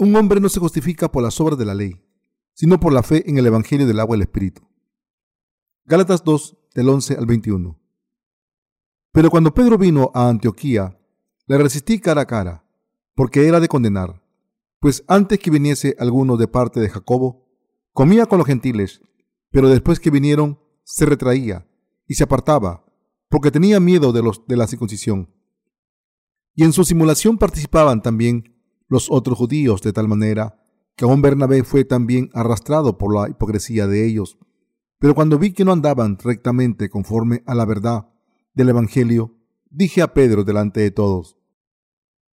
Un 0.00 0.16
hombre 0.16 0.40
no 0.40 0.48
se 0.48 0.60
justifica 0.60 1.12
por 1.12 1.22
las 1.22 1.38
obras 1.42 1.58
de 1.58 1.66
la 1.66 1.74
ley, 1.74 2.02
sino 2.54 2.80
por 2.80 2.90
la 2.90 3.02
fe 3.02 3.22
en 3.28 3.36
el 3.36 3.46
Evangelio 3.46 3.86
del 3.86 4.00
agua 4.00 4.16
y 4.16 4.20
el 4.20 4.22
Espíritu. 4.22 4.62
Gálatas 5.84 6.24
2, 6.24 6.56
del 6.74 6.88
11 6.88 7.16
al 7.18 7.26
21. 7.26 7.78
Pero 9.12 9.30
cuando 9.30 9.52
Pedro 9.52 9.76
vino 9.76 10.10
a 10.14 10.30
Antioquía, 10.30 10.98
le 11.46 11.58
resistí 11.58 12.00
cara 12.00 12.22
a 12.22 12.26
cara, 12.26 12.64
porque 13.14 13.46
era 13.46 13.60
de 13.60 13.68
condenar, 13.68 14.24
pues 14.78 15.04
antes 15.06 15.38
que 15.38 15.50
viniese 15.50 15.94
alguno 15.98 16.38
de 16.38 16.48
parte 16.48 16.80
de 16.80 16.88
Jacobo, 16.88 17.46
comía 17.92 18.24
con 18.24 18.38
los 18.38 18.46
gentiles, 18.46 19.02
pero 19.50 19.68
después 19.68 20.00
que 20.00 20.08
vinieron, 20.08 20.58
se 20.82 21.04
retraía 21.04 21.68
y 22.06 22.14
se 22.14 22.24
apartaba, 22.24 22.86
porque 23.28 23.50
tenía 23.50 23.80
miedo 23.80 24.12
de 24.12 24.22
los 24.22 24.46
de 24.46 24.56
la 24.56 24.66
circuncisión. 24.66 25.28
Y 26.54 26.64
en 26.64 26.72
su 26.72 26.84
simulación 26.84 27.36
participaban 27.36 28.00
también 28.00 28.59
los 28.90 29.08
otros 29.08 29.38
judíos 29.38 29.80
de 29.82 29.92
tal 29.92 30.08
manera 30.08 30.60
que 30.96 31.04
aún 31.04 31.22
Bernabé 31.22 31.62
fue 31.62 31.84
también 31.84 32.28
arrastrado 32.34 32.98
por 32.98 33.14
la 33.14 33.30
hipocresía 33.30 33.86
de 33.86 34.04
ellos. 34.04 34.36
Pero 34.98 35.14
cuando 35.14 35.38
vi 35.38 35.52
que 35.52 35.64
no 35.64 35.72
andaban 35.72 36.18
rectamente 36.18 36.90
conforme 36.90 37.42
a 37.46 37.54
la 37.54 37.64
verdad 37.64 38.10
del 38.52 38.68
Evangelio, 38.68 39.38
dije 39.70 40.02
a 40.02 40.12
Pedro 40.12 40.44
delante 40.44 40.80
de 40.80 40.90
todos, 40.90 41.38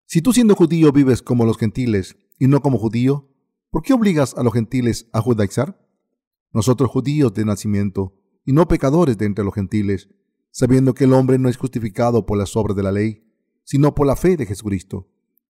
Si 0.07 0.21
tú 0.21 0.33
siendo 0.33 0.55
judío 0.55 0.91
vives 0.91 1.21
como 1.21 1.45
los 1.45 1.57
gentiles 1.57 2.17
y 2.39 2.47
no 2.47 2.61
como 2.61 2.79
judío, 2.79 3.29
¿por 3.69 3.83
qué 3.83 3.93
obligas 3.93 4.35
a 4.35 4.41
los 4.41 4.51
gentiles 4.51 5.07
a 5.13 5.21
judaizar? 5.21 5.79
Nosotros 6.51 6.89
judíos 6.89 7.33
de 7.35 7.45
nacimiento 7.45 8.15
y 8.43 8.51
no 8.51 8.67
pecadores 8.67 9.17
de 9.17 9.27
entre 9.27 9.45
los 9.45 9.53
gentiles, 9.53 10.09
sabiendo 10.49 10.95
que 10.95 11.03
el 11.03 11.13
hombre 11.13 11.37
no 11.37 11.49
es 11.49 11.57
justificado 11.57 12.25
por 12.25 12.37
las 12.37 12.55
obras 12.55 12.75
de 12.75 12.83
la 12.83 12.91
ley, 12.91 13.23
sino 13.63 13.93
por 13.93 14.07
la 14.07 14.15
fe 14.15 14.37
de 14.37 14.47
Jesucristo 14.47 15.07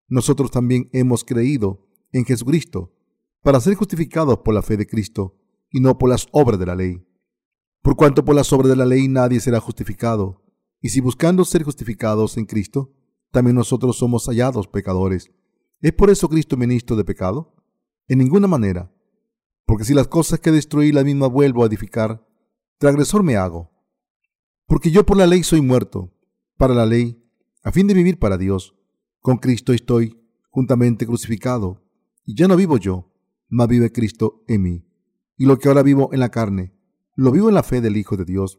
nosotros 0.08 0.52
también 0.52 0.89
hemos 0.94 1.23
creído 1.23 1.88
en 2.11 2.25
Jesucristo 2.25 2.94
para 3.41 3.59
ser 3.59 3.75
justificados 3.75 4.39
por 4.39 4.53
la 4.53 4.61
fe 4.61 4.77
de 4.77 4.88
Cristo 4.88 5.38
y 5.69 5.80
no 5.80 5.97
por 5.97 6.09
las 6.09 6.27
obras 6.31 6.59
de 6.59 6.66
la 6.66 6.75
ley. 6.75 7.05
Por 7.81 7.95
cuanto 7.95 8.25
por 8.25 8.36
las 8.36 8.52
obras 8.53 8.69
de 8.69 8.75
la 8.75 8.86
ley 8.86 9.08
nadie 9.08 9.39
será 9.39 9.59
justificado, 9.59 10.44
y 10.81 10.89
si 10.89 11.02
buscando 11.02 11.45
ser 11.45 11.64
justificados 11.64 12.38
en 12.38 12.45
Cristo, 12.45 12.94
también 13.31 13.55
nosotros 13.55 13.97
somos 13.97 14.25
hallados 14.27 14.67
pecadores. 14.67 15.31
¿Es 15.81 15.94
por 15.94 16.09
eso 16.09 16.30
Cristo 16.30 16.58
ministro 16.58 16.95
de 16.95 17.03
pecado? 17.03 17.55
En 18.08 18.19
ninguna 18.19 18.47
manera, 18.47 18.92
porque 19.66 19.83
si 19.83 19.94
las 19.94 20.08
cosas 20.08 20.39
que 20.39 20.52
destruí 20.52 20.92
la 20.92 21.03
misma 21.03 21.27
vuelvo 21.27 21.64
a 21.64 21.67
edificar, 21.67 22.25
transgresor 22.77 23.21
me 23.21 23.36
hago. 23.36 23.69
Porque 24.66 24.92
yo 24.92 25.05
por 25.05 25.17
la 25.17 25.27
ley 25.27 25.44
soy 25.44 25.61
muerto, 25.61 26.14
para 26.58 26.73
la 26.73 26.86
ley, 26.86 27.21
a 27.64 27.71
fin 27.71 27.86
de 27.86 27.94
vivir 27.94 28.17
para 28.17 28.38
Dios. 28.38 28.77
Con 29.28 29.39
Cristo 29.39 29.73
estoy 29.73 30.17
juntamente 30.50 31.06
crucificado, 31.06 31.83
y 32.23 32.33
ya 32.33 32.47
no 32.47 32.56
vivo 32.56 32.78
yo, 32.78 33.11
mas 33.50 33.67
vive 33.67 33.92
Cristo 33.92 34.45
en 34.47 34.61
mí. 34.61 34.88
Y 35.36 35.47
lo 35.47 35.59
que 35.59 35.67
ahora 35.67 35.83
vivo 35.83 36.14
en 36.14 36.22
la 36.22 36.30
carne, 36.30 36.73
lo 37.14 37.33
vivo 37.33 37.50
en 37.50 37.55
la 37.55 37.64
fe 37.64 37.81
del 37.81 37.98
Hijo 37.98 38.16
de 38.16 38.23
Dios, 38.23 38.58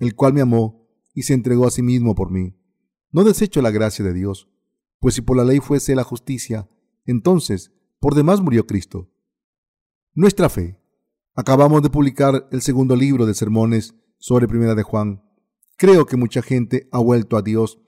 el 0.00 0.16
cual 0.16 0.32
me 0.32 0.40
amó 0.40 0.88
y 1.14 1.22
se 1.22 1.34
entregó 1.34 1.68
a 1.68 1.70
sí 1.70 1.82
mismo 1.82 2.16
por 2.16 2.32
mí. 2.32 2.56
No 3.12 3.22
desecho 3.22 3.62
la 3.62 3.70
gracia 3.70 4.04
de 4.04 4.12
Dios, 4.12 4.48
pues 4.98 5.14
si 5.14 5.20
por 5.20 5.36
la 5.36 5.44
ley 5.44 5.60
fuese 5.60 5.94
la 5.94 6.02
justicia, 6.02 6.68
entonces 7.04 7.70
por 8.00 8.16
demás 8.16 8.40
murió 8.40 8.66
Cristo. 8.66 9.08
Nuestra 10.14 10.48
fe. 10.48 10.80
Acabamos 11.36 11.80
de 11.80 11.90
publicar 11.90 12.48
el 12.50 12.60
segundo 12.60 12.96
libro 12.96 13.24
de 13.24 13.34
sermones 13.34 13.94
sobre 14.18 14.48
Primera 14.48 14.74
de 14.74 14.82
Juan. 14.82 15.22
Creo 15.76 16.06
que 16.06 16.16
mucha 16.16 16.42
gente 16.42 16.88
ha 16.90 16.98
vuelto 16.98 17.36
a 17.36 17.42
Dios 17.42 17.78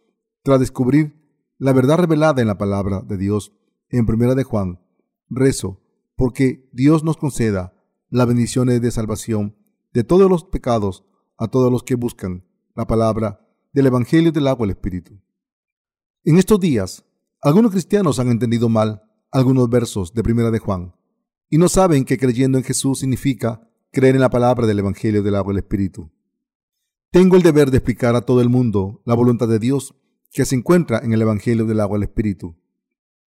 tras 0.45 0.61
descubrir 0.61 1.20
la 1.61 1.75
verdad 1.75 1.99
revelada 1.99 2.41
en 2.41 2.49
la 2.49 2.57
palabra 2.57 3.03
de 3.03 3.19
Dios 3.19 3.53
en 3.91 4.07
primera 4.07 4.35
de 4.35 4.45
Juan. 4.45 4.81
Rezo 5.29 5.79
porque 6.17 6.69
Dios 6.73 7.05
nos 7.05 7.19
conceda 7.19 7.75
las 8.09 8.27
bendiciones 8.27 8.81
de 8.81 8.91
salvación 8.91 9.57
de 9.93 10.03
todos 10.03 10.31
los 10.31 10.45
pecados 10.45 11.05
a 11.37 11.49
todos 11.49 11.71
los 11.71 11.83
que 11.83 11.97
buscan 11.97 12.47
la 12.75 12.87
palabra 12.87 13.47
del 13.75 13.87
Evangelio 13.87 14.33
del 14.33 14.49
agua 14.49 14.67
y 14.67 14.71
el 14.71 14.77
Espíritu. 14.77 15.21
En 16.25 16.39
estos 16.39 16.59
días, 16.61 17.05
algunos 17.43 17.73
cristianos 17.73 18.19
han 18.19 18.29
entendido 18.29 18.71
mal 18.71 19.03
algunos 19.31 19.69
versos 19.69 20.15
de 20.15 20.23
primera 20.23 20.51
de 20.51 20.61
Juan 20.61 20.95
y 21.51 21.59
no 21.59 21.69
saben 21.69 22.07
que 22.07 22.17
creyendo 22.17 22.57
en 22.57 22.65
Jesús 22.65 23.01
significa 23.01 23.69
creer 23.93 24.15
en 24.15 24.23
la 24.23 24.31
palabra 24.31 24.67
del 24.67 24.79
Evangelio 24.79 25.23
del 25.23 25.35
agua 25.35 25.53
y 25.53 25.59
Espíritu. 25.59 26.11
Tengo 27.11 27.37
el 27.37 27.43
deber 27.43 27.71
de 27.71 27.77
explicar 27.77 28.17
a 28.17 28.23
todo 28.23 28.41
el 28.41 28.49
mundo 28.49 29.03
la 29.05 29.15
voluntad 29.15 29.49
de 29.49 29.59
Dios 29.59 29.95
que 30.31 30.45
se 30.45 30.55
encuentra 30.55 31.01
en 31.03 31.13
el 31.13 31.23
Evangelio 31.23 31.65
del 31.65 31.81
agua 31.81 31.99
del 31.99 32.09
Espíritu. 32.09 32.57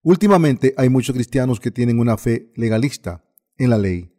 Últimamente 0.01 0.73
hay 0.77 0.89
muchos 0.89 1.15
cristianos 1.15 1.59
que 1.59 1.71
tienen 1.71 1.99
una 1.99 2.17
fe 2.17 2.51
legalista 2.55 3.23
en 3.57 3.69
la 3.69 3.77
ley. 3.77 4.13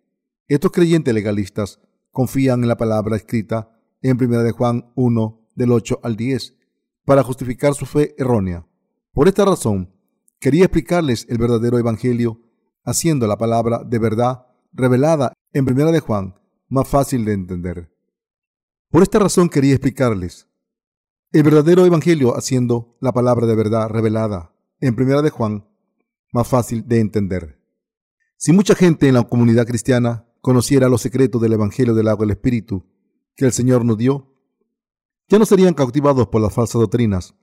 Estos 0.48 0.72
creyentes 0.72 1.12
legalistas 1.12 1.80
confían 2.10 2.62
en 2.62 2.68
la 2.68 2.76
palabra 2.76 3.16
escrita 3.16 3.70
en 4.02 4.22
1 4.22 4.42
de 4.42 4.52
Juan 4.52 4.92
1 4.94 5.48
del 5.54 5.72
8 5.72 6.00
al 6.02 6.16
10 6.16 6.56
para 7.04 7.22
justificar 7.22 7.74
su 7.74 7.86
fe 7.86 8.14
errónea. 8.18 8.66
Por 9.12 9.28
esta 9.28 9.44
razón, 9.44 9.94
quería 10.40 10.64
explicarles 10.64 11.26
el 11.28 11.38
verdadero 11.38 11.78
evangelio 11.78 12.40
haciendo 12.84 13.26
la 13.26 13.36
palabra 13.36 13.82
de 13.84 13.98
verdad 13.98 14.46
revelada 14.72 15.32
en 15.52 15.70
1 15.70 15.92
de 15.92 16.00
Juan 16.00 16.34
más 16.68 16.88
fácil 16.88 17.24
de 17.24 17.32
entender. 17.32 17.90
Por 18.90 19.02
esta 19.02 19.18
razón 19.18 19.48
quería 19.48 19.72
explicarles 19.72 20.48
el 21.34 21.42
verdadero 21.42 21.84
evangelio 21.84 22.36
haciendo 22.36 22.96
la 23.00 23.10
palabra 23.10 23.44
de 23.48 23.56
verdad 23.56 23.88
revelada 23.88 24.54
en 24.78 24.94
primera 24.94 25.20
de 25.20 25.30
Juan 25.30 25.66
más 26.32 26.46
fácil 26.46 26.86
de 26.86 27.00
entender. 27.00 27.60
Si 28.36 28.52
mucha 28.52 28.76
gente 28.76 29.08
en 29.08 29.14
la 29.14 29.24
comunidad 29.24 29.66
cristiana 29.66 30.28
conociera 30.40 30.88
los 30.88 31.00
secretos 31.02 31.42
del 31.42 31.54
evangelio 31.54 31.92
del 31.92 32.06
agua 32.06 32.24
y 32.24 32.28
el 32.28 32.36
espíritu 32.36 32.86
que 33.34 33.46
el 33.46 33.52
Señor 33.52 33.84
nos 33.84 33.98
dio, 33.98 34.32
ya 35.28 35.40
no 35.40 35.44
serían 35.44 35.74
cautivados 35.74 36.28
por 36.28 36.40
las 36.40 36.54
falsas 36.54 36.80
doctrinas. 36.80 37.34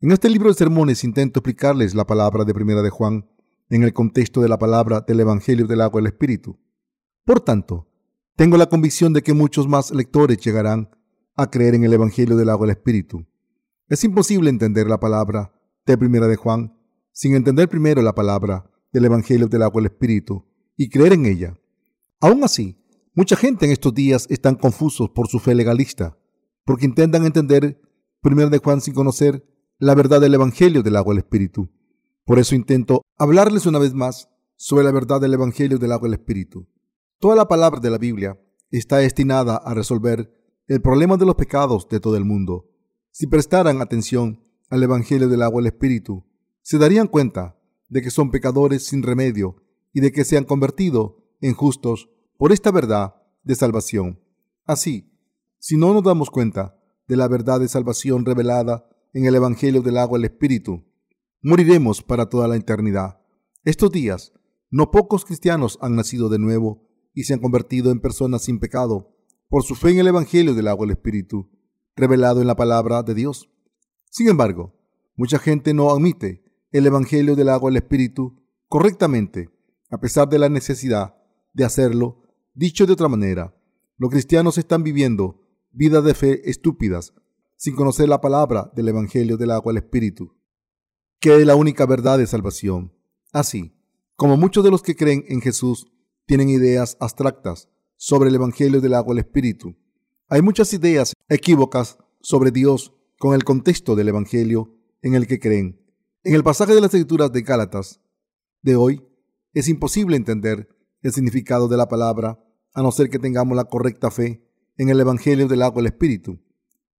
En 0.00 0.12
este 0.12 0.30
libro 0.30 0.48
de 0.48 0.54
sermones 0.54 1.02
intento 1.02 1.40
explicarles 1.40 1.96
la 1.96 2.06
palabra 2.06 2.44
de 2.44 2.54
primera 2.54 2.82
de 2.82 2.90
Juan 2.90 3.28
en 3.68 3.82
el 3.82 3.92
contexto 3.92 4.42
de 4.42 4.48
la 4.48 4.60
palabra 4.60 5.00
del 5.00 5.18
evangelio 5.18 5.66
del 5.66 5.80
agua 5.80 6.00
y 6.00 6.04
el 6.04 6.12
espíritu. 6.12 6.60
Por 7.24 7.40
tanto, 7.40 7.88
tengo 8.36 8.56
la 8.56 8.66
convicción 8.66 9.12
de 9.12 9.22
que 9.22 9.34
muchos 9.34 9.66
más 9.66 9.90
lectores 9.90 10.38
llegarán 10.38 10.90
a 11.36 11.50
creer 11.50 11.74
en 11.74 11.84
el 11.84 11.92
Evangelio 11.92 12.36
del 12.36 12.50
agua 12.50 12.66
del 12.66 12.76
Espíritu. 12.76 13.26
Es 13.88 14.04
imposible 14.04 14.50
entender 14.50 14.86
la 14.86 15.00
palabra 15.00 15.52
de 15.86 15.98
Primera 15.98 16.26
de 16.26 16.36
Juan 16.36 16.76
sin 17.12 17.34
entender 17.34 17.68
primero 17.68 18.02
la 18.02 18.14
palabra 18.14 18.70
del 18.92 19.04
Evangelio 19.04 19.48
del 19.48 19.62
agua 19.62 19.80
del 19.80 19.92
Espíritu 19.92 20.46
y 20.76 20.88
creer 20.88 21.12
en 21.12 21.26
ella. 21.26 21.58
Aún 22.20 22.42
así, 22.44 22.78
mucha 23.14 23.36
gente 23.36 23.66
en 23.66 23.72
estos 23.72 23.94
días 23.94 24.26
están 24.30 24.54
confusos 24.54 25.10
por 25.10 25.28
su 25.28 25.38
fe 25.38 25.54
legalista, 25.54 26.16
porque 26.64 26.86
intentan 26.86 27.24
entender 27.24 27.80
Primera 28.20 28.48
de 28.48 28.58
Juan 28.58 28.80
sin 28.80 28.94
conocer 28.94 29.44
la 29.78 29.94
verdad 29.94 30.20
del 30.20 30.34
Evangelio 30.34 30.82
del 30.82 30.96
agua 30.96 31.12
del 31.12 31.24
Espíritu. 31.24 31.70
Por 32.24 32.38
eso 32.38 32.54
intento 32.54 33.02
hablarles 33.18 33.66
una 33.66 33.78
vez 33.78 33.92
más 33.92 34.30
sobre 34.56 34.84
la 34.84 34.92
verdad 34.92 35.20
del 35.20 35.34
Evangelio 35.34 35.78
del 35.78 35.92
agua 35.92 36.08
del 36.08 36.18
Espíritu. 36.18 36.66
Toda 37.18 37.36
la 37.36 37.48
palabra 37.48 37.80
de 37.80 37.90
la 37.90 37.98
Biblia 37.98 38.40
está 38.70 38.98
destinada 38.98 39.56
a 39.56 39.74
resolver 39.74 40.32
el 40.66 40.80
problema 40.80 41.16
de 41.16 41.26
los 41.26 41.34
pecados 41.34 41.88
de 41.88 42.00
todo 42.00 42.16
el 42.16 42.24
mundo. 42.24 42.70
Si 43.10 43.26
prestaran 43.26 43.82
atención 43.82 44.42
al 44.70 44.82
Evangelio 44.82 45.28
del 45.28 45.42
agua 45.42 45.60
y 45.60 45.64
el 45.64 45.72
Espíritu, 45.72 46.24
se 46.62 46.78
darían 46.78 47.06
cuenta 47.06 47.58
de 47.88 48.00
que 48.00 48.10
son 48.10 48.30
pecadores 48.30 48.86
sin 48.86 49.02
remedio 49.02 49.62
y 49.92 50.00
de 50.00 50.10
que 50.10 50.24
se 50.24 50.38
han 50.38 50.44
convertido 50.44 51.18
en 51.40 51.52
justos 51.54 52.08
por 52.38 52.50
esta 52.50 52.70
verdad 52.70 53.14
de 53.42 53.54
salvación. 53.54 54.20
Así, 54.64 55.12
si 55.58 55.76
no 55.76 55.92
nos 55.92 56.02
damos 56.02 56.30
cuenta 56.30 56.78
de 57.06 57.16
la 57.16 57.28
verdad 57.28 57.60
de 57.60 57.68
salvación 57.68 58.24
revelada 58.24 58.88
en 59.12 59.26
el 59.26 59.34
Evangelio 59.34 59.82
del 59.82 59.98
agua 59.98 60.18
y 60.18 60.22
el 60.22 60.30
Espíritu, 60.30 60.82
moriremos 61.42 62.02
para 62.02 62.30
toda 62.30 62.48
la 62.48 62.56
eternidad. 62.56 63.20
Estos 63.64 63.92
días, 63.92 64.32
no 64.70 64.90
pocos 64.90 65.26
cristianos 65.26 65.78
han 65.82 65.94
nacido 65.94 66.30
de 66.30 66.38
nuevo 66.38 66.88
y 67.12 67.24
se 67.24 67.34
han 67.34 67.40
convertido 67.40 67.90
en 67.90 68.00
personas 68.00 68.42
sin 68.42 68.58
pecado 68.58 69.13
por 69.54 69.62
su 69.62 69.76
fe 69.76 69.90
en 69.90 70.00
el 70.00 70.08
Evangelio 70.08 70.52
del 70.52 70.66
agua 70.66 70.84
y 70.88 70.90
Espíritu, 70.90 71.48
revelado 71.94 72.40
en 72.40 72.48
la 72.48 72.56
palabra 72.56 73.04
de 73.04 73.14
Dios. 73.14 73.48
Sin 74.10 74.26
embargo, 74.26 74.74
mucha 75.14 75.38
gente 75.38 75.72
no 75.72 75.90
admite 75.90 76.42
el 76.72 76.84
Evangelio 76.86 77.36
del 77.36 77.48
agua 77.48 77.70
y 77.70 77.76
Espíritu 77.76 78.42
correctamente, 78.66 79.50
a 79.90 80.00
pesar 80.00 80.28
de 80.28 80.40
la 80.40 80.48
necesidad 80.48 81.14
de 81.52 81.64
hacerlo. 81.64 82.24
Dicho 82.52 82.84
de 82.84 82.94
otra 82.94 83.06
manera, 83.06 83.54
los 83.96 84.10
cristianos 84.10 84.58
están 84.58 84.82
viviendo 84.82 85.40
vidas 85.70 86.02
de 86.02 86.14
fe 86.14 86.50
estúpidas, 86.50 87.14
sin 87.54 87.76
conocer 87.76 88.08
la 88.08 88.20
palabra 88.20 88.72
del 88.74 88.88
Evangelio 88.88 89.36
del 89.36 89.52
agua 89.52 89.72
y 89.72 89.76
Espíritu, 89.76 90.34
que 91.20 91.36
es 91.36 91.46
la 91.46 91.54
única 91.54 91.86
verdad 91.86 92.18
de 92.18 92.26
salvación. 92.26 92.92
Así, 93.32 93.72
como 94.16 94.36
muchos 94.36 94.64
de 94.64 94.72
los 94.72 94.82
que 94.82 94.96
creen 94.96 95.24
en 95.28 95.40
Jesús 95.40 95.86
tienen 96.26 96.48
ideas 96.48 96.96
abstractas 96.98 97.68
sobre 97.96 98.28
el 98.28 98.34
Evangelio 98.34 98.80
del 98.80 98.94
agua 98.94 99.12
el 99.12 99.20
Espíritu. 99.20 99.76
Hay 100.28 100.42
muchas 100.42 100.72
ideas 100.72 101.12
equívocas 101.28 101.98
sobre 102.20 102.50
Dios 102.50 102.92
con 103.18 103.34
el 103.34 103.44
contexto 103.44 103.94
del 103.94 104.08
Evangelio 104.08 104.74
en 105.02 105.14
el 105.14 105.26
que 105.26 105.38
creen. 105.38 105.80
En 106.22 106.34
el 106.34 106.42
pasaje 106.42 106.74
de 106.74 106.80
las 106.80 106.92
Escrituras 106.92 107.32
de 107.32 107.42
Gálatas 107.42 108.00
de 108.62 108.76
hoy, 108.76 109.02
es 109.52 109.68
imposible 109.68 110.16
entender 110.16 110.68
el 111.02 111.12
significado 111.12 111.68
de 111.68 111.76
la 111.76 111.88
palabra 111.88 112.42
a 112.72 112.82
no 112.82 112.90
ser 112.90 113.08
que 113.08 113.18
tengamos 113.18 113.56
la 113.56 113.64
correcta 113.64 114.10
fe 114.10 114.44
en 114.76 114.88
el 114.88 114.98
Evangelio 114.98 115.46
del 115.46 115.62
agua 115.62 115.82
del 115.82 115.92
Espíritu. 115.92 116.40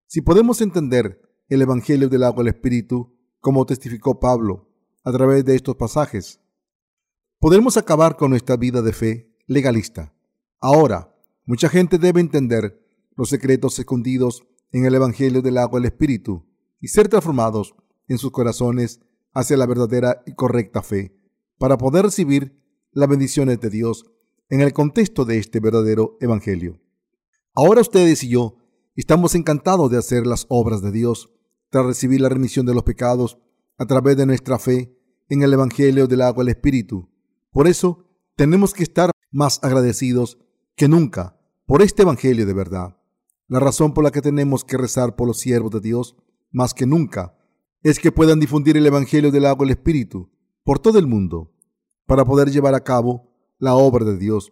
Si 0.07 0.21
podemos 0.21 0.61
entender 0.61 1.21
el 1.49 1.61
Evangelio 1.61 2.07
del 2.07 2.23
agua 2.23 2.43
del 2.43 2.53
Espíritu, 2.53 3.17
como 3.39 3.65
testificó 3.65 4.19
Pablo 4.19 4.71
a 5.03 5.11
través 5.11 5.43
de 5.43 5.55
estos 5.55 5.75
pasajes, 5.75 6.39
podremos 7.39 7.77
acabar 7.77 8.15
con 8.15 8.31
nuestra 8.31 8.55
vida 8.57 8.81
de 8.81 8.93
fe 8.93 9.35
legalista. 9.45 10.14
Ahora, 10.59 11.15
mucha 11.45 11.69
gente 11.69 11.97
debe 11.97 12.21
entender 12.21 12.81
los 13.15 13.29
secretos 13.29 13.77
escondidos 13.79 14.43
en 14.71 14.85
el 14.85 14.95
Evangelio 14.95 15.41
del 15.41 15.57
agua 15.57 15.79
del 15.79 15.87
Espíritu 15.87 16.45
y 16.79 16.87
ser 16.87 17.07
transformados 17.07 17.75
en 18.07 18.17
sus 18.17 18.31
corazones 18.31 18.99
hacia 19.33 19.57
la 19.57 19.65
verdadera 19.65 20.23
y 20.25 20.33
correcta 20.33 20.81
fe, 20.81 21.17
para 21.57 21.77
poder 21.77 22.05
recibir 22.05 22.61
las 22.91 23.09
bendiciones 23.09 23.59
de 23.59 23.69
Dios 23.69 24.05
en 24.49 24.61
el 24.61 24.73
contexto 24.73 25.25
de 25.25 25.37
este 25.37 25.59
verdadero 25.59 26.17
Evangelio. 26.21 26.79
Ahora 27.53 27.81
ustedes 27.81 28.23
y 28.23 28.29
yo 28.29 28.57
estamos 28.95 29.35
encantados 29.35 29.91
de 29.91 29.97
hacer 29.97 30.25
las 30.25 30.45
obras 30.49 30.81
de 30.81 30.91
Dios 30.91 31.31
tras 31.69 31.85
recibir 31.85 32.21
la 32.21 32.29
remisión 32.29 32.65
de 32.65 32.73
los 32.73 32.83
pecados 32.83 33.37
a 33.77 33.85
través 33.85 34.17
de 34.17 34.25
nuestra 34.25 34.59
fe 34.59 34.97
en 35.29 35.41
el 35.41 35.53
Evangelio 35.53 36.07
del 36.07 36.21
agua 36.21 36.43
del 36.43 36.53
Espíritu. 36.55 37.09
Por 37.51 37.67
eso 37.67 38.05
tenemos 38.35 38.73
que 38.73 38.83
estar 38.83 39.11
más 39.31 39.59
agradecidos 39.63 40.37
que 40.75 40.87
nunca 40.87 41.39
por 41.65 41.81
este 41.81 42.03
Evangelio 42.03 42.45
de 42.45 42.53
verdad. 42.53 42.97
La 43.47 43.59
razón 43.59 43.93
por 43.93 44.03
la 44.03 44.11
que 44.11 44.21
tenemos 44.21 44.63
que 44.63 44.77
rezar 44.77 45.15
por 45.15 45.27
los 45.27 45.39
siervos 45.39 45.71
de 45.71 45.79
Dios 45.79 46.15
más 46.51 46.73
que 46.73 46.85
nunca 46.85 47.37
es 47.81 47.99
que 47.99 48.11
puedan 48.11 48.39
difundir 48.39 48.77
el 48.77 48.85
Evangelio 48.85 49.31
del 49.31 49.45
agua 49.45 49.65
del 49.65 49.77
Espíritu 49.77 50.31
por 50.63 50.79
todo 50.79 50.99
el 50.99 51.07
mundo. 51.07 51.53
Para 52.05 52.25
poder 52.25 52.51
llevar 52.51 52.75
a 52.75 52.83
cabo 52.83 53.31
la 53.57 53.75
obra 53.75 54.05
de 54.05 54.17
Dios, 54.17 54.51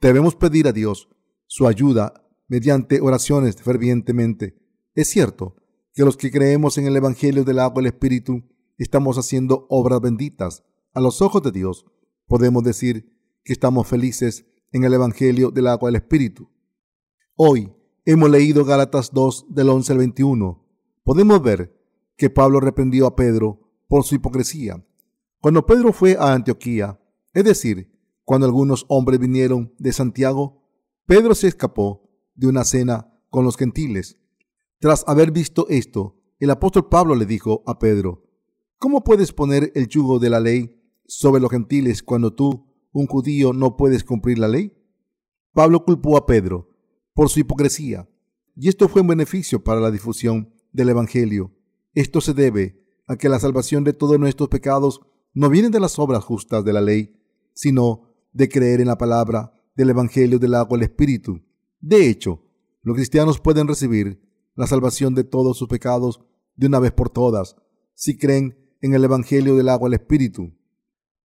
debemos 0.00 0.36
pedir 0.36 0.68
a 0.68 0.72
Dios 0.72 1.08
su 1.46 1.66
ayuda 1.66 2.14
mediante 2.48 3.00
oraciones 3.00 3.56
fervientemente. 3.56 4.56
Es 4.94 5.08
cierto 5.08 5.56
que 5.94 6.04
los 6.04 6.16
que 6.16 6.30
creemos 6.30 6.78
en 6.78 6.86
el 6.86 6.96
Evangelio 6.96 7.44
del 7.44 7.58
agua 7.58 7.82
del 7.82 7.92
Espíritu 7.92 8.44
estamos 8.78 9.18
haciendo 9.18 9.66
obras 9.68 10.00
benditas 10.00 10.62
a 10.92 11.00
los 11.00 11.22
ojos 11.22 11.42
de 11.42 11.52
Dios. 11.52 11.86
Podemos 12.26 12.62
decir 12.62 13.12
que 13.42 13.52
estamos 13.52 13.86
felices 13.86 14.46
en 14.72 14.84
el 14.84 14.94
Evangelio 14.94 15.50
del 15.50 15.66
agua 15.66 15.88
del 15.88 15.96
Espíritu. 15.96 16.48
Hoy 17.34 17.72
hemos 18.04 18.30
leído 18.30 18.64
Gálatas 18.64 19.10
2 19.12 19.46
del 19.48 19.68
11 19.68 19.92
al 19.92 19.98
21. 19.98 20.64
Podemos 21.04 21.42
ver 21.42 21.76
que 22.16 22.30
Pablo 22.30 22.60
reprendió 22.60 23.06
a 23.06 23.16
Pedro 23.16 23.60
por 23.88 24.04
su 24.04 24.14
hipocresía 24.14 24.82
cuando 25.46 25.64
Pedro 25.64 25.92
fue 25.92 26.16
a 26.18 26.32
Antioquía, 26.32 27.00
es 27.32 27.44
decir, 27.44 27.92
cuando 28.24 28.46
algunos 28.46 28.84
hombres 28.88 29.20
vinieron 29.20 29.72
de 29.78 29.92
Santiago, 29.92 30.68
Pedro 31.06 31.36
se 31.36 31.46
escapó 31.46 32.10
de 32.34 32.48
una 32.48 32.64
cena 32.64 33.12
con 33.30 33.44
los 33.44 33.56
gentiles. 33.56 34.18
Tras 34.80 35.04
haber 35.06 35.30
visto 35.30 35.68
esto, 35.68 36.16
el 36.40 36.50
apóstol 36.50 36.88
Pablo 36.88 37.14
le 37.14 37.26
dijo 37.26 37.62
a 37.66 37.78
Pedro, 37.78 38.24
¿Cómo 38.78 39.04
puedes 39.04 39.32
poner 39.32 39.70
el 39.76 39.86
yugo 39.86 40.18
de 40.18 40.30
la 40.30 40.40
ley 40.40 40.82
sobre 41.06 41.40
los 41.40 41.52
gentiles 41.52 42.02
cuando 42.02 42.34
tú, 42.34 42.65
un 42.98 43.06
judío, 43.06 43.52
no 43.52 43.76
puedes 43.76 44.04
cumplir 44.04 44.38
la 44.38 44.48
ley? 44.48 44.72
Pablo 45.52 45.84
culpó 45.84 46.16
a 46.16 46.24
Pedro 46.24 46.70
por 47.12 47.28
su 47.28 47.40
hipocresía, 47.40 48.08
y 48.54 48.68
esto 48.68 48.88
fue 48.88 49.02
un 49.02 49.08
beneficio 49.08 49.62
para 49.62 49.80
la 49.80 49.90
difusión 49.90 50.54
del 50.72 50.88
Evangelio. 50.88 51.52
Esto 51.92 52.22
se 52.22 52.32
debe 52.32 52.82
a 53.06 53.16
que 53.16 53.28
la 53.28 53.38
salvación 53.38 53.84
de 53.84 53.92
todos 53.92 54.18
nuestros 54.18 54.48
pecados 54.48 55.00
no 55.34 55.50
vienen 55.50 55.72
de 55.72 55.80
las 55.80 55.98
obras 55.98 56.24
justas 56.24 56.64
de 56.64 56.72
la 56.72 56.80
ley, 56.80 57.20
sino 57.52 58.14
de 58.32 58.48
creer 58.48 58.80
en 58.80 58.86
la 58.86 58.96
palabra 58.96 59.52
del 59.74 59.90
Evangelio 59.90 60.38
del 60.38 60.54
agua 60.54 60.78
del 60.78 60.88
Espíritu. 60.88 61.42
De 61.80 62.08
hecho, 62.08 62.44
los 62.80 62.96
cristianos 62.96 63.40
pueden 63.40 63.68
recibir 63.68 64.22
la 64.54 64.66
salvación 64.66 65.14
de 65.14 65.24
todos 65.24 65.58
sus 65.58 65.68
pecados 65.68 66.22
de 66.54 66.66
una 66.66 66.78
vez 66.78 66.92
por 66.92 67.10
todas 67.10 67.56
si 67.92 68.16
creen 68.16 68.56
en 68.80 68.94
el 68.94 69.04
Evangelio 69.04 69.54
del 69.54 69.68
agua 69.68 69.90
del 69.90 70.00
Espíritu. 70.00 70.54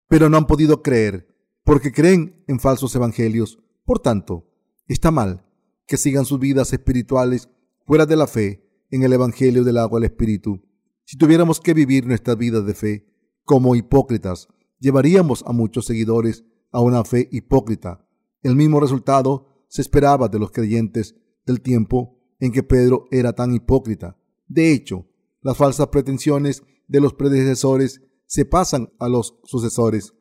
Pero 0.10 0.28
no 0.28 0.36
han 0.36 0.48
podido 0.48 0.82
creer 0.82 1.31
porque 1.72 1.94
creen 1.94 2.44
en 2.48 2.60
falsos 2.60 2.94
evangelios. 2.96 3.58
Por 3.86 4.00
tanto, 4.00 4.46
está 4.90 5.10
mal 5.10 5.46
que 5.88 5.96
sigan 5.96 6.26
sus 6.26 6.38
vidas 6.38 6.74
espirituales 6.74 7.48
fuera 7.86 8.06
de 8.06 8.18
la 8.18 8.28
fe 8.28 8.70
en 8.90 9.04
el 9.04 9.14
Evangelio 9.14 9.64
del 9.64 9.78
agua 9.78 10.02
del 10.02 10.12
Espíritu. 10.12 10.62
Si 11.06 11.16
tuviéramos 11.16 11.62
que 11.62 11.74
vivir 11.74 12.06
nuestras 12.06 12.38
vidas 12.38 12.66
de 12.66 12.74
fe 12.74 13.08
como 13.46 13.74
hipócritas, 13.78 14.50
llevaríamos 14.80 15.46
a 15.48 15.54
muchos 15.54 15.86
seguidores 15.86 16.44
a 16.74 16.82
una 16.82 17.06
fe 17.06 17.30
hipócrita. 17.32 18.06
El 18.44 18.58
mismo 18.58 18.82
resultado 18.82 19.48
se 19.70 19.82
esperaba 19.82 20.28
de 20.28 20.40
los 20.40 20.52
creyentes 20.52 21.16
del 21.46 21.62
tiempo 21.62 22.20
en 22.42 22.52
que 22.52 22.64
Pedro 22.64 23.06
era 23.12 23.32
tan 23.32 23.54
hipócrita. 23.54 24.18
De 24.46 24.74
hecho, 24.74 25.08
las 25.40 25.56
falsas 25.56 25.88
pretensiones 25.88 26.64
de 26.90 27.00
los 27.00 27.14
predecesores 27.14 28.02
se 28.26 28.44
pasan 28.44 28.92
a 29.00 29.08
los 29.08 29.40
sucesores. 29.46 30.14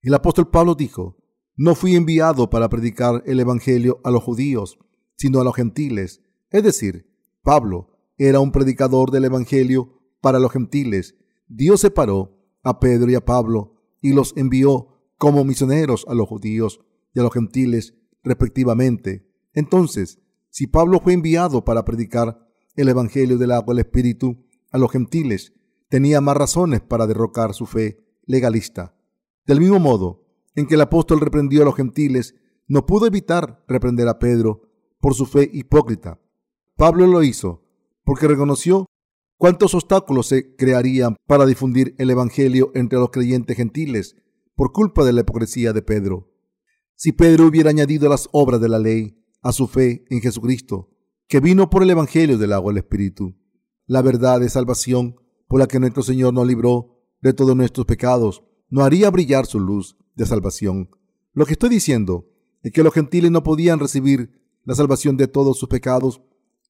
El 0.00 0.14
apóstol 0.14 0.48
Pablo 0.48 0.74
dijo, 0.74 1.16
no 1.56 1.74
fui 1.74 1.96
enviado 1.96 2.50
para 2.50 2.68
predicar 2.68 3.22
el 3.26 3.40
Evangelio 3.40 4.00
a 4.04 4.12
los 4.12 4.22
judíos, 4.22 4.78
sino 5.16 5.40
a 5.40 5.44
los 5.44 5.56
gentiles. 5.56 6.22
Es 6.50 6.62
decir, 6.62 7.10
Pablo 7.42 7.90
era 8.16 8.38
un 8.38 8.52
predicador 8.52 9.10
del 9.10 9.24
Evangelio 9.24 10.00
para 10.20 10.38
los 10.38 10.52
gentiles. 10.52 11.16
Dios 11.48 11.80
separó 11.80 12.38
a 12.62 12.78
Pedro 12.78 13.10
y 13.10 13.16
a 13.16 13.24
Pablo 13.24 13.74
y 14.00 14.12
los 14.12 14.34
envió 14.36 15.00
como 15.16 15.44
misioneros 15.44 16.04
a 16.08 16.14
los 16.14 16.28
judíos 16.28 16.80
y 17.12 17.18
a 17.18 17.24
los 17.24 17.32
gentiles 17.32 17.94
respectivamente. 18.22 19.28
Entonces, 19.52 20.20
si 20.50 20.68
Pablo 20.68 21.00
fue 21.00 21.12
enviado 21.12 21.64
para 21.64 21.84
predicar 21.84 22.46
el 22.76 22.88
Evangelio 22.88 23.36
del 23.36 23.50
agua 23.50 23.74
del 23.74 23.84
Espíritu 23.84 24.46
a 24.70 24.78
los 24.78 24.92
gentiles, 24.92 25.54
tenía 25.88 26.20
más 26.20 26.36
razones 26.36 26.80
para 26.82 27.08
derrocar 27.08 27.52
su 27.52 27.66
fe 27.66 28.04
legalista. 28.26 28.94
Del 29.48 29.60
mismo 29.60 29.80
modo 29.80 30.24
en 30.54 30.66
que 30.66 30.76
el 30.76 30.80
apóstol 30.82 31.20
reprendió 31.20 31.62
a 31.62 31.64
los 31.64 31.74
gentiles, 31.74 32.36
no 32.68 32.86
pudo 32.86 33.06
evitar 33.06 33.64
reprender 33.66 34.06
a 34.06 34.18
Pedro 34.18 34.62
por 35.00 35.14
su 35.14 35.24
fe 35.26 35.50
hipócrita. 35.52 36.20
Pablo 36.76 37.06
lo 37.06 37.22
hizo 37.24 37.64
porque 38.04 38.28
reconoció 38.28 38.86
¿Cuántos 39.38 39.72
obstáculos 39.74 40.26
se 40.26 40.56
crearían 40.56 41.16
para 41.26 41.46
difundir 41.46 41.94
el 41.98 42.10
Evangelio 42.10 42.72
entre 42.74 42.98
los 42.98 43.10
creyentes 43.10 43.56
gentiles 43.56 44.16
por 44.56 44.72
culpa 44.72 45.04
de 45.04 45.12
la 45.12 45.20
hipocresía 45.20 45.72
de 45.72 45.80
Pedro? 45.80 46.28
Si 46.96 47.12
Pedro 47.12 47.46
hubiera 47.46 47.70
añadido 47.70 48.08
las 48.08 48.28
obras 48.32 48.60
de 48.60 48.68
la 48.68 48.80
ley 48.80 49.24
a 49.40 49.52
su 49.52 49.68
fe 49.68 50.04
en 50.10 50.20
Jesucristo, 50.20 50.90
que 51.28 51.38
vino 51.38 51.70
por 51.70 51.84
el 51.84 51.90
Evangelio 51.90 52.36
del 52.36 52.52
agua 52.52 52.72
del 52.72 52.82
Espíritu, 52.82 53.36
la 53.86 54.02
verdad 54.02 54.40
de 54.40 54.48
salvación 54.48 55.20
por 55.46 55.60
la 55.60 55.68
que 55.68 55.78
nuestro 55.78 56.02
Señor 56.02 56.34
nos 56.34 56.46
libró 56.46 57.00
de 57.22 57.32
todos 57.32 57.54
nuestros 57.54 57.86
pecados, 57.86 58.42
no 58.68 58.82
haría 58.82 59.10
brillar 59.10 59.46
su 59.46 59.60
luz 59.60 59.96
de 60.14 60.26
salvación. 60.26 60.90
Lo 61.32 61.46
que 61.46 61.52
estoy 61.52 61.70
diciendo 61.70 62.28
es 62.62 62.72
que 62.72 62.82
los 62.82 62.92
gentiles 62.92 63.30
no 63.30 63.42
podían 63.42 63.78
recibir 63.78 64.30
la 64.64 64.74
salvación 64.74 65.16
de 65.16 65.28
todos 65.28 65.58
sus 65.58 65.68
pecados 65.68 66.20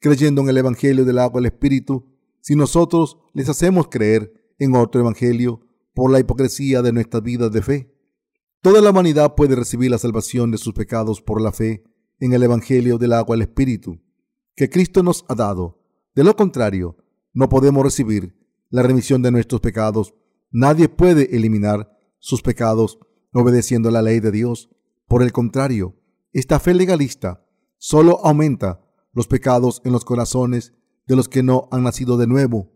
creyendo 0.01 0.43
en 0.43 0.49
el 0.49 0.59
Evangelio 0.59 1.05
del 1.05 1.19
agua 1.19 1.41
del 1.41 1.53
Espíritu 1.53 2.07
si 2.41 2.55
nosotros 2.55 3.19
les 3.35 3.49
hacemos 3.49 3.89
creer 3.89 4.33
en 4.59 4.75
otro 4.75 5.01
evangelio 5.01 5.61
por 5.95 6.11
la 6.11 6.21
hipocresía 6.21 6.83
de 6.83 6.93
nuestras 6.93 7.23
vidas 7.23 7.51
de 7.53 7.63
fe. 7.63 7.95
Toda 8.61 8.81
la 8.81 8.91
humanidad 8.91 9.35
puede 9.35 9.57
recibir 9.57 9.91
la 9.91 9.99
salvación 9.99 10.51
de 10.51 10.59
sus 10.59 10.75
pecados 10.75 11.21
por 11.21 11.41
la 11.41 11.53
fe 11.53 11.85
en 12.21 12.33
el 12.33 12.43
evangelio 12.43 12.99
del 12.99 13.13
agua 13.13 13.35
del 13.37 13.43
espíritu 13.43 14.01
que 14.59 14.69
Cristo 14.69 15.05
nos 15.05 15.25
ha 15.29 15.37
dado. 15.37 15.79
De 16.17 16.25
lo 16.25 16.35
contrario, 16.35 16.97
no 17.33 17.49
podemos 17.49 17.85
recibir 17.85 18.35
la 18.71 18.83
remisión 18.83 19.23
de 19.23 19.31
nuestros 19.31 19.61
pecados. 19.61 20.15
Nadie 20.51 20.89
puede 20.89 21.37
eliminar 21.37 21.99
sus 22.19 22.43
pecados 22.43 22.99
obedeciendo 23.33 23.91
la 23.91 24.03
ley 24.03 24.21
de 24.21 24.31
Dios. 24.31 24.71
Por 25.07 25.23
el 25.23 25.33
contrario, 25.33 25.97
esta 26.33 26.59
fe 26.59 26.75
legalista 26.75 27.45
solo 27.77 28.25
aumenta 28.25 28.81
los 29.13 29.27
pecados 29.27 29.81
en 29.85 29.93
los 29.93 30.05
corazones 30.05 30.75
de 31.07 31.17
los 31.17 31.29
que 31.29 31.43
no 31.43 31.69
han 31.71 31.83
nacido 31.85 32.17
de 32.17 32.27
nuevo. 32.27 32.73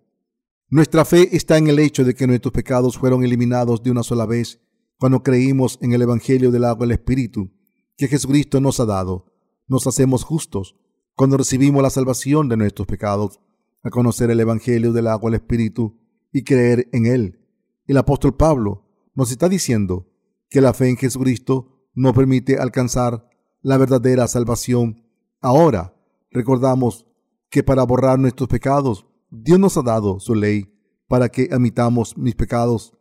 Nuestra 0.68 1.04
fe 1.04 1.36
está 1.36 1.58
en 1.58 1.68
el 1.68 1.78
hecho 1.78 2.04
de 2.04 2.14
que 2.14 2.26
nuestros 2.26 2.52
pecados 2.52 2.96
fueron 2.96 3.24
eliminados 3.24 3.82
de 3.82 3.90
una 3.90 4.02
sola 4.02 4.24
vez 4.24 4.60
cuando 4.98 5.22
creímos 5.22 5.78
en 5.82 5.92
el 5.92 6.02
Evangelio 6.02 6.50
del 6.50 6.64
agua 6.64 6.86
del 6.86 6.92
Espíritu 6.92 7.50
que 7.96 8.08
Jesucristo 8.08 8.60
nos 8.60 8.80
ha 8.80 8.86
dado. 8.86 9.26
Nos 9.66 9.86
hacemos 9.86 10.24
justos 10.24 10.76
cuando 11.14 11.36
recibimos 11.36 11.82
la 11.82 11.90
salvación 11.90 12.48
de 12.48 12.56
nuestros 12.56 12.86
pecados, 12.86 13.40
a 13.82 13.90
conocer 13.90 14.30
el 14.30 14.40
Evangelio 14.40 14.92
del 14.92 15.08
agua 15.08 15.30
del 15.30 15.40
Espíritu 15.40 15.98
y 16.32 16.44
creer 16.44 16.88
en 16.92 17.06
él. 17.06 17.41
El 17.86 17.96
apóstol 17.96 18.36
Pablo 18.36 18.84
nos 19.14 19.30
está 19.30 19.48
diciendo 19.48 20.08
que 20.48 20.60
la 20.60 20.72
fe 20.72 20.88
en 20.88 20.96
Jesucristo 20.96 21.88
nos 21.94 22.14
permite 22.14 22.58
alcanzar 22.58 23.28
la 23.60 23.76
verdadera 23.76 24.28
salvación. 24.28 25.04
Ahora 25.40 25.94
recordamos 26.30 27.06
que 27.50 27.62
para 27.62 27.82
borrar 27.82 28.18
nuestros 28.18 28.48
pecados, 28.48 29.06
Dios 29.30 29.58
nos 29.58 29.76
ha 29.76 29.82
dado 29.82 30.20
su 30.20 30.34
ley 30.34 30.72
para 31.08 31.28
que 31.28 31.48
admitamos 31.50 32.16
mis 32.16 32.34
pecados. 32.34 32.96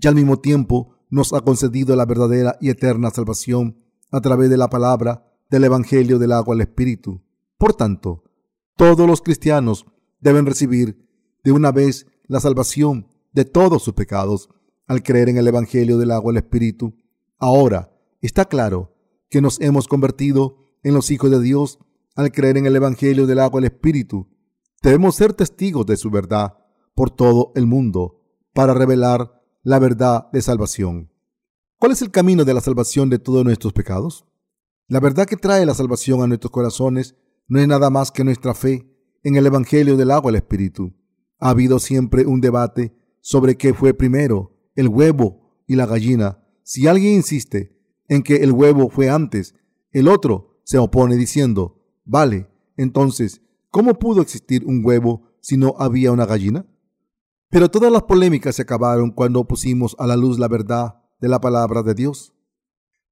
Y 0.00 0.06
al 0.06 0.14
mismo 0.14 0.38
tiempo 0.38 0.96
nos 1.10 1.32
ha 1.32 1.40
concedido 1.40 1.96
la 1.96 2.06
verdadera 2.06 2.56
y 2.60 2.70
eterna 2.70 3.10
salvación 3.10 3.82
a 4.10 4.20
través 4.20 4.50
de 4.50 4.56
la 4.56 4.70
palabra 4.70 5.26
del 5.50 5.64
Evangelio 5.64 6.18
del 6.18 6.32
agua 6.32 6.54
al 6.54 6.60
Espíritu. 6.60 7.22
Por 7.58 7.74
tanto, 7.74 8.24
todos 8.76 9.06
los 9.06 9.20
cristianos 9.20 9.86
deben 10.20 10.46
recibir 10.46 11.08
de 11.42 11.52
una 11.52 11.72
vez 11.72 12.06
la 12.26 12.40
salvación 12.40 13.08
de 13.36 13.44
todos 13.44 13.82
sus 13.82 13.92
pecados 13.92 14.48
al 14.86 15.02
creer 15.02 15.28
en 15.28 15.36
el 15.36 15.46
Evangelio 15.46 15.98
del 15.98 16.10
agua 16.10 16.32
al 16.32 16.38
Espíritu. 16.38 16.96
Ahora 17.38 17.92
está 18.22 18.46
claro 18.46 18.96
que 19.28 19.42
nos 19.42 19.60
hemos 19.60 19.88
convertido 19.88 20.56
en 20.82 20.94
los 20.94 21.10
hijos 21.10 21.30
de 21.30 21.40
Dios 21.40 21.78
al 22.14 22.32
creer 22.32 22.56
en 22.56 22.64
el 22.64 22.74
Evangelio 22.74 23.26
del 23.26 23.40
agua 23.40 23.60
al 23.60 23.66
Espíritu. 23.66 24.26
Debemos 24.82 25.16
ser 25.16 25.34
testigos 25.34 25.84
de 25.84 25.98
su 25.98 26.10
verdad 26.10 26.56
por 26.94 27.10
todo 27.10 27.52
el 27.56 27.66
mundo 27.66 28.22
para 28.54 28.72
revelar 28.72 29.42
la 29.62 29.78
verdad 29.80 30.30
de 30.32 30.40
salvación. 30.40 31.12
¿Cuál 31.78 31.92
es 31.92 32.00
el 32.00 32.10
camino 32.10 32.46
de 32.46 32.54
la 32.54 32.62
salvación 32.62 33.10
de 33.10 33.18
todos 33.18 33.44
nuestros 33.44 33.74
pecados? 33.74 34.24
La 34.88 34.98
verdad 34.98 35.26
que 35.26 35.36
trae 35.36 35.66
la 35.66 35.74
salvación 35.74 36.22
a 36.22 36.26
nuestros 36.26 36.50
corazones 36.50 37.16
no 37.48 37.60
es 37.60 37.68
nada 37.68 37.90
más 37.90 38.10
que 38.10 38.24
nuestra 38.24 38.54
fe 38.54 38.90
en 39.22 39.36
el 39.36 39.44
Evangelio 39.44 39.98
del 39.98 40.10
agua 40.10 40.30
al 40.30 40.36
Espíritu. 40.36 40.94
Ha 41.38 41.50
habido 41.50 41.78
siempre 41.78 42.24
un 42.24 42.40
debate 42.40 42.96
sobre 43.26 43.56
qué 43.56 43.74
fue 43.74 43.92
primero, 43.92 44.52
el 44.76 44.86
huevo 44.86 45.50
y 45.66 45.74
la 45.74 45.84
gallina. 45.84 46.44
Si 46.62 46.86
alguien 46.86 47.14
insiste 47.14 47.76
en 48.06 48.22
que 48.22 48.36
el 48.36 48.52
huevo 48.52 48.88
fue 48.88 49.10
antes, 49.10 49.56
el 49.90 50.06
otro 50.06 50.60
se 50.62 50.78
opone 50.78 51.16
diciendo, 51.16 51.82
vale, 52.04 52.48
entonces, 52.76 53.42
¿cómo 53.72 53.98
pudo 53.98 54.22
existir 54.22 54.64
un 54.64 54.80
huevo 54.84 55.32
si 55.40 55.56
no 55.56 55.74
había 55.76 56.12
una 56.12 56.24
gallina? 56.24 56.66
Pero 57.50 57.68
todas 57.68 57.90
las 57.90 58.04
polémicas 58.04 58.54
se 58.54 58.62
acabaron 58.62 59.10
cuando 59.10 59.44
pusimos 59.48 59.96
a 59.98 60.06
la 60.06 60.14
luz 60.14 60.38
la 60.38 60.46
verdad 60.46 61.02
de 61.20 61.28
la 61.28 61.40
palabra 61.40 61.82
de 61.82 61.94
Dios. 61.94 62.32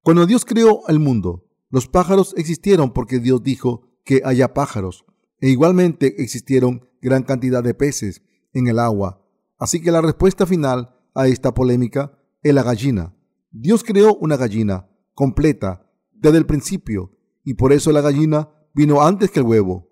Cuando 0.01 0.27
Dios 0.27 0.45
creó 0.45 0.83
el 0.87 1.01
mundo, 1.01 1.49
los 1.71 1.89
pájaros 1.89 2.35
existieron 2.37 2.93
porque 2.93 3.19
Dios 3.19 3.43
dijo 3.43 3.89
que 4.05 4.23
haya 4.25 4.55
pájaros, 4.55 5.07
e 5.41 5.49
igualmente 5.49 6.23
existieron 6.23 6.89
gran 7.03 7.25
cantidad 7.25 7.65
de 7.65 7.75
peces 7.75 8.23
en 8.53 8.69
el 8.69 8.79
agua. 8.79 9.24
Así 9.65 9.81
que 9.81 9.91
la 9.91 10.03
respuesta 10.03 10.45
final 10.45 10.95
a 11.15 11.27
esta 11.27 11.55
polémica 11.55 12.13
es 12.43 12.53
la 12.53 12.63
gallina. 12.63 13.17
Dios 13.51 13.83
creó 13.83 14.15
una 14.15 14.37
gallina 14.37 14.91
completa 15.15 15.91
desde 16.13 16.37
el 16.37 16.45
principio, 16.45 17.17
y 17.45 17.55
por 17.55 17.73
eso 17.73 17.91
la 17.91 18.03
gallina 18.03 18.51
vino 18.75 19.01
antes 19.01 19.31
que 19.31 19.41
el 19.41 19.47
huevo. 19.47 19.89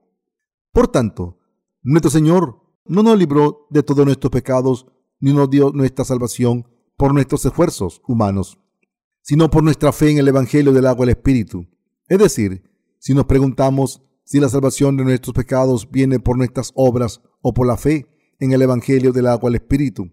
Por 0.73 0.89
tanto, 0.89 1.39
nuestro 1.81 2.11
Señor 2.11 2.61
no 2.85 3.03
nos 3.03 3.19
libró 3.19 3.67
de 3.71 3.83
todos 3.83 4.05
nuestros 4.05 4.31
pecados, 4.31 4.85
ni 5.21 5.33
nos 5.33 5.49
dio 5.49 5.73
nuestra 5.73 6.05
salvación 6.05 6.69
por 6.99 7.15
nuestros 7.15 7.43
esfuerzos 7.47 8.03
humanos, 8.07 8.59
sino 9.23 9.49
por 9.49 9.63
nuestra 9.63 9.91
fe 9.91 10.11
en 10.11 10.19
el 10.19 10.29
Evangelio 10.29 10.75
del 10.75 10.87
agua 10.87 11.07
del 11.07 11.17
Espíritu. 11.17 11.67
Es 12.09 12.19
decir, 12.19 12.63
si 12.99 13.15
nos 13.15 13.25
preguntamos 13.25 14.03
si 14.23 14.39
la 14.39 14.51
salvación 14.51 14.99
de 14.99 15.05
nuestros 15.05 15.33
pecados 15.33 15.91
viene 15.91 16.21
por 16.21 16.37
nuestras 16.37 16.73
obras 16.75 17.23
o 17.41 17.55
por 17.55 17.67
la 17.67 17.79
fe 17.79 18.12
en 18.43 18.51
el 18.51 18.61
Evangelio 18.61 19.13
del 19.13 19.29
agua 19.29 19.49
del 19.49 19.61
Espíritu, 19.63 20.11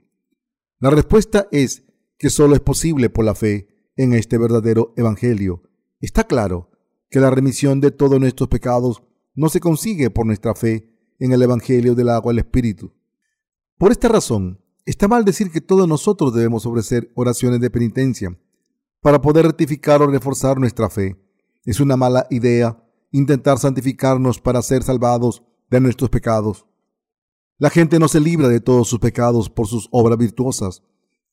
la 0.77 0.91
respuesta 0.91 1.47
es 1.51 1.83
que 2.19 2.29
solo 2.29 2.53
es 2.53 2.61
posible 2.61 3.09
por 3.09 3.25
la 3.25 3.33
fe 3.33 3.89
en 3.95 4.13
este 4.13 4.37
verdadero 4.37 4.93
Evangelio. 4.97 5.63
Está 5.99 6.25
claro 6.25 6.69
que 7.09 7.19
la 7.19 7.31
remisión 7.31 7.81
de 7.81 7.89
todos 7.89 8.19
nuestros 8.19 8.47
pecados 8.47 9.01
no 9.33 9.49
se 9.49 9.59
consigue 9.59 10.11
por 10.11 10.27
nuestra 10.27 10.53
fe 10.53 10.95
en 11.17 11.31
el 11.31 11.41
Evangelio 11.41 11.95
del 11.95 12.09
agua 12.09 12.31
del 12.31 12.45
Espíritu. 12.45 12.93
Por 13.79 13.91
esta 13.91 14.07
razón, 14.09 14.61
está 14.85 15.07
mal 15.07 15.25
decir 15.25 15.49
que 15.51 15.59
todos 15.59 15.87
nosotros 15.87 16.31
debemos 16.31 16.67
ofrecer 16.67 17.11
oraciones 17.15 17.59
de 17.59 17.71
penitencia 17.71 18.37
para 19.01 19.19
poder 19.21 19.47
rectificar 19.47 20.03
o 20.03 20.07
reforzar 20.07 20.59
nuestra 20.59 20.87
fe. 20.91 21.17
Es 21.65 21.79
una 21.79 21.97
mala 21.97 22.27
idea 22.29 22.77
intentar 23.09 23.57
santificarnos 23.57 24.39
para 24.39 24.61
ser 24.61 24.83
salvados 24.83 25.41
de 25.71 25.79
nuestros 25.81 26.11
pecados. 26.11 26.68
La 27.59 27.69
gente 27.69 27.99
no 27.99 28.07
se 28.07 28.21
libra 28.21 28.47
de 28.47 28.61
todos 28.61 28.87
sus 28.87 28.99
pecados 28.99 29.49
por 29.49 29.67
sus 29.67 29.89
obras 29.91 30.17
virtuosas. 30.17 30.81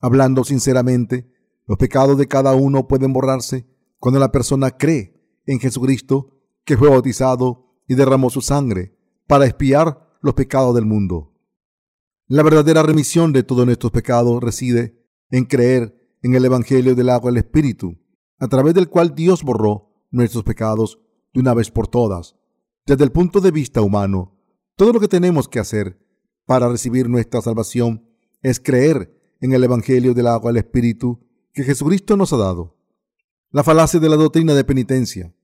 Hablando 0.01 0.43
sinceramente, 0.43 1.33
los 1.69 1.79
pecados 1.79 2.19
de 2.19 2.27
cada 2.27 2.53
uno 2.57 2.89
pueden 2.89 3.13
borrarse 3.13 3.65
cuando 4.01 4.19
la 4.19 4.33
persona 4.33 4.73
cree 4.73 5.15
en 5.47 5.61
Jesucristo, 5.61 6.37
que 6.65 6.77
fue 6.77 6.91
bautizado 6.91 7.79
y 7.87 7.95
derramó 7.95 8.29
su 8.29 8.41
sangre 8.41 8.99
para 9.29 9.47
espiar 9.47 10.19
los 10.21 10.35
pecados 10.35 10.75
del 10.75 10.85
mundo. 10.85 11.33
La 12.27 12.43
verdadera 12.43 12.83
remisión 12.83 13.33
de 13.33 13.45
todos 13.45 13.65
nuestros 13.65 13.93
pecados 13.93 14.43
reside 14.43 15.01
en 15.31 15.45
creer 15.45 15.97
en 16.23 16.35
el 16.35 16.45
Evangelio 16.45 16.97
del 16.97 17.11
agua 17.11 17.31
del 17.31 17.39
Espíritu, 17.39 18.01
a 18.41 18.49
través 18.49 18.75
del 18.75 18.89
cual 18.89 19.15
Dios 19.15 19.45
borró 19.45 19.93
nuestros 20.11 20.43
pecados 20.43 20.99
de 21.33 21.39
una 21.39 21.55
vez 21.55 21.71
por 21.71 21.87
todas. 21.87 22.35
Desde 22.85 23.05
el 23.05 23.13
punto 23.13 23.41
de 23.41 23.53
vista 23.53 23.81
humano, 23.81 24.37
todo 24.75 24.93
lo 24.93 24.99
que 24.99 25.07
tenemos 25.07 25.49
que 25.49 25.61
hacer 25.61 26.05
para 26.47 26.69
recibir 26.69 27.09
nuestra 27.09 27.43
salvación 27.43 28.09
es 28.43 28.61
creer 28.61 29.13
en 29.41 29.53
el 29.53 29.65
Evangelio 29.65 30.15
del 30.15 30.29
agua 30.29 30.51
del 30.51 30.59
Espíritu 30.59 31.21
que 31.53 31.65
Jesucristo 31.65 32.17
nos 32.17 32.33
ha 32.33 32.37
dado. 32.39 32.77
La 33.51 33.65
falacia 33.65 34.01
de 34.01 34.09
la 34.09 34.17
doctrina 34.17 34.55
de 34.55 34.65
penitencia. 34.65 35.35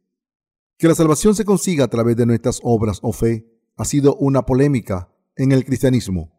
Que 0.79 0.89
la 0.89 0.95
salvación 0.95 1.35
se 1.35 1.45
consiga 1.45 1.85
a 1.85 1.89
través 1.89 2.17
de 2.17 2.27
nuestras 2.27 2.61
obras 2.63 2.99
o 3.03 3.13
fe 3.13 3.47
ha 3.77 3.85
sido 3.85 4.17
una 4.17 4.43
polémica 4.47 5.13
en 5.37 5.53
el 5.53 5.65
cristianismo. 5.65 6.33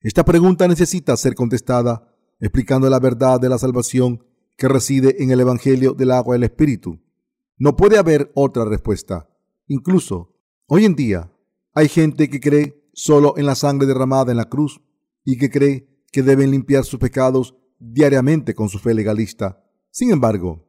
Esta 0.00 0.24
pregunta 0.24 0.68
necesita 0.68 1.16
ser 1.16 1.34
contestada 1.34 2.12
explicando 2.38 2.88
la 2.90 3.00
verdad 3.00 3.40
de 3.40 3.48
la 3.48 3.58
salvación 3.58 4.24
que 4.56 4.68
reside 4.68 5.22
en 5.22 5.30
el 5.30 5.40
Evangelio 5.40 5.92
del 5.92 6.12
agua 6.12 6.36
y 6.36 6.38
el 6.38 6.44
Espíritu. 6.44 7.00
No 7.58 7.76
puede 7.76 7.98
haber 7.98 8.30
otra 8.34 8.64
respuesta. 8.64 9.28
Incluso, 9.66 10.34
hoy 10.66 10.84
en 10.84 10.94
día, 10.94 11.32
hay 11.74 11.88
gente 11.88 12.28
que 12.28 12.40
cree 12.40 12.85
solo 12.96 13.34
en 13.36 13.44
la 13.44 13.54
sangre 13.54 13.86
derramada 13.86 14.32
en 14.32 14.38
la 14.38 14.48
cruz 14.48 14.80
y 15.22 15.36
que 15.36 15.50
cree 15.50 15.86
que 16.10 16.22
deben 16.22 16.50
limpiar 16.50 16.84
sus 16.84 16.98
pecados 16.98 17.54
diariamente 17.78 18.54
con 18.54 18.70
su 18.70 18.78
fe 18.78 18.94
legalista. 18.94 19.62
Sin 19.90 20.10
embargo, 20.10 20.66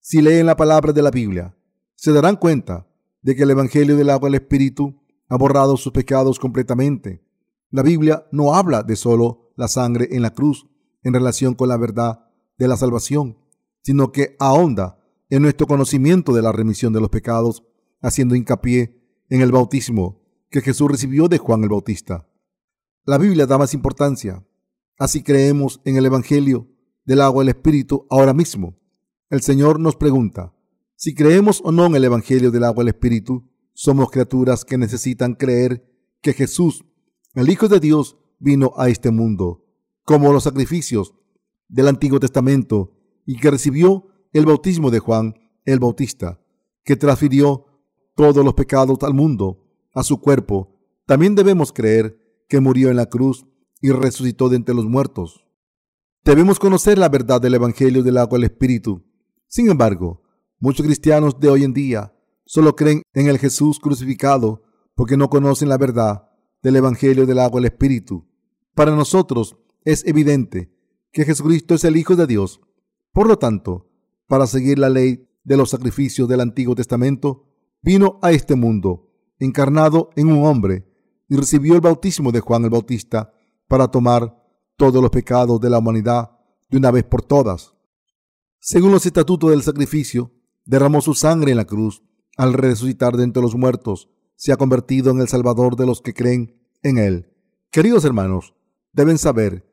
si 0.00 0.22
leen 0.22 0.46
la 0.46 0.56
palabra 0.56 0.94
de 0.94 1.02
la 1.02 1.10
Biblia, 1.10 1.54
se 1.94 2.12
darán 2.12 2.36
cuenta 2.36 2.88
de 3.20 3.36
que 3.36 3.42
el 3.42 3.50
Evangelio 3.50 3.96
del 3.96 4.08
agua 4.08 4.28
y 4.28 4.32
el 4.32 4.40
Espíritu 4.40 5.02
ha 5.28 5.36
borrado 5.36 5.76
sus 5.76 5.92
pecados 5.92 6.38
completamente. 6.38 7.22
La 7.70 7.82
Biblia 7.82 8.26
no 8.32 8.54
habla 8.54 8.82
de 8.82 8.96
solo 8.96 9.52
la 9.54 9.68
sangre 9.68 10.08
en 10.12 10.22
la 10.22 10.32
cruz 10.32 10.66
en 11.02 11.12
relación 11.12 11.54
con 11.54 11.68
la 11.68 11.76
verdad 11.76 12.24
de 12.56 12.66
la 12.66 12.78
salvación, 12.78 13.36
sino 13.82 14.10
que 14.10 14.36
ahonda 14.38 15.04
en 15.28 15.42
nuestro 15.42 15.66
conocimiento 15.66 16.32
de 16.32 16.40
la 16.40 16.52
remisión 16.52 16.94
de 16.94 17.00
los 17.00 17.10
pecados, 17.10 17.62
haciendo 18.00 18.34
hincapié 18.34 18.98
en 19.28 19.42
el 19.42 19.52
bautismo 19.52 20.17
que 20.50 20.60
Jesús 20.60 20.90
recibió 20.90 21.28
de 21.28 21.38
Juan 21.38 21.62
el 21.62 21.68
Bautista. 21.68 22.26
La 23.04 23.18
Biblia 23.18 23.46
da 23.46 23.58
más 23.58 23.74
importancia. 23.74 24.44
Así 24.98 25.22
creemos 25.22 25.80
en 25.84 25.96
el 25.96 26.06
Evangelio 26.06 26.68
del 27.04 27.20
agua 27.20 27.42
del 27.42 27.50
Espíritu 27.50 28.06
ahora 28.10 28.34
mismo. 28.34 28.78
El 29.30 29.42
Señor 29.42 29.78
nos 29.78 29.96
pregunta, 29.96 30.54
si 30.96 31.14
creemos 31.14 31.60
o 31.64 31.70
no 31.70 31.86
en 31.86 31.94
el 31.94 32.04
Evangelio 32.04 32.50
del 32.50 32.64
agua 32.64 32.82
del 32.82 32.94
Espíritu, 32.94 33.48
somos 33.72 34.10
criaturas 34.10 34.64
que 34.64 34.78
necesitan 34.78 35.34
creer 35.34 35.88
que 36.20 36.32
Jesús, 36.32 36.84
el 37.34 37.48
Hijo 37.48 37.68
de 37.68 37.78
Dios, 37.78 38.16
vino 38.40 38.72
a 38.76 38.88
este 38.88 39.10
mundo, 39.10 39.64
como 40.04 40.32
los 40.32 40.44
sacrificios 40.44 41.14
del 41.68 41.88
Antiguo 41.88 42.18
Testamento, 42.18 42.94
y 43.24 43.36
que 43.38 43.50
recibió 43.50 44.06
el 44.32 44.46
bautismo 44.46 44.90
de 44.90 44.98
Juan 44.98 45.34
el 45.64 45.78
Bautista, 45.78 46.40
que 46.82 46.96
transfirió 46.96 47.66
todos 48.16 48.44
los 48.44 48.54
pecados 48.54 48.98
al 49.02 49.14
mundo, 49.14 49.67
a 49.92 50.02
su 50.02 50.20
cuerpo. 50.20 50.76
También 51.06 51.34
debemos 51.34 51.72
creer 51.72 52.18
que 52.48 52.60
murió 52.60 52.90
en 52.90 52.96
la 52.96 53.06
cruz 53.06 53.46
y 53.80 53.90
resucitó 53.90 54.48
de 54.48 54.56
entre 54.56 54.74
los 54.74 54.86
muertos. 54.86 55.44
Debemos 56.24 56.58
conocer 56.58 56.98
la 56.98 57.08
verdad 57.08 57.40
del 57.40 57.54
Evangelio 57.54 58.02
del 58.02 58.18
agua 58.18 58.38
del 58.38 58.44
Espíritu. 58.44 59.04
Sin 59.46 59.70
embargo, 59.70 60.22
muchos 60.58 60.84
cristianos 60.84 61.38
de 61.40 61.48
hoy 61.48 61.64
en 61.64 61.72
día 61.72 62.14
solo 62.44 62.76
creen 62.76 63.02
en 63.14 63.28
el 63.28 63.38
Jesús 63.38 63.78
crucificado 63.78 64.62
porque 64.94 65.16
no 65.16 65.30
conocen 65.30 65.68
la 65.68 65.78
verdad 65.78 66.28
del 66.62 66.76
Evangelio 66.76 67.24
del 67.24 67.38
agua 67.38 67.60
del 67.60 67.70
Espíritu. 67.70 68.26
Para 68.74 68.94
nosotros 68.94 69.56
es 69.84 70.04
evidente 70.06 70.74
que 71.12 71.24
Jesucristo 71.24 71.74
es 71.74 71.84
el 71.84 71.96
Hijo 71.96 72.16
de 72.16 72.26
Dios. 72.26 72.60
Por 73.12 73.26
lo 73.26 73.38
tanto, 73.38 73.90
para 74.26 74.46
seguir 74.46 74.78
la 74.78 74.88
ley 74.90 75.28
de 75.44 75.56
los 75.56 75.70
sacrificios 75.70 76.28
del 76.28 76.40
Antiguo 76.40 76.74
Testamento, 76.74 77.46
vino 77.80 78.18
a 78.22 78.32
este 78.32 78.54
mundo, 78.54 79.07
encarnado 79.38 80.10
en 80.16 80.30
un 80.32 80.44
hombre, 80.44 80.86
y 81.28 81.36
recibió 81.36 81.74
el 81.74 81.80
bautismo 81.80 82.32
de 82.32 82.40
Juan 82.40 82.64
el 82.64 82.70
Bautista 82.70 83.32
para 83.66 83.88
tomar 83.88 84.34
todos 84.76 85.02
los 85.02 85.10
pecados 85.10 85.60
de 85.60 85.70
la 85.70 85.78
humanidad 85.78 86.30
de 86.68 86.78
una 86.78 86.90
vez 86.90 87.04
por 87.04 87.22
todas. 87.22 87.74
Según 88.60 88.92
los 88.92 89.04
estatutos 89.04 89.50
del 89.50 89.62
sacrificio, 89.62 90.32
derramó 90.64 91.00
su 91.00 91.14
sangre 91.14 91.50
en 91.50 91.58
la 91.58 91.66
cruz 91.66 92.02
al 92.36 92.52
resucitar 92.52 93.16
de 93.16 93.24
entre 93.24 93.42
los 93.42 93.54
muertos, 93.56 94.10
se 94.36 94.52
ha 94.52 94.56
convertido 94.56 95.10
en 95.10 95.20
el 95.20 95.28
Salvador 95.28 95.76
de 95.76 95.86
los 95.86 96.00
que 96.00 96.14
creen 96.14 96.56
en 96.82 96.98
Él. 96.98 97.34
Queridos 97.70 98.04
hermanos, 98.04 98.54
deben 98.92 99.18
saber 99.18 99.68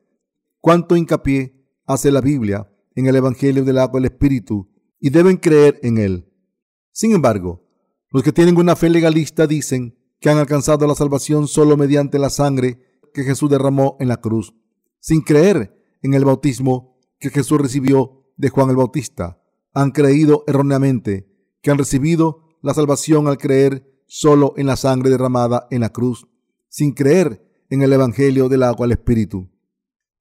cuánto 0.60 0.96
hincapié 0.96 1.66
hace 1.86 2.12
la 2.12 2.22
Biblia 2.22 2.70
en 2.96 3.08
el 3.08 3.16
Evangelio 3.16 3.64
del 3.64 3.78
agua 3.78 4.00
del 4.00 4.12
Espíritu 4.12 4.70
y 5.00 5.10
deben 5.10 5.38
creer 5.38 5.80
en 5.84 5.98
él. 5.98 6.34
Sin 6.92 7.14
embargo, 7.14 7.65
los 8.16 8.24
que 8.24 8.32
tienen 8.32 8.56
una 8.56 8.78
fe 8.78 8.90
legalista 8.90 9.46
dicen 9.46 10.00
que 10.22 10.30
han 10.30 10.38
alcanzado 10.38 10.88
la 10.88 10.96
salvación 10.96 11.50
solo 11.50 11.76
mediante 11.76 12.18
la 12.18 12.30
sangre 12.30 12.80
que 13.14 13.24
Jesús 13.24 13.50
derramó 13.50 13.98
en 14.00 14.08
la 14.08 14.22
cruz, 14.22 14.56
sin 15.02 15.20
creer 15.20 15.98
en 16.02 16.14
el 16.14 16.24
bautismo 16.24 16.98
que 17.20 17.30
Jesús 17.30 17.60
recibió 17.60 18.24
de 18.38 18.48
Juan 18.48 18.70
el 18.70 18.78
Bautista. 18.78 19.44
Han 19.74 19.92
creído 19.92 20.46
erróneamente 20.48 21.28
que 21.62 21.72
han 21.72 21.78
recibido 21.78 22.58
la 22.62 22.74
salvación 22.74 23.28
al 23.28 23.38
creer 23.38 23.86
solo 24.08 24.54
en 24.56 24.68
la 24.68 24.78
sangre 24.78 25.10
derramada 25.10 25.68
en 25.70 25.82
la 25.82 25.90
cruz, 25.90 26.26
sin 26.70 26.94
creer 26.94 27.66
en 27.70 27.82
el 27.82 27.92
Evangelio 27.92 28.48
del 28.48 28.64
agua 28.64 28.86
al 28.86 28.94
Espíritu. 28.94 29.50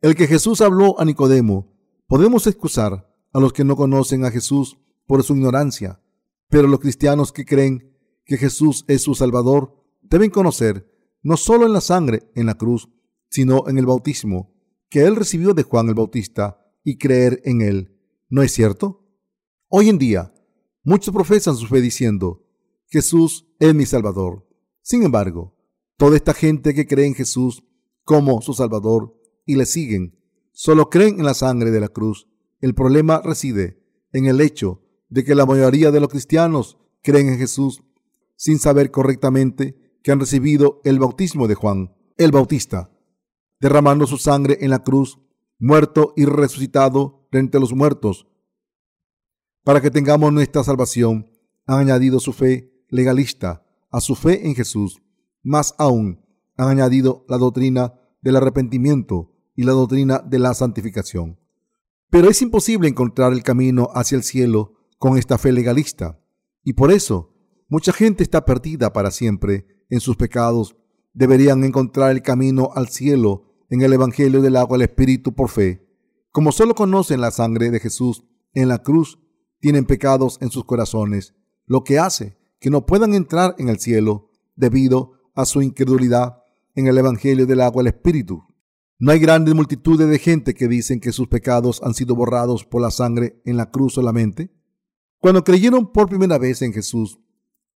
El 0.01 0.17
que 0.17 0.27
Jesús 0.27 0.63
habló 0.63 0.99
a 0.99 1.05
Nicodemo, 1.05 1.73
podemos 2.09 2.49
excusar 2.49 3.09
a 3.33 3.39
los 3.39 3.53
que 3.53 3.63
no 3.63 3.77
conocen 3.77 4.25
a 4.25 4.33
Jesús 4.33 4.79
por 5.07 5.23
su 5.23 5.37
ignorancia, 5.37 6.01
pero 6.49 6.69
los 6.69 6.81
cristianos 6.81 7.33
que 7.33 7.45
creen 7.45 7.97
que 8.25 8.37
Jesús 8.37 8.85
es 8.89 9.03
su 9.03 9.15
Salvador 9.15 9.75
deben 10.03 10.31
conocer 10.31 10.91
no 11.23 11.37
solo 11.37 11.67
en 11.67 11.73
la 11.73 11.81
sangre 11.81 12.31
en 12.35 12.47
la 12.47 12.55
cruz, 12.55 12.89
sino 13.31 13.69
en 13.69 13.79
el 13.79 13.87
bautismo 13.87 14.55
que 14.89 15.03
él 15.05 15.17
recibió 15.17 15.55
de 15.55 15.65
Juan 15.65 15.89
el 15.89 15.95
Bautista 15.95 16.61
y 16.85 16.99
creer 16.99 17.41
en 17.45 17.63
él. 17.63 17.99
¿No 18.29 18.43
es 18.43 18.53
cierto? 18.53 19.05
Hoy 19.69 19.89
en 19.89 19.99
día, 19.99 20.33
muchos 20.85 21.13
profesan 21.13 21.57
su 21.57 21.67
fe 21.67 21.81
diciendo, 21.81 22.47
Jesús 22.87 23.47
es 23.59 23.75
mi 23.75 23.87
Salvador. 23.87 24.47
Sin 24.83 25.03
embargo, 25.03 25.57
toda 25.97 26.17
esta 26.17 26.35
gente 26.35 26.75
que 26.75 26.87
cree 26.87 27.07
en 27.07 27.15
Jesús 27.15 27.65
como 28.05 28.41
su 28.41 28.55
Salvador 28.55 29.19
y 29.47 29.57
le 29.57 29.67
siguen, 29.67 30.17
solo 30.53 30.91
creen 30.91 31.19
en 31.19 31.25
la 31.25 31.35
sangre 31.35 31.71
de 31.71 31.81
la 31.81 31.89
cruz. 31.89 32.29
El 32.61 32.75
problema 32.75 33.21
reside 33.21 33.83
en 34.13 34.27
el 34.27 34.41
hecho 34.41 34.84
de 35.09 35.25
que 35.25 35.35
la 35.35 35.47
mayoría 35.47 35.91
de 35.91 36.01
los 36.01 36.09
cristianos 36.09 36.79
creen 37.03 37.29
en 37.29 37.39
Jesús 37.39 37.83
sin 38.37 38.59
saber 38.59 38.91
correctamente 38.91 39.99
que 40.03 40.13
han 40.13 40.21
recibido 40.21 40.81
el 40.85 40.99
bautismo 40.99 41.49
de 41.49 41.55
Juan 41.55 41.95
el 42.17 42.31
Bautista, 42.31 42.91
derramando 43.61 44.07
su 44.07 44.19
sangre 44.19 44.59
en 44.61 44.71
la 44.71 44.85
cruz, 44.85 45.19
muerto 45.59 46.13
y 46.17 46.27
resucitado 46.27 47.27
frente 47.31 47.57
a 47.57 47.61
los 47.61 47.73
muertos. 47.73 48.29
Para 49.65 49.81
que 49.81 49.91
tengamos 49.91 50.33
nuestra 50.33 50.63
salvación, 50.63 51.31
han 51.67 51.81
añadido 51.81 52.21
su 52.21 52.33
fe 52.33 52.73
legalista 52.89 53.67
a 53.91 54.01
su 54.01 54.15
fe 54.15 54.47
en 54.47 54.55
Jesús. 54.55 55.03
Más 55.43 55.75
aún, 55.79 56.25
han 56.57 56.69
añadido 56.69 57.25
la 57.29 57.39
doctrina 57.39 57.95
del 58.21 58.37
arrepentimiento 58.37 59.33
y 59.57 59.65
la 59.65 59.73
doctrina 59.73 60.19
de 60.19 60.39
la 60.39 60.55
santificación. 60.55 61.39
Pero 62.11 62.29
es 62.29 62.43
imposible 62.43 62.89
encontrar 62.89 63.33
el 63.33 63.43
camino 63.43 63.89
hacia 63.95 64.17
el 64.17 64.23
cielo 64.23 64.74
con 65.05 65.19
esta 65.19 65.37
fe 65.37 65.53
legalista. 65.53 66.19
Y 66.63 66.73
por 66.73 66.91
eso, 66.91 67.35
mucha 67.69 67.93
gente 67.93 68.23
está 68.23 68.47
perdida 68.47 68.95
para 68.95 69.11
siempre 69.11 69.67
en 69.91 70.01
sus 70.01 70.17
pecados. 70.17 70.77
Deberían 71.13 71.63
encontrar 71.63 72.11
el 72.11 72.23
camino 72.23 72.71
al 72.75 72.89
cielo 72.89 73.53
en 73.69 73.83
el 73.83 73.93
Evangelio 73.93 74.41
del 74.41 74.57
agua 74.57 74.79
del 74.79 74.89
Espíritu 74.89 75.35
por 75.35 75.51
fe. 75.51 75.87
Como 76.31 76.53
solo 76.53 76.75
conocen 76.75 77.21
la 77.21 77.33
sangre 77.33 77.71
de 77.71 77.81
Jesús 77.81 78.25
en 78.55 78.69
la 78.69 78.79
cruz, 78.79 79.19
tienen 79.61 79.85
pecados 79.85 80.39
en 80.41 80.49
sus 80.49 80.65
corazones, 80.65 81.35
lo 81.67 81.85
que 81.85 81.99
hace 81.99 82.39
que 82.59 82.71
no 82.71 82.87
puedan 82.87 83.13
entrar 83.13 83.55
en 83.59 83.69
el 83.69 83.81
cielo 83.81 84.31
debido 84.57 85.21
a 85.35 85.45
su 85.45 85.61
incredulidad 85.61 86.39
en 86.75 86.87
el 86.87 86.97
Evangelio 86.97 87.45
del 87.45 87.61
agua 87.61 87.83
del 87.83 87.93
Espíritu. 87.93 88.43
No 88.99 89.13
hay 89.13 89.19
grandes 89.19 89.55
multitudes 89.55 90.09
de 90.09 90.19
gente 90.19 90.55
que 90.55 90.67
dicen 90.67 90.99
que 90.99 91.13
sus 91.13 91.29
pecados 91.29 91.83
han 91.85 91.93
sido 91.93 92.17
borrados 92.17 92.65
por 92.65 92.81
la 92.81 92.91
sangre 92.91 93.43
en 93.45 93.59
la 93.59 93.71
cruz 93.71 93.93
solamente. 93.93 94.64
Cuando 95.25 95.43
creyeron 95.43 95.91
por 95.91 96.11
primera 96.11 96.37
vez 96.37 96.61
en 96.61 96.75
Jesús, 96.75 97.19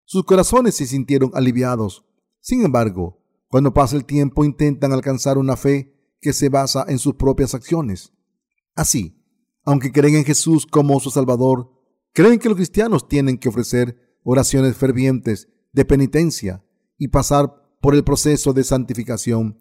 sus 0.04 0.22
corazones 0.24 0.74
se 0.74 0.84
sintieron 0.84 1.30
aliviados. 1.32 2.04
Sin 2.40 2.62
embargo, 2.62 3.22
cuando 3.48 3.72
pasa 3.72 3.96
el 3.96 4.04
tiempo 4.04 4.44
intentan 4.44 4.92
alcanzar 4.92 5.38
una 5.38 5.56
fe 5.56 5.94
que 6.20 6.34
se 6.34 6.50
basa 6.50 6.84
en 6.86 6.98
sus 6.98 7.14
propias 7.14 7.54
acciones. 7.54 8.12
Así, 8.74 9.24
aunque 9.64 9.92
creen 9.92 10.16
en 10.16 10.24
Jesús 10.26 10.66
como 10.66 11.00
su 11.00 11.08
Salvador, 11.08 11.72
creen 12.12 12.38
que 12.38 12.50
los 12.50 12.56
cristianos 12.56 13.08
tienen 13.08 13.38
que 13.38 13.48
ofrecer 13.48 13.96
oraciones 14.24 14.76
fervientes 14.76 15.48
de 15.72 15.86
penitencia 15.86 16.62
y 16.98 17.08
pasar 17.08 17.64
por 17.80 17.94
el 17.94 18.04
proceso 18.04 18.52
de 18.52 18.62
santificación. 18.62 19.58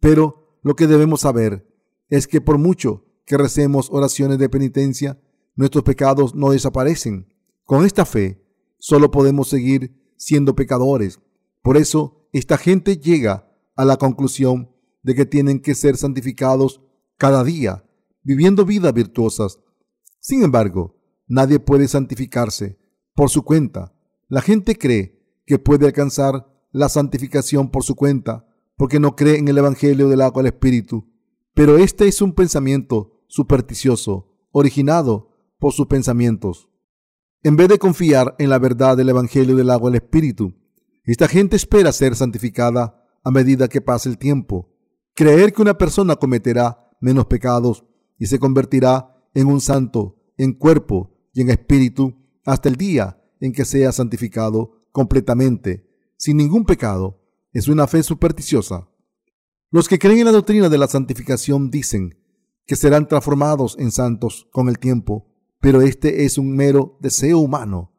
Pero 0.00 0.58
lo 0.62 0.74
que 0.74 0.86
debemos 0.86 1.20
saber 1.20 1.70
es 2.08 2.28
que 2.28 2.40
por 2.40 2.56
mucho 2.56 3.04
que 3.26 3.36
recemos 3.36 3.90
oraciones 3.92 4.38
de 4.38 4.48
penitencia, 4.48 5.20
nuestros 5.56 5.82
pecados 5.82 6.34
no 6.34 6.50
desaparecen. 6.50 7.32
Con 7.64 7.84
esta 7.84 8.04
fe, 8.04 8.40
solo 8.78 9.10
podemos 9.10 9.48
seguir 9.48 10.12
siendo 10.16 10.54
pecadores. 10.54 11.18
Por 11.62 11.76
eso, 11.76 12.28
esta 12.32 12.58
gente 12.58 12.98
llega 12.98 13.50
a 13.74 13.84
la 13.84 13.96
conclusión 13.96 14.70
de 15.02 15.14
que 15.14 15.26
tienen 15.26 15.60
que 15.60 15.74
ser 15.74 15.96
santificados 15.96 16.82
cada 17.16 17.42
día, 17.42 17.84
viviendo 18.22 18.64
vidas 18.64 18.92
virtuosas. 18.92 19.58
Sin 20.20 20.42
embargo, 20.42 20.96
nadie 21.26 21.58
puede 21.58 21.88
santificarse 21.88 22.78
por 23.14 23.30
su 23.30 23.42
cuenta. 23.42 23.94
La 24.28 24.42
gente 24.42 24.76
cree 24.76 25.20
que 25.46 25.58
puede 25.58 25.86
alcanzar 25.86 26.46
la 26.72 26.88
santificación 26.88 27.70
por 27.70 27.82
su 27.84 27.94
cuenta 27.94 28.46
porque 28.76 29.00
no 29.00 29.16
cree 29.16 29.38
en 29.38 29.48
el 29.48 29.58
Evangelio 29.58 30.08
del 30.08 30.20
agua 30.20 30.42
del 30.42 30.52
Espíritu. 30.52 31.08
Pero 31.54 31.78
este 31.78 32.06
es 32.06 32.20
un 32.20 32.34
pensamiento 32.34 33.24
supersticioso, 33.28 34.36
originado 34.50 35.35
por 35.58 35.72
sus 35.72 35.86
pensamientos. 35.86 36.68
En 37.42 37.56
vez 37.56 37.68
de 37.68 37.78
confiar 37.78 38.34
en 38.38 38.50
la 38.50 38.58
verdad 38.58 38.96
del 38.96 39.08
Evangelio 39.08 39.56
del 39.56 39.70
agua 39.70 39.90
del 39.90 40.02
Espíritu, 40.02 40.54
esta 41.04 41.28
gente 41.28 41.56
espera 41.56 41.92
ser 41.92 42.16
santificada 42.16 43.04
a 43.22 43.30
medida 43.30 43.68
que 43.68 43.80
pase 43.80 44.08
el 44.08 44.18
tiempo. 44.18 44.72
Creer 45.14 45.52
que 45.52 45.62
una 45.62 45.78
persona 45.78 46.16
cometerá 46.16 46.90
menos 47.00 47.26
pecados 47.26 47.84
y 48.18 48.26
se 48.26 48.38
convertirá 48.38 49.16
en 49.34 49.46
un 49.46 49.60
santo 49.60 50.16
en 50.36 50.52
cuerpo 50.52 51.14
y 51.32 51.42
en 51.42 51.50
espíritu 51.50 52.14
hasta 52.44 52.68
el 52.68 52.76
día 52.76 53.22
en 53.40 53.52
que 53.52 53.64
sea 53.64 53.92
santificado 53.92 54.82
completamente, 54.92 55.86
sin 56.16 56.38
ningún 56.38 56.64
pecado, 56.64 57.20
es 57.52 57.68
una 57.68 57.86
fe 57.86 58.02
supersticiosa. 58.02 58.88
Los 59.70 59.88
que 59.88 59.98
creen 59.98 60.20
en 60.20 60.24
la 60.26 60.32
doctrina 60.32 60.68
de 60.68 60.78
la 60.78 60.88
santificación 60.88 61.70
dicen 61.70 62.18
que 62.64 62.76
serán 62.76 63.06
transformados 63.06 63.76
en 63.78 63.90
santos 63.90 64.48
con 64.50 64.68
el 64.68 64.78
tiempo, 64.78 65.35
pero 65.60 65.80
este 65.80 66.24
es 66.24 66.38
un 66.38 66.54
mero 66.54 66.98
deseo 67.00 67.38
humano. 67.38 67.92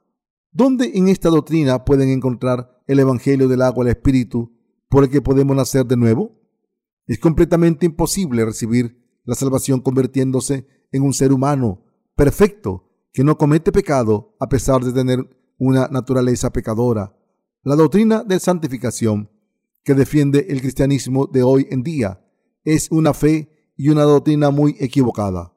¿Dónde 0.51 0.91
en 0.95 1.07
esta 1.07 1.29
doctrina 1.29 1.85
pueden 1.85 2.09
encontrar 2.09 2.81
el 2.87 2.99
Evangelio 2.99 3.47
del 3.47 3.61
agua 3.61 3.85
del 3.85 3.95
Espíritu 3.95 4.57
por 4.89 5.03
el 5.03 5.09
que 5.09 5.21
podemos 5.21 5.55
nacer 5.55 5.85
de 5.85 5.97
nuevo? 5.97 6.39
Es 7.05 7.19
completamente 7.19 7.85
imposible 7.85 8.43
recibir 8.45 9.21
la 9.23 9.35
salvación 9.35 9.81
convirtiéndose 9.81 10.67
en 10.91 11.03
un 11.03 11.13
ser 11.13 11.31
humano 11.31 11.83
perfecto 12.15 12.89
que 13.13 13.23
no 13.23 13.37
comete 13.37 13.71
pecado 13.71 14.35
a 14.39 14.47
pesar 14.49 14.83
de 14.83 14.93
tener 14.93 15.19
una 15.57 15.87
naturaleza 15.87 16.51
pecadora. 16.51 17.15
La 17.63 17.75
doctrina 17.75 18.23
de 18.23 18.39
santificación 18.39 19.29
que 19.83 19.93
defiende 19.93 20.47
el 20.49 20.61
cristianismo 20.61 21.27
de 21.27 21.43
hoy 21.43 21.67
en 21.71 21.83
día 21.83 22.23
es 22.63 22.91
una 22.91 23.13
fe 23.13 23.71
y 23.75 23.89
una 23.89 24.03
doctrina 24.03 24.49
muy 24.49 24.75
equivocada. 24.79 25.53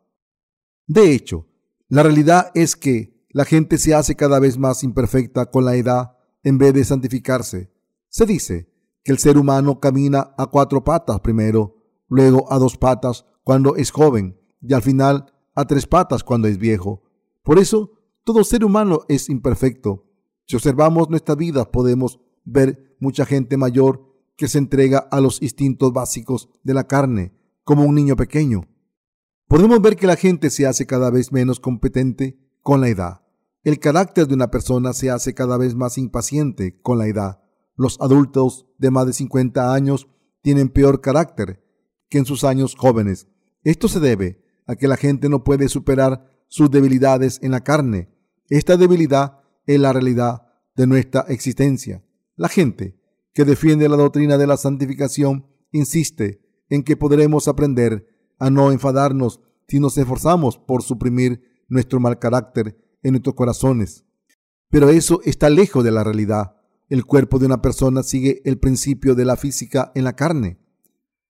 De 0.87 1.13
hecho, 1.13 1.47
la 1.91 2.05
realidad 2.05 2.53
es 2.55 2.77
que 2.77 3.27
la 3.31 3.45
gente 3.45 3.77
se 3.77 3.95
hace 3.95 4.15
cada 4.15 4.39
vez 4.39 4.59
más 4.59 4.85
imperfecta 4.85 5.47
con 5.47 5.65
la 5.65 5.75
edad 5.75 6.17
en 6.45 6.57
vez 6.57 6.73
de 6.73 6.85
santificarse. 6.85 7.73
Se 8.09 8.27
dice 8.27 8.73
que 9.03 9.11
el 9.11 9.19
ser 9.19 9.37
humano 9.37 9.81
camina 9.81 10.33
a 10.39 10.47
cuatro 10.47 10.85
patas 10.85 11.19
primero, 11.19 11.83
luego 12.09 12.51
a 12.53 12.61
dos 12.61 12.77
patas 12.77 13.27
cuando 13.43 13.75
es 13.75 13.91
joven 13.91 14.39
y 14.63 14.73
al 14.73 14.83
final 14.83 15.35
a 15.57 15.65
tres 15.65 15.89
patas 15.89 16.23
cuando 16.23 16.47
es 16.47 16.59
viejo. 16.59 17.03
Por 17.43 17.59
eso, 17.59 17.91
todo 18.23 18.45
ser 18.45 18.65
humano 18.65 19.01
es 19.09 19.29
imperfecto. 19.29 20.07
Si 20.47 20.55
observamos 20.55 21.11
nuestra 21.11 21.35
vida 21.35 21.73
podemos 21.73 22.21
ver 22.45 22.97
mucha 23.01 23.27
gente 23.27 23.57
mayor 23.57 24.15
que 24.37 24.47
se 24.47 24.59
entrega 24.59 24.99
a 24.99 25.21
los 25.21 25.43
instintos 25.43 25.93
básicos 25.93 26.51
de 26.63 26.73
la 26.75 26.87
carne, 26.87 27.33
como 27.65 27.83
un 27.83 27.97
niño 27.97 28.15
pequeño. 28.15 28.69
Podemos 29.51 29.83
ver 29.83 29.97
que 29.97 30.07
la 30.07 30.15
gente 30.15 30.49
se 30.49 30.65
hace 30.65 30.87
cada 30.87 31.11
vez 31.11 31.33
menos 31.33 31.59
competente 31.59 32.39
con 32.63 32.81
la 32.81 32.87
edad. 32.87 33.23
El 33.65 33.81
carácter 33.81 34.29
de 34.29 34.35
una 34.35 34.49
persona 34.49 34.93
se 34.93 35.11
hace 35.11 35.35
cada 35.35 35.57
vez 35.57 35.75
más 35.75 35.99
impaciente 35.99 36.81
con 36.83 36.99
la 36.99 37.09
edad. 37.09 37.43
Los 37.75 38.01
adultos 38.01 38.69
de 38.79 38.93
más 38.93 39.07
de 39.07 39.13
50 39.13 39.75
años 39.75 40.07
tienen 40.41 40.69
peor 40.69 41.01
carácter 41.01 41.65
que 42.09 42.19
en 42.19 42.27
sus 42.27 42.45
años 42.45 42.77
jóvenes. 42.77 43.27
Esto 43.65 43.89
se 43.89 43.99
debe 43.99 44.41
a 44.69 44.77
que 44.77 44.87
la 44.87 44.97
gente 44.97 45.29
no 45.29 45.43
puede 45.43 45.69
superar 45.69 46.31
sus 46.47 46.71
debilidades 46.71 47.41
en 47.43 47.51
la 47.51 47.65
carne. 47.65 48.09
Esta 48.51 48.77
debilidad 48.77 49.41
es 49.67 49.81
la 49.81 49.93
realidad 49.93 50.47
de 50.77 50.87
nuestra 50.87 51.23
existencia. 51.23 52.05
La 52.37 52.49
gente 52.49 53.01
que 53.35 53.45
defiende 53.45 53.89
la 53.89 53.97
doctrina 53.97 54.39
de 54.39 54.47
la 54.47 54.57
santificación, 54.57 55.49
insiste 55.73 56.41
en 56.69 56.85
que 56.85 56.97
podremos 56.97 57.49
aprender 57.49 58.10
a 58.41 58.51
no 58.51 58.73
enfadarnos 58.73 59.41
si 59.69 59.79
nos 59.79 59.97
esforzamos 59.97 60.59
por 60.59 60.83
suprimir 60.83 61.43
nuestro 61.69 62.01
mal 62.01 62.19
carácter 62.19 62.77
en 63.03 63.13
nuestros 63.13 63.37
corazones. 63.37 64.05
Pero 64.69 64.89
eso 64.89 65.21
está 65.25 65.49
lejos 65.49 65.85
de 65.85 65.93
la 65.93 66.03
realidad. 66.03 66.57
El 66.89 67.05
cuerpo 67.05 67.39
de 67.39 67.47
una 67.47 67.63
persona 67.63 68.03
sigue 68.03 68.43
el 68.45 68.59
principio 68.59 69.15
de 69.15 69.25
la 69.25 69.37
física 69.37 69.93
en 69.95 70.05
la 70.05 70.17
carne. 70.17 70.59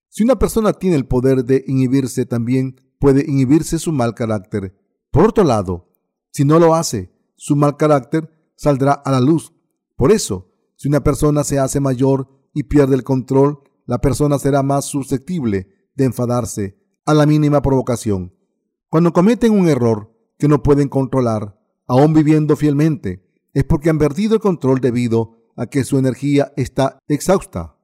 Si 0.09 0.25
una 0.25 0.39
persona 0.39 0.73
tiene 0.73 0.97
el 0.97 1.07
poder 1.07 1.45
de 1.45 1.65
inhibirse, 1.67 2.25
también 2.25 2.81
puede 2.99 3.25
inhibirse 3.29 3.79
su 3.79 3.93
mal 3.93 4.15
carácter. 4.15 4.75
Por 5.11 5.27
otro 5.27 5.45
lado, 5.45 5.91
si 6.31 6.45
no 6.45 6.59
lo 6.59 6.75
hace, 6.75 7.13
su 7.37 7.57
mal 7.57 7.77
carácter 7.77 8.31
saldrá 8.57 8.93
a 8.93 9.11
la 9.11 9.21
luz. 9.21 9.53
Por 9.97 10.13
eso, 10.13 10.51
si 10.77 10.89
una 10.89 11.03
persona 11.03 11.45
se 11.45 11.59
hace 11.59 11.81
mayor 11.81 12.29
y 12.55 12.65
pierde 12.65 12.95
el 12.95 13.05
control, 13.05 13.61
la 13.87 14.01
persona 14.01 14.39
será 14.39 14.63
más 14.63 14.87
susceptible 14.87 15.69
de 15.95 16.05
enfadarse 16.05 16.80
a 17.11 17.15
la 17.15 17.27
mínima 17.27 17.61
provocación. 17.61 18.33
Cuando 18.89 19.13
cometen 19.13 19.53
un 19.53 19.69
error 19.69 20.13
que 20.39 20.47
no 20.47 20.63
pueden 20.63 20.89
controlar, 20.89 21.59
aún 21.89 22.13
viviendo 22.13 22.55
fielmente, 22.55 23.27
es 23.53 23.65
porque 23.65 23.91
han 23.91 23.99
perdido 23.99 24.35
el 24.35 24.41
control 24.41 24.81
debido 24.81 25.37
a 25.57 25.67
que 25.67 25.83
su 25.83 25.99
energía 25.99 26.53
está 26.57 27.01
exhausta. 27.09 27.77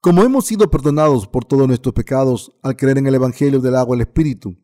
Como 0.00 0.24
hemos 0.24 0.46
sido 0.46 0.68
perdonados 0.68 1.28
por 1.28 1.44
todos 1.44 1.68
nuestros 1.68 1.94
pecados 1.94 2.56
al 2.62 2.76
creer 2.76 2.98
en 2.98 3.06
el 3.06 3.14
Evangelio 3.14 3.60
del 3.60 3.76
agua 3.76 3.96
y 3.96 4.00
el 4.00 4.06
Espíritu, 4.08 4.56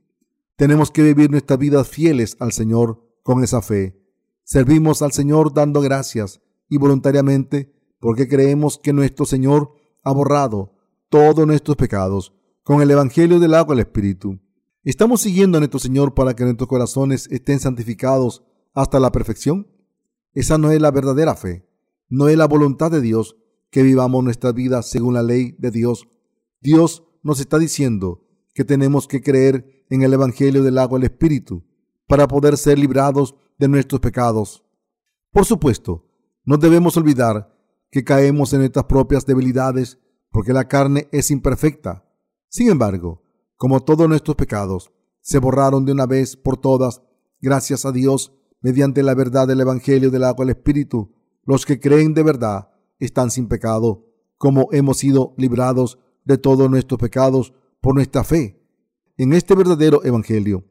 tenemos 0.57 0.91
que 0.91 1.03
vivir 1.03 1.31
nuestras 1.31 1.61
vidas 1.61 1.89
fieles 1.89 2.37
al 2.41 2.53
Señor 2.53 3.07
con 3.23 3.45
esa 3.45 3.63
fe. 3.63 3.97
Servimos 4.43 5.01
al 5.01 5.13
Señor 5.13 5.55
dando 5.55 5.81
gracias 5.81 6.41
y 6.69 6.77
voluntariamente 6.77 7.73
porque 8.01 8.27
creemos 8.27 8.79
que 8.79 8.93
nuestro 8.93 9.27
Señor 9.27 9.73
ha 10.03 10.13
borrado 10.13 10.75
todos 11.09 11.47
nuestros 11.47 11.77
pecados 11.77 12.35
con 12.63 12.81
el 12.81 12.91
Evangelio 12.91 13.41
del 13.41 13.55
agua 13.55 13.75
el 13.75 13.81
Espíritu. 13.81 14.39
¿Estamos 14.85 15.21
siguiendo 15.21 15.59
a 15.59 15.61
nuestro 15.61 15.81
Señor 15.81 16.15
para 16.15 16.35
que 16.35 16.45
nuestros 16.45 16.69
corazones 16.69 17.29
estén 17.31 17.59
santificados 17.59 18.45
hasta 18.73 19.01
la 19.01 19.11
perfección? 19.11 19.69
Esa 20.33 20.59
no 20.59 20.71
es 20.71 20.81
la 20.81 20.91
verdadera 20.91 21.35
fe. 21.35 21.67
No 22.09 22.29
es 22.29 22.37
la 22.37 22.47
voluntad 22.47 22.91
de 22.91 23.01
Dios 23.01 23.37
que 23.71 23.83
vivamos 23.83 24.23
nuestra 24.23 24.53
vida 24.53 24.83
según 24.83 25.15
la 25.15 25.23
ley 25.23 25.57
de 25.59 25.71
Dios. 25.71 26.07
Dios 26.61 27.05
nos 27.23 27.41
está 27.41 27.59
diciendo 27.59 28.27
que 28.55 28.65
tenemos 28.65 29.09
que 29.09 29.23
creer 29.23 29.85
en 29.91 30.03
el 30.03 30.13
Evangelio 30.13 30.63
del 30.63 30.79
agua 30.79 30.99
el 30.99 31.05
Espíritu 31.05 31.65
para 32.07 32.29
poder 32.29 32.57
ser 32.57 32.79
librados 32.79 33.35
de 33.59 33.69
nuestros 33.69 34.01
pecados. 34.01 34.63
Por 35.33 35.47
supuesto, 35.47 36.07
no 36.45 36.59
debemos 36.59 36.97
olvidar 36.97 37.57
que 37.91 38.05
caemos 38.05 38.53
en 38.53 38.61
nuestras 38.61 38.85
propias 38.85 39.27
debilidades 39.27 39.99
porque 40.31 40.53
la 40.53 40.69
carne 40.69 41.09
es 41.13 41.31
imperfecta. 41.31 42.05
Sin 42.53 42.69
embargo, 42.69 43.23
como 43.57 43.83
todos 43.83 44.07
nuestros 44.11 44.37
pecados 44.37 44.93
se 45.23 45.39
borraron 45.39 45.87
de 45.87 45.93
una 45.93 46.05
vez 46.05 46.37
por 46.37 46.59
todas, 46.59 47.01
gracias 47.41 47.87
a 47.87 47.93
Dios, 47.93 48.35
mediante 48.61 49.03
la 49.03 49.15
verdad 49.15 49.49
del 49.49 49.63
Evangelio 49.63 50.11
del 50.11 50.25
agua 50.25 50.45
el 50.45 50.51
Espíritu, 50.51 51.15
los 51.45 51.65
que 51.65 51.81
creen 51.81 52.13
de 52.13 52.23
verdad 52.23 52.69
están 52.99 53.31
sin 53.31 53.49
pecado, 53.49 54.05
como 54.37 54.69
hemos 54.73 54.99
sido 54.99 55.33
librados 55.39 55.99
de 56.27 56.37
todos 56.37 56.69
nuestros 56.69 57.01
pecados 57.01 57.55
por 57.81 57.95
nuestra 57.95 58.23
fe 58.23 58.63
en 59.17 59.33
este 59.33 59.55
verdadero 59.55 60.05
Evangelio. 60.05 60.67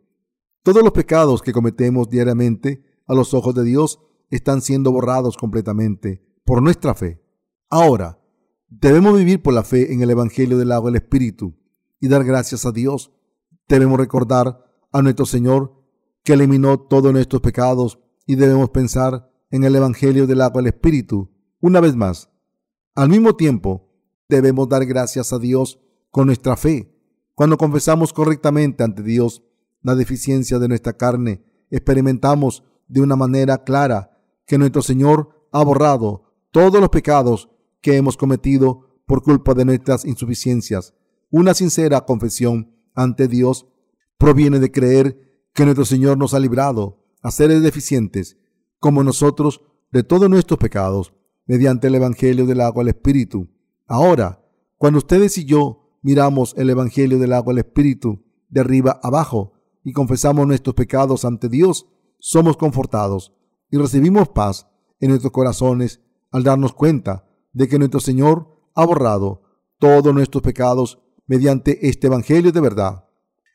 Todos 0.61 0.83
los 0.83 0.91
pecados 0.91 1.41
que 1.41 1.51
cometemos 1.51 2.11
diariamente 2.11 2.83
a 3.07 3.15
los 3.15 3.33
ojos 3.33 3.55
de 3.55 3.63
Dios 3.63 3.99
están 4.29 4.61
siendo 4.61 4.91
borrados 4.91 5.35
completamente 5.35 6.23
por 6.45 6.61
nuestra 6.61 6.93
fe. 6.93 7.23
Ahora, 7.71 8.21
debemos 8.69 9.17
vivir 9.17 9.41
por 9.41 9.55
la 9.55 9.63
fe 9.63 9.91
en 9.91 10.03
el 10.03 10.11
Evangelio 10.11 10.59
del 10.59 10.73
agua 10.73 10.91
y 10.91 10.93
el 10.93 11.01
Espíritu 11.01 11.55
y 12.01 12.09
dar 12.09 12.25
gracias 12.25 12.65
a 12.65 12.73
Dios. 12.73 13.13
Debemos 13.69 13.97
recordar 13.97 14.65
a 14.91 15.01
nuestro 15.01 15.25
Señor 15.25 15.73
que 16.23 16.33
eliminó 16.33 16.79
todos 16.79 17.13
nuestros 17.13 17.41
pecados 17.41 17.99
y 18.25 18.35
debemos 18.35 18.71
pensar 18.71 19.31
en 19.49 19.63
el 19.63 19.75
Evangelio 19.75 20.27
del 20.27 20.41
agua 20.41 20.61
y 20.61 20.65
el 20.65 20.73
Espíritu 20.73 21.31
una 21.61 21.79
vez 21.79 21.95
más. 21.95 22.29
Al 22.95 23.09
mismo 23.09 23.35
tiempo, 23.35 23.89
debemos 24.27 24.67
dar 24.67 24.85
gracias 24.85 25.31
a 25.31 25.39
Dios 25.39 25.79
con 26.09 26.25
nuestra 26.25 26.57
fe. 26.57 26.93
Cuando 27.35 27.57
confesamos 27.57 28.11
correctamente 28.13 28.83
ante 28.83 29.03
Dios 29.03 29.43
la 29.81 29.95
deficiencia 29.95 30.59
de 30.59 30.67
nuestra 30.67 30.93
carne, 30.93 31.43
experimentamos 31.69 32.63
de 32.87 33.01
una 33.01 33.15
manera 33.15 33.63
clara 33.63 34.17
que 34.45 34.57
nuestro 34.57 34.81
Señor 34.81 35.47
ha 35.51 35.63
borrado 35.63 36.33
todos 36.51 36.79
los 36.81 36.89
pecados 36.89 37.49
que 37.79 37.95
hemos 37.95 38.17
cometido 38.17 39.01
por 39.05 39.23
culpa 39.23 39.53
de 39.53 39.65
nuestras 39.65 40.05
insuficiencias. 40.05 40.93
Una 41.33 41.53
sincera 41.53 42.01
confesión 42.01 42.75
ante 42.93 43.29
Dios 43.29 43.65
proviene 44.17 44.59
de 44.59 44.69
creer 44.69 45.47
que 45.53 45.63
nuestro 45.63 45.85
Señor 45.85 46.17
nos 46.17 46.33
ha 46.33 46.39
librado 46.39 47.05
a 47.21 47.31
seres 47.31 47.63
deficientes 47.63 48.37
como 48.79 49.01
nosotros 49.01 49.61
de 49.93 50.03
todos 50.03 50.29
nuestros 50.29 50.59
pecados 50.59 51.13
mediante 51.45 51.87
el 51.87 51.95
Evangelio 51.95 52.45
del 52.45 52.59
agua 52.59 52.83
al 52.83 52.89
Espíritu. 52.89 53.49
Ahora, 53.87 54.45
cuando 54.77 54.97
ustedes 54.97 55.37
y 55.37 55.45
yo 55.45 55.97
miramos 56.01 56.53
el 56.57 56.69
Evangelio 56.69 57.17
del 57.17 57.31
agua 57.31 57.53
al 57.53 57.59
Espíritu 57.59 58.25
de 58.49 58.59
arriba 58.59 58.99
abajo 59.01 59.53
y 59.85 59.93
confesamos 59.93 60.45
nuestros 60.45 60.75
pecados 60.75 61.23
ante 61.23 61.47
Dios, 61.47 61.87
somos 62.19 62.57
confortados 62.57 63.33
y 63.69 63.77
recibimos 63.77 64.27
paz 64.27 64.67
en 64.99 65.09
nuestros 65.09 65.31
corazones 65.31 66.01
al 66.29 66.43
darnos 66.43 66.73
cuenta 66.73 67.25
de 67.53 67.69
que 67.69 67.79
nuestro 67.79 68.01
Señor 68.01 68.69
ha 68.75 68.85
borrado 68.85 69.43
todos 69.79 70.13
nuestros 70.13 70.43
pecados 70.43 70.99
mediante 71.31 71.87
este 71.87 72.07
Evangelio 72.07 72.51
de 72.51 72.59
verdad. 72.59 73.05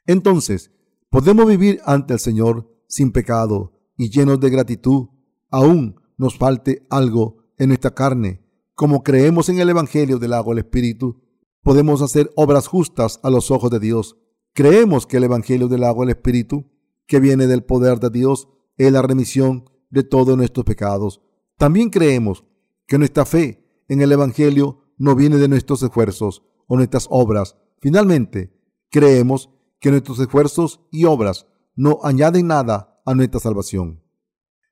Entonces, 0.06 0.70
podemos 1.10 1.46
vivir 1.46 1.78
ante 1.84 2.14
el 2.14 2.18
Señor 2.18 2.74
sin 2.88 3.12
pecado 3.12 3.74
y 3.98 4.08
llenos 4.08 4.40
de 4.40 4.48
gratitud, 4.48 5.08
aún 5.50 6.00
nos 6.16 6.38
falte 6.38 6.86
algo 6.88 7.36
en 7.58 7.68
nuestra 7.68 7.94
carne. 7.94 8.42
Como 8.74 9.02
creemos 9.02 9.50
en 9.50 9.58
el 9.58 9.68
Evangelio 9.68 10.18
del 10.18 10.32
agua 10.32 10.54
del 10.54 10.64
Espíritu, 10.64 11.20
podemos 11.62 12.00
hacer 12.00 12.32
obras 12.34 12.66
justas 12.66 13.20
a 13.22 13.28
los 13.28 13.50
ojos 13.50 13.70
de 13.70 13.78
Dios. 13.78 14.16
Creemos 14.54 15.06
que 15.06 15.18
el 15.18 15.24
Evangelio 15.24 15.68
del 15.68 15.84
agua 15.84 16.06
del 16.06 16.16
Espíritu, 16.16 16.64
que 17.06 17.20
viene 17.20 17.46
del 17.46 17.62
poder 17.62 18.00
de 18.00 18.08
Dios, 18.08 18.48
es 18.78 18.90
la 18.90 19.02
remisión 19.02 19.68
de 19.90 20.02
todos 20.02 20.34
nuestros 20.34 20.64
pecados. 20.64 21.20
También 21.58 21.90
creemos 21.90 22.42
que 22.86 22.96
nuestra 22.96 23.26
fe 23.26 23.68
en 23.86 24.00
el 24.00 24.12
Evangelio 24.12 24.78
no 24.96 25.14
viene 25.14 25.36
de 25.36 25.48
nuestros 25.48 25.82
esfuerzos 25.82 26.42
o 26.68 26.76
nuestras 26.76 27.06
obras. 27.10 27.54
Finalmente, 27.80 28.52
creemos 28.90 29.50
que 29.80 29.90
nuestros 29.90 30.18
esfuerzos 30.18 30.80
y 30.90 31.04
obras 31.04 31.46
no 31.74 32.00
añaden 32.02 32.46
nada 32.46 33.00
a 33.04 33.14
nuestra 33.14 33.40
salvación. 33.40 34.02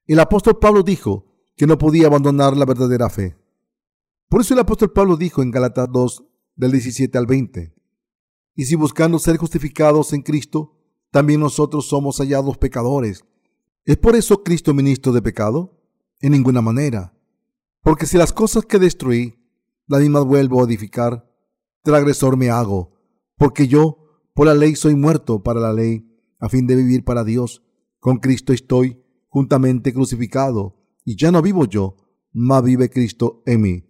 El 0.07 0.21
apóstol 0.21 0.59
Pablo 0.59 0.83
dijo 0.83 1.27
que 1.57 1.67
no 1.67 1.79
podía 1.79 2.07
abandonar 2.07 2.57
la 2.57 2.65
verdadera 2.65 3.09
fe. 3.09 3.37
Por 4.29 4.41
eso 4.41 4.55
el 4.55 4.61
apóstol 4.61 4.93
Pablo 4.93 5.17
dijo 5.17 5.43
en 5.43 5.51
Galatas 5.51 5.89
2, 5.93 6.25
del 6.57 6.73
17 6.73 7.19
al 7.19 7.27
20, 7.27 7.75
y 8.55 8.65
si 8.65 8.77
buscando 8.77 9.19
ser 9.19 9.37
justificados 9.37 10.13
en 10.13 10.23
Cristo, 10.23 10.79
también 11.11 11.41
nosotros 11.41 11.87
somos 11.87 12.19
hallados 12.19 12.57
pecadores. 12.59 13.25
¿Es 13.85 13.97
por 13.97 14.17
eso 14.17 14.43
Cristo 14.43 14.73
ministro 14.73 15.13
de 15.13 15.23
pecado? 15.23 15.81
En 16.21 16.33
ninguna 16.33 16.63
manera. 16.63 17.13
Porque 17.83 18.07
si 18.07 18.17
las 18.17 18.33
cosas 18.33 18.65
que 18.65 18.79
destruí, 18.79 19.39
las 19.87 20.01
mismas 20.01 20.25
vuelvo 20.25 20.61
a 20.61 20.65
edificar, 20.65 21.29
agresor 21.85 22.37
me 22.37 22.49
hago, 22.49 22.94
porque 23.37 23.69
yo, 23.69 23.99
por 24.35 24.47
la 24.47 24.55
ley, 24.55 24.77
soy 24.77 24.95
muerto 24.95 25.43
para 25.43 25.61
la 25.61 25.73
ley, 25.73 26.09
a 26.39 26.49
fin 26.49 26.67
de 26.67 26.77
vivir 26.77 27.05
para 27.05 27.25
Dios. 27.25 27.63
Con 28.01 28.19
Cristo 28.19 28.53
estoy 28.53 29.03
juntamente 29.29 29.93
crucificado, 29.93 30.77
y 31.05 31.17
ya 31.17 31.31
no 31.31 31.43
vivo 31.43 31.65
yo, 31.67 31.97
mas 32.33 32.63
vive 32.63 32.91
Cristo 32.91 33.43
en 33.47 33.61
mí. 33.61 33.85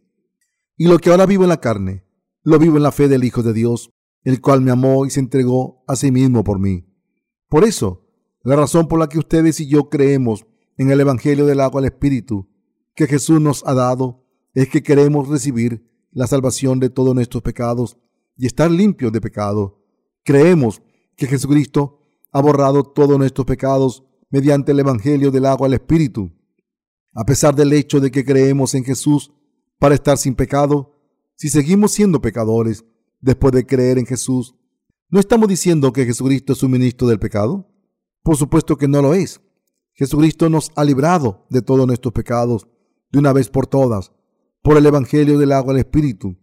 Y 0.77 0.89
lo 0.89 0.99
que 0.99 1.11
ahora 1.11 1.27
vivo 1.27 1.45
en 1.45 1.51
la 1.51 1.61
carne, 1.61 2.05
lo 2.43 2.59
vivo 2.59 2.77
en 2.77 2.83
la 2.83 2.93
fe 2.93 3.09
del 3.09 3.25
Hijo 3.25 3.43
de 3.43 3.53
Dios, 3.53 3.91
el 4.23 4.41
cual 4.41 4.61
me 4.61 4.71
amó 4.71 5.07
y 5.07 5.11
se 5.11 5.21
entregó 5.21 5.85
a 5.87 5.97
sí 5.97 6.11
mismo 6.11 6.45
por 6.45 6.59
mí. 6.59 6.87
Por 7.49 7.65
eso, 7.65 8.07
la 8.43 8.57
razón 8.57 8.89
por 8.89 8.99
la 8.99 9.09
que 9.09 9.19
ustedes 9.19 9.61
y 9.61 9.67
yo 9.67 9.89
creemos 9.89 10.47
en 10.77 10.91
el 10.91 11.01
Evangelio 11.01 11.47
del 11.47 11.61
agua 11.61 11.81
al 11.81 11.87
Espíritu 11.87 12.49
que 12.95 13.07
Jesús 13.07 13.41
nos 13.41 13.65
ha 13.67 13.75
dado 13.75 14.25
es 14.55 14.69
que 14.69 14.83
queremos 14.83 15.29
recibir 15.29 15.91
la 16.13 16.27
salvación 16.27 16.81
de 16.81 16.91
todos 16.91 17.15
nuestros 17.15 17.43
pecados 17.43 17.99
y 18.37 18.47
estar 18.47 18.71
limpios 18.71 19.13
de 19.13 19.21
pecado. 19.21 19.83
Creemos 20.25 20.83
que 21.17 21.27
Jesucristo 21.27 22.01
ha 22.33 22.41
borrado 22.41 22.83
todos 22.83 23.19
nuestros 23.19 23.47
pecados 23.47 24.05
mediante 24.31 24.73
el 24.73 24.81
Evangelio 24.81 25.31
del 25.31 25.47
agua 25.47 25.67
al 25.67 25.75
Espíritu 25.75 26.33
a 27.15 27.25
pesar 27.25 27.55
del 27.55 27.73
hecho 27.73 28.01
de 28.01 28.11
que 28.11 28.25
creemos 28.25 28.75
en 28.75 28.85
Jesús 28.85 29.33
para 29.79 29.95
estar 29.95 30.19
sin 30.19 30.35
pecado, 30.35 30.99
si 31.37 31.49
seguimos 31.49 31.93
siendo 31.93 32.21
pecadores 32.21 32.85
después 33.21 33.53
de 33.53 33.65
creer 33.65 33.99
en 33.99 34.07
Jesús, 34.07 34.55
¿no 35.09 35.21
estamos 35.21 35.49
diciendo 35.49 35.93
que 35.93 36.05
Jesucristo 36.05 36.53
es 36.53 36.63
un 36.63 36.73
ministro 36.73 37.07
del 37.07 37.21
pecado? 37.21 37.71
Por 38.23 38.37
supuesto 38.37 38.77
que 38.77 38.89
no 38.89 39.01
lo 39.01 39.15
es. 39.15 39.41
Jesucristo 39.93 40.51
nos 40.51 40.73
ha 40.75 40.85
librado 40.85 41.47
de 41.51 41.63
todos 41.63 41.87
nuestros 41.87 42.13
pecados 42.13 42.67
de 43.13 43.21
una 43.21 43.33
vez 43.33 43.49
por 43.49 43.67
todas 43.67 44.13
por 44.63 44.77
el 44.77 44.87
Evangelio 44.87 45.39
del 45.39 45.53
agua 45.53 45.73
del 45.73 45.81
Espíritu. 45.81 46.37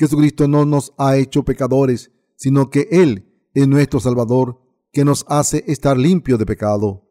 Jesucristo 0.00 0.48
no 0.48 0.64
nos 0.64 0.94
ha 0.96 1.18
hecho 1.18 1.44
pecadores, 1.44 2.10
sino 2.34 2.70
que 2.70 2.88
Él 2.90 3.36
es 3.52 3.68
nuestro 3.68 4.00
Salvador 4.00 4.58
que 4.92 5.04
nos 5.04 5.26
hace 5.28 5.62
estar 5.66 5.98
limpio 5.98 6.38
de 6.38 6.46
pecado. 6.46 7.06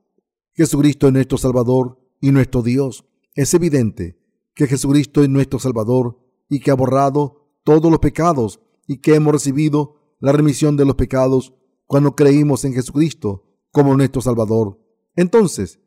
Jesucristo 0.53 1.05
es 1.05 1.13
nuestro 1.13 1.37
Salvador 1.37 1.99
y 2.19 2.31
nuestro 2.31 2.63
Dios. 2.63 3.05
Es 3.35 3.53
evidente 3.53 4.19
que 4.55 4.65
Jesucristo 4.65 5.21
es 5.21 5.29
nuestro 5.29 5.59
Salvador 5.59 6.17
y 6.49 6.61
que 6.61 6.71
ha 6.71 6.73
borrado 6.73 7.59
todos 7.63 7.91
los 7.91 7.99
pecados 7.99 8.59
y 8.87 8.97
que 8.97 9.13
hemos 9.13 9.33
recibido 9.33 10.15
la 10.19 10.31
remisión 10.31 10.75
de 10.75 10.85
los 10.85 10.95
pecados 10.95 11.53
cuando 11.85 12.15
creímos 12.15 12.65
en 12.65 12.73
Jesucristo 12.73 13.45
como 13.71 13.95
nuestro 13.95 14.23
Salvador. 14.23 14.79
Entonces, 15.15 15.79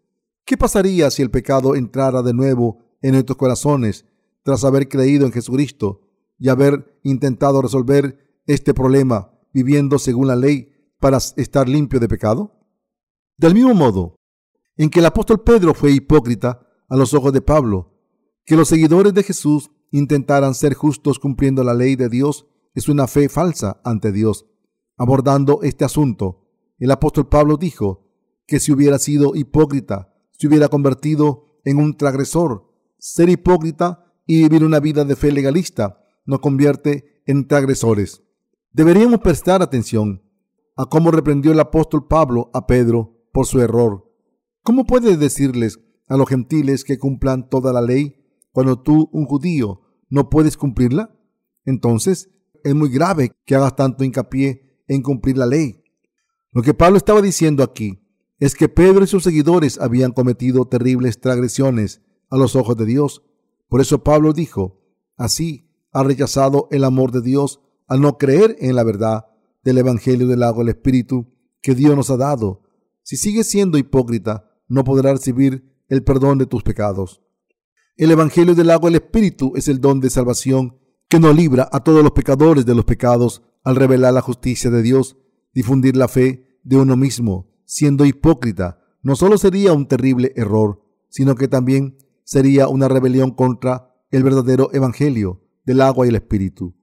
¿qué 0.44 0.56
pasaría 0.56 1.10
si 1.10 1.22
el 1.22 1.32
pecado 1.32 1.74
entrara 1.74 2.22
de 2.22 2.32
nuevo 2.32 2.78
en 3.00 3.14
nuestros 3.14 3.36
corazones 3.36 4.06
tras 4.44 4.62
haber 4.62 4.88
creído 4.88 5.26
en 5.26 5.32
Jesucristo 5.32 6.11
y 6.42 6.48
haber 6.48 6.98
intentado 7.04 7.62
resolver 7.62 8.18
este 8.46 8.74
problema 8.74 9.30
viviendo 9.54 10.00
según 10.00 10.26
la 10.26 10.34
ley 10.34 10.72
para 10.98 11.18
estar 11.18 11.68
limpio 11.68 12.00
de 12.00 12.08
pecado? 12.08 12.66
Del 13.38 13.54
mismo 13.54 13.74
modo 13.74 14.16
en 14.76 14.90
que 14.90 14.98
el 14.98 15.06
apóstol 15.06 15.44
Pedro 15.44 15.72
fue 15.72 15.92
hipócrita 15.92 16.66
a 16.88 16.96
los 16.96 17.14
ojos 17.14 17.32
de 17.32 17.42
Pablo, 17.42 17.94
que 18.44 18.56
los 18.56 18.66
seguidores 18.66 19.14
de 19.14 19.22
Jesús 19.22 19.70
intentaran 19.92 20.54
ser 20.54 20.74
justos 20.74 21.20
cumpliendo 21.20 21.62
la 21.62 21.74
ley 21.74 21.94
de 21.94 22.08
Dios 22.08 22.48
es 22.74 22.88
una 22.88 23.06
fe 23.06 23.28
falsa 23.28 23.80
ante 23.84 24.10
Dios. 24.10 24.46
Abordando 24.96 25.60
este 25.62 25.84
asunto, 25.84 26.48
el 26.80 26.90
apóstol 26.90 27.28
Pablo 27.28 27.56
dijo 27.56 28.10
que 28.48 28.58
si 28.58 28.72
hubiera 28.72 28.98
sido 28.98 29.36
hipócrita, 29.36 30.12
se 30.32 30.48
hubiera 30.48 30.66
convertido 30.66 31.60
en 31.64 31.78
un 31.78 31.96
transgresor. 31.96 32.68
Ser 32.98 33.28
hipócrita 33.28 34.12
y 34.26 34.42
vivir 34.42 34.64
una 34.64 34.80
vida 34.80 35.04
de 35.04 35.14
fe 35.14 35.30
legalista 35.30 36.01
nos 36.24 36.40
convierte 36.40 37.22
en 37.26 37.46
transgresores. 37.46 38.22
Deberíamos 38.72 39.20
prestar 39.20 39.62
atención 39.62 40.22
a 40.76 40.86
cómo 40.86 41.10
reprendió 41.10 41.52
el 41.52 41.60
apóstol 41.60 42.06
Pablo 42.06 42.50
a 42.54 42.66
Pedro 42.66 43.26
por 43.32 43.46
su 43.46 43.60
error. 43.60 44.10
¿Cómo 44.62 44.84
puedes 44.84 45.18
decirles 45.18 45.80
a 46.08 46.16
los 46.16 46.28
gentiles 46.28 46.84
que 46.84 46.98
cumplan 46.98 47.48
toda 47.48 47.72
la 47.72 47.82
ley 47.82 48.16
cuando 48.50 48.80
tú, 48.80 49.10
un 49.12 49.26
judío, 49.26 49.82
no 50.08 50.30
puedes 50.30 50.56
cumplirla? 50.56 51.14
Entonces, 51.64 52.30
es 52.64 52.74
muy 52.74 52.90
grave 52.90 53.32
que 53.44 53.54
hagas 53.54 53.76
tanto 53.76 54.04
hincapié 54.04 54.82
en 54.88 55.02
cumplir 55.02 55.36
la 55.36 55.46
ley. 55.46 55.82
Lo 56.52 56.62
que 56.62 56.74
Pablo 56.74 56.96
estaba 56.96 57.22
diciendo 57.22 57.62
aquí 57.62 57.98
es 58.38 58.54
que 58.54 58.68
Pedro 58.68 59.04
y 59.04 59.06
sus 59.06 59.22
seguidores 59.22 59.80
habían 59.80 60.12
cometido 60.12 60.66
terribles 60.66 61.20
transgresiones 61.20 62.02
a 62.28 62.36
los 62.36 62.56
ojos 62.56 62.76
de 62.76 62.86
Dios. 62.86 63.22
Por 63.68 63.80
eso 63.80 64.02
Pablo 64.02 64.32
dijo, 64.32 64.80
así 65.16 65.71
ha 65.92 66.02
rechazado 66.02 66.68
el 66.70 66.84
amor 66.84 67.12
de 67.12 67.20
Dios 67.20 67.60
al 67.86 68.00
no 68.00 68.16
creer 68.16 68.56
en 68.60 68.74
la 68.74 68.82
verdad 68.82 69.26
del 69.62 69.78
Evangelio 69.78 70.26
del 70.26 70.42
agua 70.42 70.64
del 70.64 70.74
Espíritu 70.74 71.26
que 71.60 71.74
Dios 71.74 71.94
nos 71.94 72.10
ha 72.10 72.16
dado. 72.16 72.62
Si 73.02 73.16
sigues 73.16 73.48
siendo 73.48 73.78
hipócrita, 73.78 74.50
no 74.68 74.84
podrás 74.84 75.18
recibir 75.18 75.84
el 75.88 76.02
perdón 76.02 76.38
de 76.38 76.46
tus 76.46 76.62
pecados. 76.62 77.22
El 77.96 78.10
Evangelio 78.10 78.54
del 78.54 78.70
agua 78.70 78.88
del 78.88 79.02
Espíritu 79.02 79.52
es 79.54 79.68
el 79.68 79.80
don 79.80 80.00
de 80.00 80.10
salvación 80.10 80.78
que 81.08 81.20
nos 81.20 81.36
libra 81.36 81.68
a 81.70 81.84
todos 81.84 82.02
los 82.02 82.12
pecadores 82.12 82.64
de 82.64 82.74
los 82.74 82.86
pecados 82.86 83.42
al 83.62 83.76
revelar 83.76 84.14
la 84.14 84.22
justicia 84.22 84.70
de 84.70 84.82
Dios, 84.82 85.18
difundir 85.52 85.96
la 85.96 86.08
fe 86.08 86.58
de 86.64 86.78
uno 86.78 86.96
mismo, 86.96 87.50
siendo 87.66 88.06
hipócrita, 88.06 88.80
no 89.02 89.14
solo 89.14 89.36
sería 89.36 89.72
un 89.72 89.86
terrible 89.86 90.32
error, 90.36 90.82
sino 91.10 91.34
que 91.34 91.48
también 91.48 91.98
sería 92.24 92.68
una 92.68 92.88
rebelión 92.88 93.32
contra 93.32 93.94
el 94.10 94.22
verdadero 94.22 94.70
Evangelio 94.72 95.42
del 95.64 95.80
agua 95.80 96.06
y 96.06 96.10
el 96.10 96.16
Espíritu. 96.16 96.74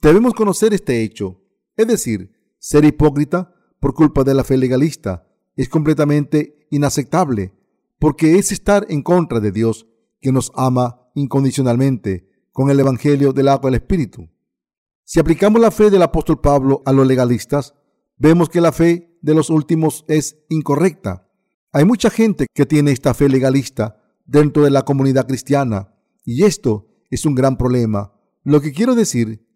Debemos 0.00 0.34
conocer 0.34 0.74
este 0.74 1.02
hecho, 1.02 1.40
es 1.76 1.86
decir, 1.86 2.32
ser 2.58 2.84
hipócrita 2.84 3.54
por 3.80 3.94
culpa 3.94 4.24
de 4.24 4.34
la 4.34 4.44
fe 4.44 4.56
legalista 4.56 5.28
es 5.56 5.68
completamente 5.68 6.66
inaceptable, 6.70 7.52
porque 7.98 8.38
es 8.38 8.52
estar 8.52 8.86
en 8.88 9.02
contra 9.02 9.40
de 9.40 9.50
Dios, 9.50 9.86
que 10.20 10.32
nos 10.32 10.52
ama 10.54 11.10
incondicionalmente 11.14 12.28
con 12.52 12.70
el 12.70 12.80
Evangelio 12.80 13.32
del 13.32 13.48
agua 13.48 13.70
del 13.70 13.80
Espíritu. 13.80 14.28
Si 15.04 15.18
aplicamos 15.18 15.60
la 15.60 15.70
fe 15.70 15.90
del 15.90 16.02
apóstol 16.02 16.40
Pablo 16.40 16.82
a 16.86 16.92
los 16.92 17.06
legalistas, 17.06 17.74
vemos 18.16 18.48
que 18.48 18.60
la 18.60 18.72
fe 18.72 19.18
de 19.20 19.34
los 19.34 19.50
últimos 19.50 20.04
es 20.06 20.38
incorrecta. 20.48 21.28
Hay 21.72 21.84
mucha 21.84 22.10
gente 22.10 22.46
que 22.54 22.66
tiene 22.66 22.92
esta 22.92 23.14
fe 23.14 23.28
legalista 23.28 24.00
dentro 24.26 24.62
de 24.64 24.70
la 24.70 24.82
comunidad 24.82 25.26
cristiana 25.26 25.94
y 26.24 26.44
esto 26.44 26.88
es 27.10 27.24
un 27.26 27.34
gran 27.34 27.56
problema. 27.56 28.12
Lo 28.48 28.62
que 28.62 28.72
quiero 28.72 28.94
decir 28.94 29.46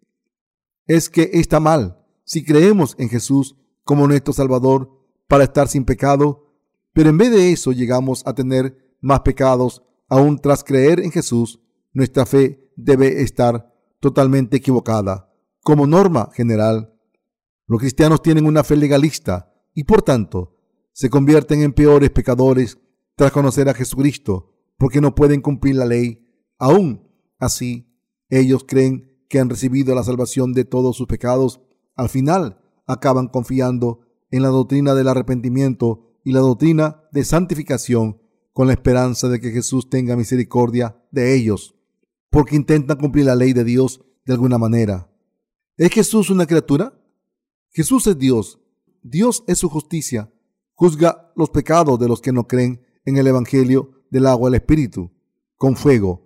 es 0.85 1.09
que 1.09 1.31
está 1.33 1.59
mal 1.59 2.05
si 2.25 2.45
creemos 2.45 2.95
en 2.99 3.09
Jesús 3.09 3.55
como 3.83 4.07
nuestro 4.07 4.33
Salvador 4.33 4.91
para 5.27 5.45
estar 5.45 5.67
sin 5.67 5.83
pecado, 5.83 6.53
pero 6.93 7.09
en 7.09 7.17
vez 7.17 7.31
de 7.31 7.51
eso 7.51 7.71
llegamos 7.71 8.21
a 8.27 8.35
tener 8.35 8.95
más 9.01 9.21
pecados 9.21 9.81
aún 10.09 10.37
tras 10.37 10.63
creer 10.63 10.99
en 10.99 11.09
Jesús. 11.09 11.59
Nuestra 11.91 12.27
fe 12.27 12.69
debe 12.75 13.23
estar 13.23 13.73
totalmente 13.99 14.57
equivocada. 14.57 15.33
Como 15.63 15.87
norma 15.87 16.29
general, 16.31 16.93
los 17.65 17.79
cristianos 17.79 18.21
tienen 18.21 18.45
una 18.45 18.63
fe 18.63 18.75
legalista 18.75 19.51
y 19.73 19.85
por 19.85 20.03
tanto 20.03 20.55
se 20.91 21.09
convierten 21.09 21.63
en 21.63 21.73
peores 21.73 22.11
pecadores 22.11 22.77
tras 23.15 23.31
conocer 23.31 23.69
a 23.69 23.73
Jesucristo 23.73 24.53
porque 24.77 25.01
no 25.01 25.15
pueden 25.15 25.41
cumplir 25.41 25.77
la 25.77 25.87
ley. 25.87 26.29
Aún 26.59 27.09
así, 27.39 27.89
ellos 28.39 28.65
creen 28.67 29.11
que 29.29 29.39
han 29.39 29.49
recibido 29.49 29.95
la 29.95 30.03
salvación 30.03 30.53
de 30.53 30.65
todos 30.65 30.95
sus 30.95 31.07
pecados. 31.07 31.61
Al 31.95 32.09
final, 32.09 32.59
acaban 32.85 33.27
confiando 33.27 34.01
en 34.31 34.41
la 34.41 34.49
doctrina 34.49 34.93
del 34.93 35.07
arrepentimiento 35.07 36.17
y 36.23 36.31
la 36.31 36.39
doctrina 36.39 37.03
de 37.11 37.23
santificación 37.23 38.21
con 38.53 38.67
la 38.67 38.73
esperanza 38.73 39.29
de 39.29 39.39
que 39.39 39.51
Jesús 39.51 39.89
tenga 39.89 40.15
misericordia 40.15 40.95
de 41.11 41.35
ellos 41.35 41.75
porque 42.33 42.55
intentan 42.55 42.97
cumplir 42.97 43.25
la 43.25 43.35
ley 43.35 43.53
de 43.53 43.63
Dios 43.63 44.01
de 44.25 44.33
alguna 44.33 44.57
manera. 44.57 45.07
¿Es 45.77 45.91
Jesús 45.91 46.31
una 46.31 46.47
criatura? 46.47 46.99
Jesús 47.69 48.07
es 48.07 48.17
Dios. 48.17 48.59
Dios 49.03 49.43
es 49.45 49.59
su 49.59 49.69
justicia. 49.69 50.33
Juzga 50.73 51.31
los 51.35 51.51
pecados 51.51 51.99
de 51.99 52.07
los 52.07 52.21
que 52.21 52.31
no 52.31 52.47
creen 52.47 52.81
en 53.05 53.17
el 53.17 53.27
Evangelio 53.27 54.03
del 54.09 54.25
agua 54.25 54.49
del 54.49 54.55
Espíritu 54.55 55.11
con 55.57 55.75
fuego, 55.75 56.22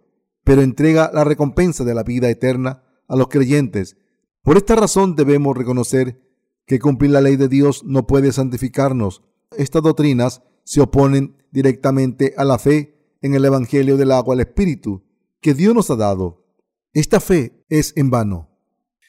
pero 0.48 0.62
entrega 0.62 1.12
la 1.14 1.26
recompensa 1.26 1.84
de 1.84 1.94
la 1.94 2.04
vida 2.04 2.30
eterna 2.30 2.82
a 3.10 3.18
los 3.18 3.28
creyentes. 3.28 3.98
Por 4.44 4.56
esta 4.56 4.78
razón 4.78 5.14
debemos 5.14 5.58
reconocer 5.58 6.22
que 6.66 6.80
cumplir 6.80 7.12
la 7.12 7.20
ley 7.20 7.36
de 7.36 7.50
Dios 7.50 7.84
no 7.84 8.08
puede 8.08 8.32
santificarnos. 8.32 9.24
Estas 9.58 9.84
doctrinas 9.84 10.44
se 10.64 10.80
oponen 10.80 11.36
directamente 11.52 12.34
a 12.38 12.46
la 12.46 12.60
fe 12.60 13.18
en 13.20 13.34
el 13.34 13.44
Evangelio 13.44 13.98
del 13.98 14.14
agua 14.14 14.36
del 14.36 14.48
Espíritu 14.48 15.04
que 15.42 15.54
Dios 15.54 15.76
nos 15.76 15.92
ha 15.92 15.98
dado. 15.98 16.46
Esta 16.94 17.20
fe 17.20 17.66
es 17.68 17.92
en 17.98 18.10
vano. 18.10 18.50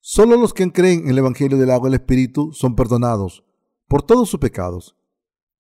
Solo 0.03 0.37
los 0.37 0.53
que 0.53 0.73
creen 0.73 1.05
en 1.05 1.11
el 1.11 1.19
Evangelio 1.19 1.57
del 1.57 1.71
agua 1.71 1.89
y 1.89 1.93
el 1.93 2.01
Espíritu 2.01 2.53
son 2.53 2.75
perdonados 2.75 3.45
por 3.87 4.03
todos 4.03 4.29
sus 4.29 4.41
pecados. 4.41 4.97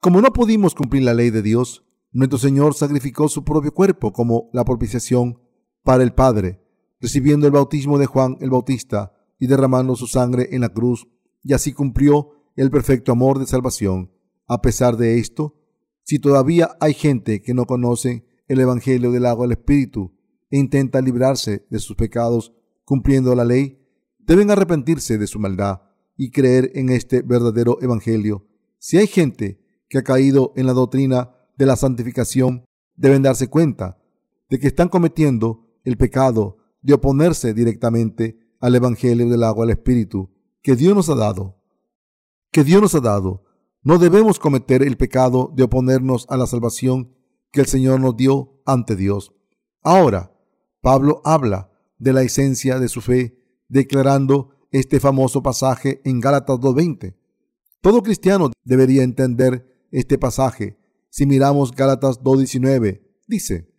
Como 0.01 0.21
no 0.23 0.33
pudimos 0.33 0.75
cumplir 0.75 1.05
la 1.05 1.15
ley 1.15 1.31
de 1.31 1.43
Dios, 1.43 1.85
nuestro 2.11 2.41
Señor 2.41 2.75
sacrificó 2.75 3.29
su 3.29 3.45
propio 3.45 3.73
cuerpo 3.73 4.13
como 4.13 4.51
la 4.53 4.65
propiciación 4.65 5.39
para 5.83 6.03
el 6.03 6.13
Padre, 6.13 6.61
recibiendo 7.01 7.47
el 7.47 7.53
bautismo 7.53 7.99
de 7.99 8.07
Juan 8.07 8.37
el 8.41 8.51
Bautista 8.51 9.13
y 9.39 9.47
derramando 9.47 9.97
su 9.97 10.07
sangre 10.07 10.49
en 10.53 10.63
la 10.63 10.69
cruz, 10.69 11.09
y 11.43 11.53
así 11.53 11.73
cumplió 11.73 12.31
el 12.57 12.71
perfecto 12.71 13.13
amor 13.13 13.39
de 13.39 13.47
salvación. 13.47 14.11
A 14.47 14.61
pesar 14.61 14.97
de 14.97 15.19
esto, 15.19 15.55
si 16.03 16.19
todavía 16.19 16.77
hay 16.81 16.95
gente 16.95 17.43
que 17.43 17.55
no 17.55 17.67
conoce 17.67 18.25
el 18.49 18.61
Evangelio 18.61 19.13
del 19.13 19.27
agua 19.27 19.47
y 19.47 19.49
el 19.49 19.53
Espíritu, 19.53 20.15
e 20.51 20.59
intenta 20.59 21.01
librarse 21.01 21.67
de 21.69 21.79
sus 21.79 21.97
pecados 21.97 22.55
cumpliendo 22.85 23.35
la 23.35 23.45
ley, 23.45 23.79
deben 24.19 24.51
arrepentirse 24.51 25.19
de 25.19 25.27
su 25.27 25.39
maldad 25.39 25.83
y 26.17 26.31
creer 26.31 26.73
en 26.75 26.89
este 26.89 27.23
verdadero 27.23 27.79
Evangelio. 27.83 28.47
Si 28.79 28.97
hay 28.97 29.07
gente 29.07 29.61
que 29.89 29.99
ha 29.99 30.03
caído 30.03 30.53
en 30.57 30.67
la 30.67 30.73
doctrina 30.73 31.35
de 31.57 31.67
la 31.67 31.77
santificación, 31.77 32.65
deben 32.97 33.23
darse 33.23 33.49
cuenta 33.49 33.99
de 34.49 34.59
que 34.59 34.67
están 34.67 34.89
cometiendo 34.89 35.68
el 35.89 35.97
pecado 35.97 36.59
de 36.83 36.93
oponerse 36.93 37.55
directamente 37.55 38.39
al 38.61 38.75
Evangelio 38.75 39.27
del 39.29 39.43
agua 39.43 39.65
al 39.65 39.71
Espíritu 39.71 40.31
que 40.63 40.77
Dios 40.77 40.95
nos 40.95 41.09
ha 41.09 41.15
dado. 41.15 41.63
Que 42.53 42.63
Dios 42.63 42.83
nos 42.83 42.95
ha 42.95 43.01
dado. 43.01 43.45
No 43.83 43.99
debemos 43.99 44.39
cometer 44.39 44.83
el 44.83 44.99
pecado 44.99 45.51
de 45.55 45.63
oponernos 45.63 46.27
a 46.29 46.37
la 46.37 46.47
salvación 46.47 47.15
que 47.53 47.61
el 47.61 47.67
Señor 47.67 48.01
nos 48.01 48.17
dio 48.19 48.61
ante 48.67 48.97
Dios. 48.97 49.33
Ahora, 49.83 50.35
Pablo 50.83 51.23
habla 51.25 51.71
de 51.97 52.13
la 52.13 52.23
esencia 52.23 52.79
de 52.79 52.89
su 52.89 53.01
fe, 53.01 53.39
declarando 53.69 54.51
este 54.71 55.01
famoso 55.01 55.43
pasaje 55.43 56.03
en 56.05 56.21
Gálatas 56.21 56.59
2.20. 56.59 57.17
Todo 57.81 58.03
cristiano 58.03 58.51
debería 58.63 59.05
entender 59.05 59.87
este 59.91 60.19
pasaje. 60.19 60.77
Si 61.09 61.25
miramos 61.25 61.73
Gálatas 61.73 62.21
2.19, 62.21 63.01
dice, 63.27 63.73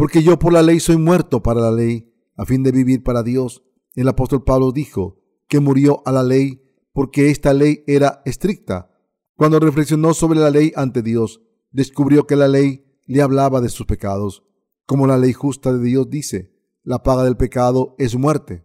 porque 0.00 0.22
yo 0.22 0.38
por 0.38 0.54
la 0.54 0.62
ley 0.62 0.80
soy 0.80 0.96
muerto 0.96 1.42
para 1.42 1.60
la 1.60 1.70
ley, 1.70 2.10
a 2.34 2.46
fin 2.46 2.62
de 2.62 2.72
vivir 2.72 3.02
para 3.02 3.22
Dios. 3.22 3.64
El 3.94 4.08
apóstol 4.08 4.44
Pablo 4.44 4.72
dijo 4.72 5.20
que 5.46 5.60
murió 5.60 6.02
a 6.06 6.10
la 6.10 6.22
ley 6.22 6.62
porque 6.94 7.28
esta 7.28 7.52
ley 7.52 7.84
era 7.86 8.22
estricta. 8.24 8.90
Cuando 9.36 9.60
reflexionó 9.60 10.14
sobre 10.14 10.40
la 10.40 10.48
ley 10.48 10.72
ante 10.74 11.02
Dios, 11.02 11.42
descubrió 11.70 12.26
que 12.26 12.34
la 12.34 12.48
ley 12.48 12.86
le 13.04 13.20
hablaba 13.20 13.60
de 13.60 13.68
sus 13.68 13.84
pecados. 13.84 14.42
Como 14.86 15.06
la 15.06 15.18
ley 15.18 15.34
justa 15.34 15.70
de 15.70 15.84
Dios 15.84 16.08
dice, 16.08 16.50
la 16.82 17.02
paga 17.02 17.22
del 17.24 17.36
pecado 17.36 17.94
es 17.98 18.16
muerte. 18.16 18.64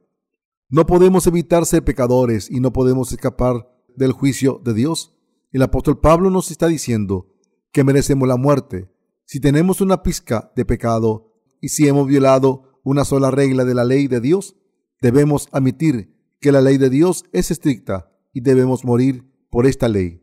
No 0.69 0.85
podemos 0.85 1.27
evitar 1.27 1.65
ser 1.65 1.83
pecadores 1.83 2.49
y 2.49 2.61
no 2.61 2.71
podemos 2.71 3.11
escapar 3.11 3.69
del 3.93 4.13
juicio 4.13 4.61
de 4.63 4.73
Dios. 4.73 5.17
El 5.51 5.63
apóstol 5.63 5.99
Pablo 5.99 6.29
nos 6.29 6.49
está 6.49 6.69
diciendo 6.69 7.27
que 7.73 7.83
merecemos 7.83 8.25
la 8.25 8.37
muerte 8.37 8.89
si 9.25 9.39
tenemos 9.39 9.81
una 9.81 10.03
pizca 10.03 10.51
de 10.55 10.65
pecado 10.65 11.24
y 11.65 11.69
si 11.69 11.87
hemos 11.87 12.05
violado 12.05 12.79
una 12.83 13.05
sola 13.05 13.31
regla 13.31 13.65
de 13.65 13.73
la 13.73 13.85
ley 13.85 14.07
de 14.07 14.21
Dios. 14.21 14.55
Debemos 15.01 15.49
admitir 15.51 16.15
que 16.39 16.51
la 16.51 16.61
ley 16.61 16.77
de 16.77 16.91
Dios 16.91 17.23
es 17.33 17.49
estricta 17.49 18.11
y 18.33 18.41
debemos 18.41 18.85
morir 18.85 19.25
por 19.49 19.65
esta 19.65 19.89
ley. 19.89 20.21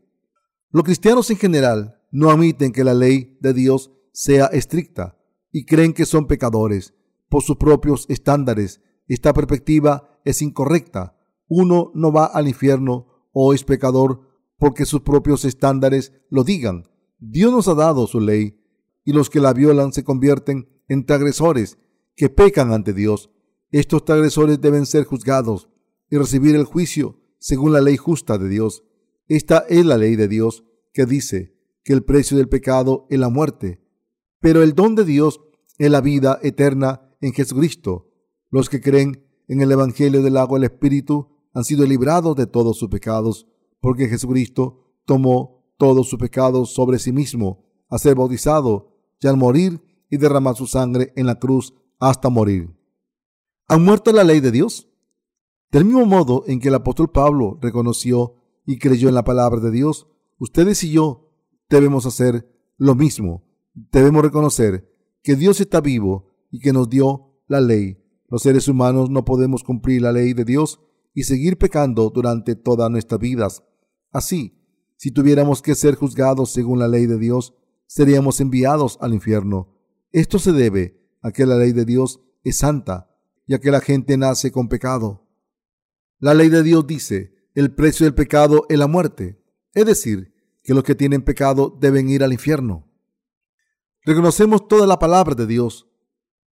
Los 0.69 0.85
cristianos 0.85 1.29
en 1.31 1.35
general 1.35 1.99
no 2.11 2.31
admiten 2.31 2.71
que 2.71 2.85
la 2.85 2.93
ley 2.93 3.37
de 3.41 3.53
Dios 3.53 3.91
sea 4.13 4.45
estricta 4.45 5.17
y 5.51 5.65
creen 5.65 5.91
que 5.91 6.05
son 6.05 6.27
pecadores 6.27 6.93
por 7.27 7.43
sus 7.43 7.57
propios 7.57 8.05
estándares. 8.07 8.79
Esta 9.09 9.33
perspectiva 9.33 10.21
es 10.23 10.41
incorrecta. 10.41 11.17
Uno 11.49 11.91
no 11.93 12.13
va 12.13 12.23
al 12.23 12.47
infierno 12.47 13.27
o 13.33 13.53
es 13.53 13.65
pecador 13.65 14.29
porque 14.57 14.85
sus 14.85 15.01
propios 15.01 15.43
estándares 15.43 16.13
lo 16.29 16.45
digan. 16.45 16.87
Dios 17.19 17.51
nos 17.51 17.67
ha 17.67 17.73
dado 17.73 18.07
su 18.07 18.21
ley 18.21 18.61
y 19.03 19.11
los 19.11 19.29
que 19.29 19.41
la 19.41 19.51
violan 19.51 19.91
se 19.91 20.05
convierten 20.05 20.69
en 20.87 21.05
transgresores 21.05 21.77
que 22.15 22.29
pecan 22.29 22.71
ante 22.71 22.93
Dios. 22.93 23.29
Estos 23.71 24.05
transgresores 24.05 24.61
deben 24.61 24.85
ser 24.85 25.05
juzgados 25.05 25.69
y 26.09 26.17
recibir 26.17 26.55
el 26.55 26.65
juicio 26.65 27.19
según 27.39 27.73
la 27.73 27.81
ley 27.81 27.97
justa 27.97 28.37
de 28.37 28.49
Dios. 28.49 28.83
Esta 29.27 29.65
es 29.69 29.85
la 29.85 29.97
ley 29.97 30.15
de 30.15 30.27
Dios 30.27 30.63
que 30.93 31.05
dice 31.05 31.57
que 31.83 31.93
el 31.93 32.03
precio 32.03 32.37
del 32.37 32.49
pecado 32.49 33.07
es 33.09 33.19
la 33.19 33.29
muerte, 33.29 33.81
pero 34.39 34.61
el 34.61 34.73
don 34.73 34.95
de 34.95 35.05
Dios 35.05 35.41
es 35.77 35.89
la 35.89 36.01
vida 36.01 36.39
eterna 36.43 37.09
en 37.19 37.33
Jesucristo. 37.33 38.11
Los 38.49 38.69
que 38.69 38.81
creen 38.81 39.25
en 39.47 39.61
el 39.61 39.71
Evangelio 39.71 40.21
del 40.21 40.37
agua 40.37 40.57
y 40.57 40.61
el 40.61 40.71
Espíritu 40.71 41.29
han 41.53 41.63
sido 41.63 41.85
librados 41.85 42.35
de 42.35 42.47
todos 42.47 42.77
sus 42.77 42.89
pecados, 42.89 43.47
porque 43.79 44.07
Jesucristo 44.07 44.83
tomó 45.05 45.63
todos 45.77 46.07
sus 46.07 46.19
pecados 46.19 46.73
sobre 46.73 46.99
sí 46.99 47.11
mismo, 47.11 47.65
a 47.89 47.97
ser 47.97 48.15
bautizado 48.15 48.95
y 49.19 49.27
al 49.27 49.37
morir 49.37 49.81
y 50.13 50.17
derramar 50.17 50.55
su 50.55 50.67
sangre 50.67 51.11
en 51.15 51.25
la 51.25 51.39
cruz 51.39 51.73
hasta 51.99 52.29
morir. 52.29 52.69
¿Han 53.67 53.83
muerto 53.83 54.11
la 54.11 54.23
ley 54.23 54.41
de 54.41 54.51
Dios? 54.51 54.87
Del 55.71 55.85
mismo 55.85 56.05
modo 56.05 56.43
en 56.45 56.59
que 56.59 56.67
el 56.67 56.75
apóstol 56.75 57.09
Pablo 57.09 57.57
reconoció 57.59 58.35
y 58.63 58.77
creyó 58.77 59.09
en 59.09 59.15
la 59.15 59.23
palabra 59.23 59.59
de 59.59 59.71
Dios, 59.71 60.05
ustedes 60.37 60.83
y 60.83 60.91
yo 60.91 61.31
debemos 61.67 62.05
hacer 62.05 62.47
lo 62.77 62.93
mismo. 62.93 63.43
Debemos 63.73 64.21
reconocer 64.21 64.87
que 65.23 65.35
Dios 65.35 65.59
está 65.59 65.81
vivo 65.81 66.29
y 66.51 66.59
que 66.59 66.73
nos 66.73 66.91
dio 66.91 67.33
la 67.47 67.59
ley. 67.59 67.97
Los 68.27 68.43
seres 68.43 68.67
humanos 68.67 69.09
no 69.09 69.25
podemos 69.25 69.63
cumplir 69.63 70.03
la 70.03 70.11
ley 70.11 70.33
de 70.33 70.45
Dios 70.45 70.79
y 71.15 71.23
seguir 71.23 71.57
pecando 71.57 72.11
durante 72.11 72.55
todas 72.55 72.91
nuestras 72.91 73.19
vidas. 73.19 73.63
Así, 74.11 74.61
si 74.95 75.09
tuviéramos 75.09 75.63
que 75.63 75.73
ser 75.73 75.95
juzgados 75.95 76.51
según 76.51 76.77
la 76.77 76.87
ley 76.87 77.07
de 77.07 77.17
Dios, 77.17 77.55
seríamos 77.87 78.39
enviados 78.41 78.99
al 79.01 79.15
infierno. 79.15 79.72
Esto 80.13 80.37
se 80.37 80.51
debe 80.51 81.01
a 81.23 81.31
que 81.31 81.47
la 81.47 81.57
ley 81.57 81.73
de 81.73 81.85
Dios 81.85 82.21
es 82.43 82.57
santa 82.57 83.09
y 83.47 83.55
a 83.55 83.59
que 83.59 83.71
la 83.71 83.81
gente 83.81 84.15
nace 84.15 84.51
con 84.51 84.69
pecado. 84.69 85.27
La 86.19 86.35
ley 86.35 86.49
de 86.49 86.61
Dios 86.61 86.85
dice, 86.85 87.33
el 87.55 87.73
precio 87.73 88.05
del 88.05 88.13
pecado 88.13 88.65
es 88.69 88.77
la 88.77 88.85
muerte, 88.85 89.43
es 89.73 89.85
decir, 89.87 90.31
que 90.61 90.75
los 90.75 90.83
que 90.83 90.93
tienen 90.93 91.23
pecado 91.23 91.75
deben 91.81 92.09
ir 92.09 92.23
al 92.23 92.31
infierno. 92.31 92.87
Reconocemos 94.05 94.67
toda 94.67 94.85
la 94.85 94.99
palabra 94.99 95.33
de 95.33 95.47
Dios. 95.47 95.89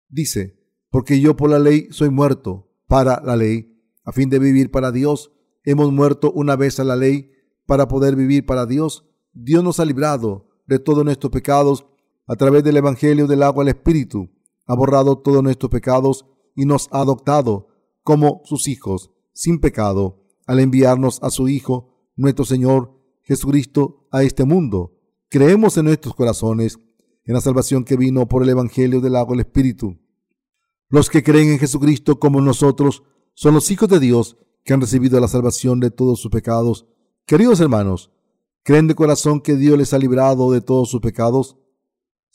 Dice, 0.08 0.56
porque 0.88 1.20
yo 1.20 1.36
por 1.36 1.50
la 1.50 1.58
ley 1.58 1.88
soy 1.90 2.10
muerto 2.10 2.70
para 2.86 3.20
la 3.24 3.36
ley, 3.36 3.76
a 4.04 4.12
fin 4.12 4.30
de 4.30 4.38
vivir 4.38 4.70
para 4.70 4.92
Dios. 4.92 5.32
Hemos 5.64 5.92
muerto 5.92 6.30
una 6.30 6.54
vez 6.54 6.78
a 6.78 6.84
la 6.84 6.94
ley 6.94 7.32
para 7.66 7.88
poder 7.88 8.14
vivir 8.14 8.46
para 8.46 8.66
Dios. 8.66 9.04
Dios 9.32 9.64
nos 9.64 9.80
ha 9.80 9.84
librado 9.84 10.48
de 10.66 10.78
todos 10.78 11.04
nuestros 11.04 11.32
pecados 11.32 11.86
a 12.28 12.36
través 12.36 12.62
del 12.62 12.76
Evangelio 12.76 13.26
del 13.26 13.42
agua 13.42 13.64
al 13.64 13.68
Espíritu. 13.68 14.30
Ha 14.66 14.74
borrado 14.74 15.18
todos 15.18 15.42
nuestros 15.42 15.70
pecados 15.70 16.26
y 16.54 16.66
nos 16.66 16.88
ha 16.92 17.00
adoptado 17.00 17.68
como 18.02 18.42
sus 18.44 18.68
hijos, 18.68 19.10
sin 19.32 19.60
pecado, 19.60 20.22
al 20.46 20.60
enviarnos 20.60 21.22
a 21.22 21.30
su 21.30 21.48
Hijo, 21.48 22.10
nuestro 22.16 22.44
Señor 22.44 22.92
Jesucristo, 23.22 24.06
a 24.10 24.22
este 24.22 24.44
mundo. 24.44 24.94
Creemos 25.28 25.76
en 25.76 25.86
nuestros 25.86 26.14
corazones 26.14 26.78
en 27.24 27.34
la 27.34 27.40
salvación 27.40 27.84
que 27.84 27.96
vino 27.96 28.28
por 28.28 28.42
el 28.42 28.48
Evangelio 28.50 29.00
del 29.00 29.16
agua 29.16 29.32
del 29.32 29.46
Espíritu. 29.46 29.98
Los 30.88 31.10
que 31.10 31.22
creen 31.22 31.50
en 31.50 31.58
Jesucristo 31.58 32.18
como 32.18 32.40
nosotros 32.40 33.02
son 33.34 33.54
los 33.54 33.70
hijos 33.70 33.88
de 33.88 34.00
Dios 34.00 34.38
que 34.64 34.72
han 34.74 34.80
recibido 34.80 35.20
la 35.20 35.28
salvación 35.28 35.80
de 35.80 35.90
todos 35.90 36.20
sus 36.20 36.30
pecados. 36.30 36.86
Queridos 37.26 37.60
hermanos, 37.60 38.10
¿creen 38.62 38.86
de 38.86 38.94
corazón 38.94 39.40
que 39.40 39.56
Dios 39.56 39.78
les 39.78 39.92
ha 39.92 39.98
librado 39.98 40.50
de 40.50 40.60
todos 40.60 40.90
sus 40.90 41.00
pecados? 41.00 41.56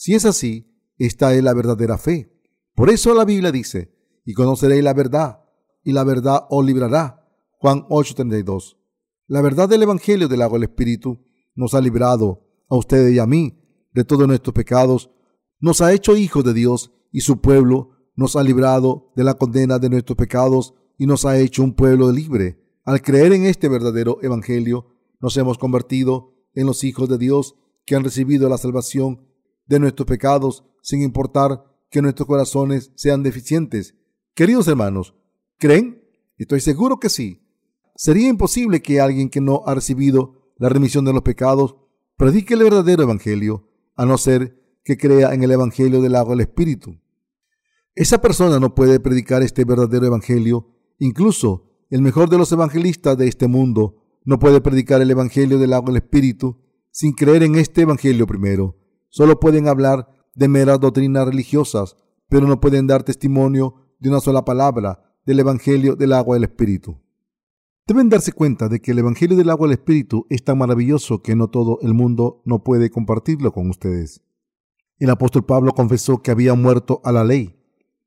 Si 0.04 0.14
es 0.14 0.26
así, 0.26 0.70
esta 0.98 1.34
es 1.34 1.42
la 1.42 1.54
verdadera 1.54 1.98
fe. 1.98 2.30
Por 2.76 2.90
eso 2.90 3.14
la 3.14 3.24
Biblia 3.24 3.54
dice, 3.54 3.96
y 4.26 4.34
conoceréis 4.34 4.84
la 4.84 4.94
verdad, 4.94 5.46
y 5.82 5.94
la 5.94 6.04
verdad 6.04 6.46
os 6.50 6.66
librará. 6.66 7.26
Juan 7.54 7.86
8:32. 7.88 8.76
La 9.28 9.40
verdad 9.40 9.70
del 9.70 9.84
Evangelio 9.84 10.28
del 10.28 10.42
agua 10.42 10.60
del 10.60 10.68
Espíritu 10.68 11.24
nos 11.56 11.74
ha 11.74 11.80
librado 11.80 12.46
a 12.68 12.76
ustedes 12.76 13.14
y 13.14 13.20
a 13.20 13.26
mí 13.26 13.58
de 13.94 14.04
todos 14.04 14.28
nuestros 14.28 14.54
pecados, 14.54 15.10
nos 15.62 15.80
ha 15.80 15.94
hecho 15.94 16.18
hijos 16.18 16.44
de 16.44 16.54
Dios 16.54 16.92
y 17.10 17.22
su 17.22 17.40
pueblo 17.40 17.92
nos 18.18 18.36
ha 18.36 18.44
librado 18.44 19.14
de 19.16 19.24
la 19.24 19.36
condena 19.36 19.80
de 19.80 19.90
nuestros 19.90 20.18
pecados 20.18 20.74
y 20.98 21.06
nos 21.06 21.24
ha 21.24 21.40
hecho 21.40 21.64
un 21.64 21.76
pueblo 21.76 22.12
libre. 22.12 22.62
Al 22.84 23.02
creer 23.02 23.32
en 23.32 23.46
este 23.46 23.70
verdadero 23.70 24.20
Evangelio, 24.22 24.86
nos 25.22 25.38
hemos 25.38 25.58
convertido 25.58 26.34
en 26.56 26.66
los 26.66 26.84
hijos 26.84 27.08
de 27.08 27.18
Dios 27.18 27.56
que 27.86 27.96
han 27.96 28.04
recibido 28.04 28.50
la 28.50 28.58
salvación 28.58 29.32
de 29.66 29.80
nuestros 29.80 30.08
pecados 30.08 30.64
sin 30.82 31.02
importar 31.02 31.64
que 31.90 32.02
nuestros 32.02 32.28
corazones 32.28 32.92
sean 32.96 33.24
deficientes. 33.24 33.96
Queridos 34.34 34.68
hermanos, 34.68 35.16
¿creen? 35.60 36.04
Estoy 36.38 36.60
seguro 36.60 37.00
que 37.00 37.10
sí. 37.10 37.48
Sería 37.96 38.28
imposible 38.28 38.82
que 38.82 39.00
alguien 39.00 39.30
que 39.30 39.42
no 39.42 39.62
ha 39.66 39.76
recibido 39.76 40.54
la 40.58 40.70
remisión 40.70 41.06
de 41.06 41.14
los 41.14 41.22
pecados 41.22 41.76
predique 42.18 42.56
el 42.56 42.64
verdadero 42.64 43.04
Evangelio 43.04 43.70
a 43.96 44.06
no 44.06 44.18
ser 44.18 44.60
que 44.84 44.98
crea 44.98 45.34
en 45.34 45.44
el 45.44 45.52
Evangelio 45.52 46.02
del 46.02 46.16
agua 46.16 46.32
del 46.34 46.42
Espíritu. 46.42 47.00
Esa 47.96 48.20
persona 48.22 48.60
no 48.60 48.74
puede 48.74 49.00
predicar 49.00 49.44
este 49.44 49.66
verdadero 49.66 50.08
Evangelio. 50.08 50.70
Incluso 50.98 51.70
el 51.90 52.02
mejor 52.02 52.30
de 52.30 52.40
los 52.40 52.52
evangelistas 52.52 53.18
de 53.18 53.28
este 53.28 53.48
mundo 53.48 54.04
no 54.26 54.40
puede 54.40 54.62
predicar 54.62 55.02
el 55.02 55.12
Evangelio 55.12 55.60
del 55.60 55.74
agua 55.74 55.88
del 55.92 55.98
Espíritu 55.98 56.58
sin 56.90 57.14
creer 57.14 57.44
en 57.44 57.56
este 57.56 57.82
Evangelio 57.82 58.26
primero. 58.26 58.83
Solo 59.14 59.40
pueden 59.40 59.68
hablar 59.68 60.10
de 60.34 60.48
meras 60.48 60.80
doctrinas 60.80 61.28
religiosas, 61.28 61.96
pero 62.30 62.48
no 62.48 62.60
pueden 62.60 62.88
dar 62.88 63.04
testimonio 63.04 63.76
de 64.00 64.10
una 64.10 64.20
sola 64.20 64.44
palabra 64.44 65.04
del 65.24 65.40
Evangelio 65.40 65.96
del 65.96 66.14
agua 66.14 66.36
del 66.36 66.46
Espíritu. 66.46 67.00
Deben 67.86 68.10
darse 68.10 68.32
cuenta 68.32 68.70
de 68.70 68.82
que 68.82 68.90
el 68.90 68.98
Evangelio 68.98 69.38
del 69.38 69.52
agua 69.52 69.68
del 69.68 69.78
Espíritu 69.78 70.26
es 70.32 70.44
tan 70.44 70.58
maravilloso 70.58 71.22
que 71.22 71.36
no 71.36 71.48
todo 71.48 71.78
el 71.84 71.94
mundo 71.94 72.42
no 72.44 72.64
puede 72.64 72.90
compartirlo 72.90 73.52
con 73.52 73.70
ustedes. 73.70 74.24
El 74.98 75.12
apóstol 75.12 75.46
Pablo 75.46 75.74
confesó 75.74 76.24
que 76.24 76.32
había 76.32 76.56
muerto 76.56 77.00
a 77.04 77.12
la 77.12 77.24
ley 77.24 77.56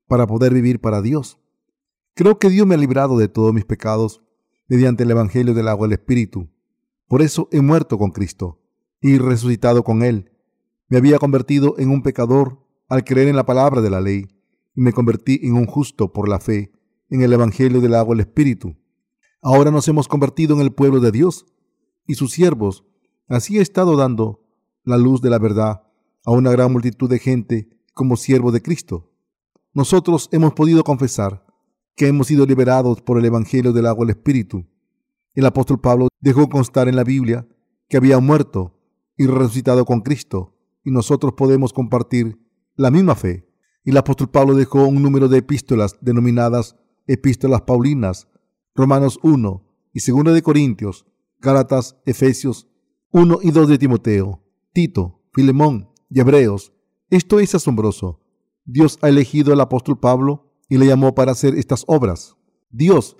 para 0.09 0.27
poder 0.27 0.53
vivir 0.53 0.81
para 0.81 1.01
Dios. 1.01 1.39
Creo 2.15 2.37
que 2.37 2.49
Dios 2.49 2.67
me 2.67 2.75
ha 2.75 2.79
librado 2.79 3.17
de 3.17 3.29
todos 3.29 3.53
mis 3.53 3.63
pecados 3.63 4.25
mediante 4.67 5.03
el 5.03 5.11
Evangelio 5.11 5.53
del 5.53 5.69
agua 5.69 5.87
del 5.87 5.99
Espíritu. 5.99 6.49
Por 7.07 7.21
eso 7.21 7.47
he 7.53 7.61
muerto 7.61 7.97
con 7.97 8.11
Cristo 8.11 8.59
y 8.99 9.19
resucitado 9.19 9.85
con 9.85 10.03
Él. 10.03 10.33
Me 10.89 10.97
había 10.97 11.19
convertido 11.19 11.75
en 11.77 11.89
un 11.89 12.01
pecador 12.01 12.65
al 12.87 13.03
creer 13.03 13.27
en 13.27 13.35
la 13.35 13.45
palabra 13.45 13.81
de 13.81 13.89
la 13.89 13.99
ley 13.99 14.27
y 14.73 14.81
me 14.81 14.93
convertí 14.93 15.39
en 15.43 15.55
un 15.55 15.65
justo 15.65 16.13
por 16.13 16.29
la 16.29 16.39
fe 16.39 16.71
en 17.09 17.21
el 17.21 17.33
Evangelio 17.33 17.81
del 17.81 17.95
agua 17.95 18.15
del 18.15 18.21
Espíritu. 18.21 18.75
Ahora 19.41 19.71
nos 19.71 19.87
hemos 19.87 20.07
convertido 20.07 20.55
en 20.55 20.61
el 20.61 20.71
pueblo 20.71 20.99
de 20.99 21.11
Dios 21.11 21.45
y 22.05 22.15
sus 22.15 22.31
siervos. 22.31 22.85
Así 23.27 23.57
he 23.57 23.61
estado 23.61 23.97
dando 23.97 24.45
la 24.83 24.97
luz 24.97 25.21
de 25.21 25.29
la 25.29 25.39
verdad 25.39 25.83
a 26.25 26.31
una 26.31 26.51
gran 26.51 26.71
multitud 26.71 27.09
de 27.09 27.19
gente 27.19 27.69
como 27.93 28.15
siervo 28.15 28.51
de 28.51 28.61
Cristo. 28.61 29.11
Nosotros 29.73 30.29
hemos 30.31 30.53
podido 30.53 30.83
confesar 30.83 31.45
que 31.95 32.07
hemos 32.07 32.27
sido 32.27 32.45
liberados 32.45 33.01
por 33.01 33.17
el 33.17 33.25
Evangelio 33.25 33.73
del 33.73 33.87
agua 33.87 34.05
del 34.05 34.15
Espíritu. 34.15 34.65
El 35.33 35.45
apóstol 35.45 35.81
Pablo 35.81 36.07
dejó 36.21 36.47
constar 36.47 36.87
en 36.87 36.95
la 36.95 37.03
Biblia 37.03 37.47
que 37.89 37.97
había 37.97 38.19
muerto 38.19 38.79
y 39.17 39.25
resucitado 39.27 39.85
con 39.85 40.01
Cristo, 40.01 40.56
y 40.87 40.91
nosotros 40.91 41.33
podemos 41.33 41.73
compartir 41.73 42.39
la 42.77 42.91
misma 42.91 43.13
fe. 43.13 43.45
Y 43.83 43.89
el 43.89 43.97
apóstol 43.97 44.29
Pablo 44.29 44.55
dejó 44.55 44.85
un 44.85 45.03
número 45.03 45.27
de 45.27 45.39
epístolas 45.39 45.97
denominadas 45.99 46.77
epístolas 47.07 47.63
paulinas 47.63 48.29
Romanos 48.73 49.19
1 49.21 49.65
y 49.91 49.99
2 49.99 50.33
de 50.33 50.41
Corintios, 50.41 51.05
Gálatas, 51.41 51.97
Efesios 52.05 52.69
1 53.11 53.39
y 53.41 53.51
2 53.51 53.67
de 53.67 53.77
Timoteo, 53.77 54.41
Tito, 54.71 55.25
Filemón 55.33 55.89
y 56.09 56.21
Hebreos. 56.21 56.71
Esto 57.09 57.41
es 57.41 57.53
asombroso. 57.53 58.21
Dios 58.63 58.97
ha 59.01 59.09
elegido 59.09 59.51
al 59.51 59.59
apóstol 59.59 59.99
Pablo 59.99 60.53
y 60.69 60.77
le 60.77 60.85
llamó 60.85 61.15
para 61.15 61.33
hacer 61.33 61.55
estas 61.55 61.83
obras. 61.87 62.37
Dios, 62.69 63.17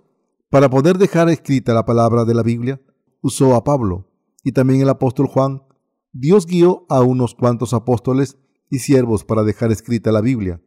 para 0.50 0.70
poder 0.70 0.98
dejar 0.98 1.30
escrita 1.30 1.74
la 1.74 1.84
palabra 1.84 2.24
de 2.24 2.34
la 2.34 2.44
Biblia, 2.44 2.80
usó 3.20 3.56
a 3.56 3.66
Pablo 3.66 4.10
y 4.42 4.54
también 4.54 4.80
el 4.80 4.88
apóstol 4.88 5.28
Juan. 5.28 5.64
Dios 6.12 6.46
guió 6.46 6.86
a 6.90 7.02
unos 7.02 7.36
cuantos 7.36 7.74
apóstoles 7.74 8.38
y 8.70 8.80
siervos 8.80 9.24
para 9.24 9.44
dejar 9.44 9.72
escrita 9.72 10.12
la 10.12 10.22
Biblia. 10.22 10.62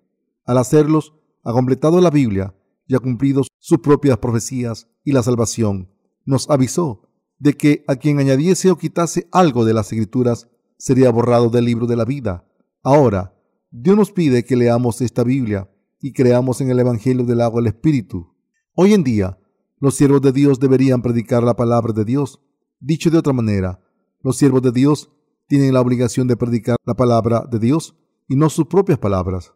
Al 0.45 0.59
hacerlos, 0.59 1.15
ha 1.45 1.53
completado 1.53 2.01
la 2.01 2.11
Biblia 2.11 2.55
y 2.87 2.95
ha 2.95 2.99
cumplido 2.99 3.43
sus 3.59 3.79
propias 3.79 4.19
profecías 4.19 4.89
y 5.05 5.13
la 5.13 5.23
salvación. 5.23 5.91
Nos 6.25 6.51
avisó 6.51 7.09
de 7.39 7.55
que 7.55 7.85
a 7.89 7.97
quien 7.97 8.19
añadiese 8.19 8.71
o 8.71 8.77
quitase 8.77 9.29
algo 9.33 9.65
de 9.65 9.75
las 9.75 9.93
escrituras 9.93 10.49
sería 10.77 11.11
borrado 11.11 11.51
del 11.51 11.65
libro 11.65 11.87
de 11.87 11.97
la 11.97 12.05
vida. 12.05 12.47
Ahora, 12.83 13.35
Dios 13.71 13.97
nos 13.97 14.13
pide 14.13 14.45
que 14.45 14.57
leamos 14.57 15.01
esta 15.01 15.25
Biblia 15.25 15.71
y 16.01 16.13
creamos 16.13 16.61
en 16.61 16.71
el 16.71 16.79
Evangelio 16.79 17.25
del 17.25 17.41
agua 17.41 17.61
del 17.61 17.69
Espíritu. 17.69 18.35
Hoy 18.75 18.95
en 18.95 19.05
día, 19.05 19.39
los 19.79 19.95
siervos 19.95 20.21
de 20.23 20.33
Dios 20.33 20.61
deberían 20.61 21.03
predicar 21.03 21.43
la 21.43 21.57
palabra 21.57 21.93
de 21.93 22.05
Dios. 22.05 22.41
Dicho 22.81 23.11
de 23.11 23.19
otra 23.19 23.33
manera, 23.33 23.81
los 24.23 24.37
siervos 24.37 24.63
de 24.63 24.73
Dios 24.73 25.11
tienen 25.51 25.75
la 25.75 25.81
obligación 25.81 26.29
de 26.29 26.37
predicar 26.37 26.77
la 26.87 26.95
palabra 26.95 27.45
de 27.51 27.59
Dios 27.59 27.97
y 28.29 28.37
no 28.37 28.49
sus 28.51 28.67
propias 28.67 29.01
palabras. 29.01 29.53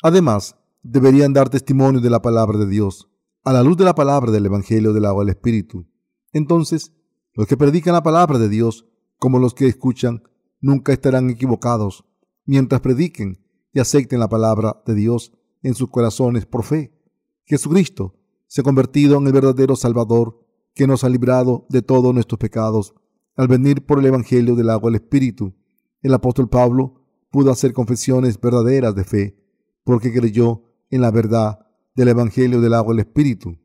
Además, 0.00 0.56
deberían 0.84 1.32
dar 1.32 1.48
testimonio 1.48 2.00
de 2.00 2.08
la 2.08 2.22
palabra 2.22 2.56
de 2.56 2.68
Dios, 2.68 3.10
a 3.42 3.52
la 3.52 3.64
luz 3.64 3.76
de 3.76 3.84
la 3.84 3.96
palabra 3.96 4.30
del 4.30 4.46
Evangelio 4.46 4.92
del 4.92 5.06
agua 5.06 5.24
del 5.24 5.34
Espíritu. 5.34 5.88
Entonces, 6.32 6.92
los 7.34 7.48
que 7.48 7.56
predican 7.56 7.94
la 7.94 8.04
palabra 8.04 8.38
de 8.38 8.48
Dios, 8.48 8.86
como 9.18 9.40
los 9.40 9.54
que 9.54 9.66
escuchan, 9.66 10.22
nunca 10.60 10.92
estarán 10.92 11.30
equivocados, 11.30 12.04
mientras 12.44 12.80
prediquen 12.80 13.44
y 13.72 13.80
acepten 13.80 14.20
la 14.20 14.28
palabra 14.28 14.84
de 14.86 14.94
Dios 14.94 15.32
en 15.64 15.74
sus 15.74 15.90
corazones 15.90 16.46
por 16.46 16.62
fe. 16.62 16.96
Jesucristo 17.44 18.14
se 18.46 18.60
ha 18.60 18.64
convertido 18.64 19.18
en 19.18 19.26
el 19.26 19.32
verdadero 19.32 19.74
Salvador 19.74 20.46
que 20.76 20.86
nos 20.86 21.02
ha 21.02 21.08
librado 21.08 21.66
de 21.70 21.82
todos 21.82 22.14
nuestros 22.14 22.38
pecados 22.38 22.94
al 23.38 23.46
venir 23.46 23.86
por 23.86 24.00
el 24.00 24.06
Evangelio 24.06 24.56
del 24.56 24.68
agua 24.68 24.90
del 24.90 25.00
Espíritu. 25.00 25.54
El 26.02 26.12
apóstol 26.12 26.48
Pablo 26.48 27.04
pudo 27.30 27.52
hacer 27.52 27.72
confesiones 27.72 28.38
verdaderas 28.38 28.96
de 28.96 29.04
fe 29.04 29.38
porque 29.84 30.12
creyó 30.12 30.64
en 30.90 31.02
la 31.02 31.12
verdad 31.12 31.60
del 31.94 32.08
Evangelio 32.08 32.60
del 32.60 32.74
agua 32.74 32.92
del 32.92 33.06
Espíritu. 33.06 33.56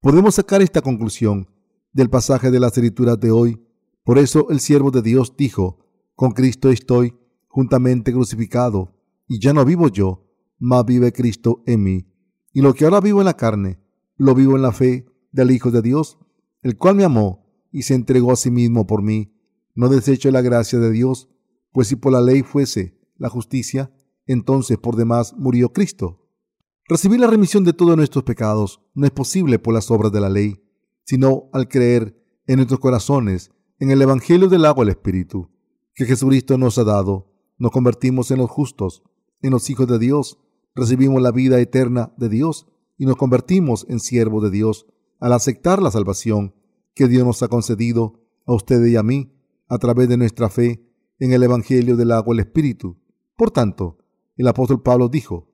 Podemos 0.00 0.36
sacar 0.36 0.62
esta 0.62 0.80
conclusión 0.80 1.50
del 1.92 2.08
pasaje 2.08 2.52
de 2.52 2.60
las 2.60 2.72
escrituras 2.72 3.18
de 3.18 3.32
hoy. 3.32 3.60
Por 4.04 4.16
eso 4.16 4.48
el 4.48 4.60
siervo 4.60 4.92
de 4.92 5.02
Dios 5.02 5.34
dijo, 5.36 5.80
con 6.14 6.30
Cristo 6.30 6.70
estoy 6.70 7.18
juntamente 7.48 8.12
crucificado, 8.12 8.94
y 9.26 9.40
ya 9.40 9.52
no 9.52 9.64
vivo 9.64 9.88
yo, 9.88 10.24
mas 10.60 10.84
vive 10.86 11.12
Cristo 11.12 11.64
en 11.66 11.82
mí. 11.82 12.06
Y 12.52 12.60
lo 12.60 12.74
que 12.74 12.84
ahora 12.84 13.00
vivo 13.00 13.20
en 13.20 13.26
la 13.26 13.36
carne, 13.36 13.80
lo 14.16 14.36
vivo 14.36 14.54
en 14.54 14.62
la 14.62 14.70
fe 14.70 15.06
del 15.32 15.50
Hijo 15.50 15.72
de 15.72 15.82
Dios, 15.82 16.16
el 16.62 16.76
cual 16.76 16.94
me 16.94 17.04
amó 17.04 17.39
y 17.70 17.82
se 17.82 17.94
entregó 17.94 18.32
a 18.32 18.36
sí 18.36 18.50
mismo 18.50 18.86
por 18.86 19.02
mí. 19.02 19.32
No 19.74 19.88
desecho 19.88 20.30
la 20.30 20.42
gracia 20.42 20.78
de 20.78 20.90
Dios, 20.90 21.28
pues 21.72 21.88
si 21.88 21.96
por 21.96 22.12
la 22.12 22.20
ley 22.20 22.42
fuese 22.42 22.98
la 23.16 23.28
justicia, 23.28 23.92
entonces 24.26 24.78
por 24.78 24.96
demás 24.96 25.34
murió 25.36 25.72
Cristo. 25.72 26.28
Recibir 26.88 27.20
la 27.20 27.28
remisión 27.28 27.64
de 27.64 27.72
todos 27.72 27.96
nuestros 27.96 28.24
pecados 28.24 28.80
no 28.94 29.06
es 29.06 29.12
posible 29.12 29.58
por 29.58 29.74
las 29.74 29.90
obras 29.90 30.10
de 30.12 30.20
la 30.20 30.28
ley, 30.28 30.62
sino 31.04 31.48
al 31.52 31.68
creer 31.68 32.20
en 32.46 32.56
nuestros 32.56 32.80
corazones 32.80 33.50
en 33.78 33.90
el 33.90 34.02
Evangelio 34.02 34.48
del 34.48 34.64
agua 34.64 34.84
del 34.84 34.92
Espíritu 34.92 35.50
que 35.94 36.06
Jesucristo 36.06 36.58
nos 36.58 36.78
ha 36.78 36.84
dado. 36.84 37.32
Nos 37.58 37.72
convertimos 37.72 38.30
en 38.30 38.38
los 38.38 38.50
justos, 38.50 39.02
en 39.42 39.50
los 39.50 39.68
hijos 39.70 39.86
de 39.86 39.98
Dios, 39.98 40.38
recibimos 40.74 41.20
la 41.20 41.30
vida 41.30 41.60
eterna 41.60 42.12
de 42.16 42.28
Dios 42.28 42.66
y 42.96 43.06
nos 43.06 43.16
convertimos 43.16 43.86
en 43.88 44.00
siervos 44.00 44.42
de 44.42 44.50
Dios 44.50 44.86
al 45.18 45.32
aceptar 45.32 45.82
la 45.82 45.90
salvación 45.90 46.54
que 46.94 47.08
Dios 47.08 47.24
nos 47.24 47.42
ha 47.42 47.48
concedido 47.48 48.20
a 48.46 48.54
ustedes 48.54 48.90
y 48.90 48.96
a 48.96 49.02
mí 49.02 49.32
a 49.68 49.78
través 49.78 50.08
de 50.08 50.16
nuestra 50.16 50.48
fe 50.48 50.84
en 51.18 51.32
el 51.32 51.42
Evangelio 51.42 51.96
del 51.96 52.12
agua 52.12 52.34
del 52.34 52.44
Espíritu. 52.46 52.98
Por 53.36 53.50
tanto, 53.50 53.98
el 54.36 54.48
apóstol 54.48 54.82
Pablo 54.82 55.08
dijo, 55.08 55.50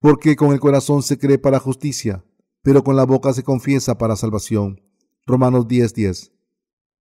porque 0.00 0.36
con 0.36 0.52
el 0.52 0.60
corazón 0.60 1.02
se 1.02 1.18
cree 1.18 1.38
para 1.38 1.58
justicia, 1.58 2.24
pero 2.62 2.84
con 2.84 2.96
la 2.96 3.04
boca 3.04 3.32
se 3.32 3.42
confiesa 3.42 3.96
para 3.98 4.16
salvación. 4.16 4.80
Romanos 5.26 5.66
10:10. 5.66 6.32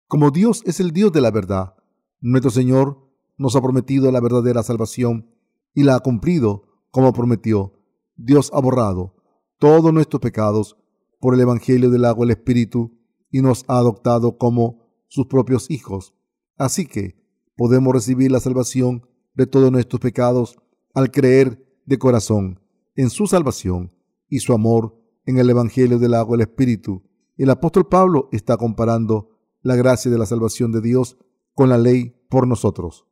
Como 0.08 0.32
Dios 0.32 0.62
es 0.66 0.80
el 0.80 0.92
Dios 0.92 1.12
de 1.12 1.22
la 1.22 1.32
verdad, 1.32 1.76
nuestro 2.22 2.52
Señor 2.52 3.10
nos 3.38 3.56
ha 3.56 3.62
prometido 3.62 4.12
la 4.12 4.22
verdadera 4.22 4.64
salvación 4.64 5.30
y 5.74 5.84
la 5.84 5.96
ha 5.96 6.00
cumplido 6.00 6.64
como 6.92 7.14
prometió. 7.14 7.74
Dios 8.16 8.52
ha 8.54 8.62
borrado 8.62 9.16
todos 9.58 9.92
nuestros 9.94 10.22
pecados 10.22 10.78
por 11.20 11.34
el 11.34 11.42
Evangelio 11.42 11.90
del 11.90 12.06
agua 12.06 12.26
del 12.26 12.38
Espíritu 12.38 13.00
y 13.34 13.42
nos 13.42 13.66
ha 13.68 13.80
adoptado 13.80 14.38
como 14.38 14.78
sus 15.08 15.26
propios 15.26 15.70
hijos. 15.72 16.14
Así 16.56 16.86
que 16.86 17.18
podemos 17.58 17.92
recibir 17.92 18.32
la 18.32 18.40
salvación 18.40 19.08
de 19.34 19.48
todos 19.48 19.72
nuestros 19.72 20.00
pecados 20.00 20.56
al 20.94 21.10
creer 21.10 21.66
de 21.86 21.98
corazón 21.98 22.62
en 22.96 23.10
su 23.10 23.26
salvación 23.26 23.92
y 24.30 24.40
su 24.40 24.54
amor 24.54 24.96
en 25.26 25.40
el 25.40 25.50
Evangelio 25.50 25.98
del 25.98 26.14
agua 26.14 26.38
del 26.38 26.48
Espíritu. 26.48 27.02
El 27.36 27.50
apóstol 27.50 27.88
Pablo 27.88 28.30
está 28.32 28.56
comparando 28.56 29.32
la 29.64 29.76
gracia 29.76 30.12
de 30.12 30.20
la 30.20 30.28
salvación 30.28 30.72
de 30.72 30.82
Dios 30.82 31.18
con 31.56 31.70
la 31.70 31.80
ley 31.80 32.16
por 32.30 32.48
nosotros. 32.48 33.08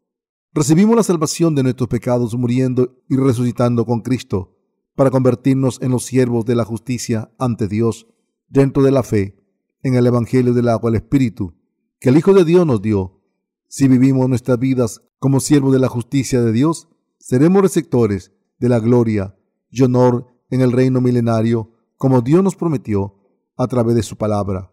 Recibimos 0.54 0.96
la 0.96 1.04
salvación 1.04 1.56
de 1.56 1.64
nuestros 1.64 1.90
pecados 1.90 2.36
muriendo 2.36 3.02
y 3.10 3.16
resucitando 3.16 3.86
con 3.86 4.02
Cristo 4.02 4.56
para 4.96 5.10
convertirnos 5.10 5.82
en 5.82 5.90
los 5.90 6.04
siervos 6.04 6.46
de 6.46 6.54
la 6.54 6.66
justicia 6.66 7.34
ante 7.40 7.68
Dios 7.68 8.06
dentro 8.48 8.84
de 8.84 8.92
la 8.92 9.02
fe 9.02 9.41
en 9.84 9.96
el 9.96 10.08
Evangelio 10.08 10.54
del 10.54 10.70
agua 10.70 10.92
del 10.92 11.02
Espíritu 11.02 11.54
que 12.02 12.10
el 12.10 12.18
Hijo 12.18 12.34
de 12.34 12.44
Dios 12.44 12.66
nos 12.66 12.82
dio. 12.82 13.22
Si 13.68 13.88
vivimos 13.88 14.28
nuestras 14.28 14.58
vidas 14.60 15.02
como 15.20 15.40
siervos 15.40 15.72
de 15.72 15.80
la 15.80 15.88
justicia 15.88 16.42
de 16.42 16.52
Dios, 16.52 16.90
seremos 17.20 17.62
receptores 17.62 18.32
de 18.60 18.70
la 18.70 18.80
gloria 18.80 19.38
y 19.70 19.84
honor 19.84 20.28
en 20.50 20.62
el 20.62 20.72
reino 20.72 21.00
milenario 21.00 21.72
como 21.96 22.22
Dios 22.22 22.44
nos 22.44 22.56
prometió 22.56 23.16
a 23.56 23.68
través 23.68 23.96
de 23.96 24.04
su 24.04 24.18
palabra. 24.18 24.72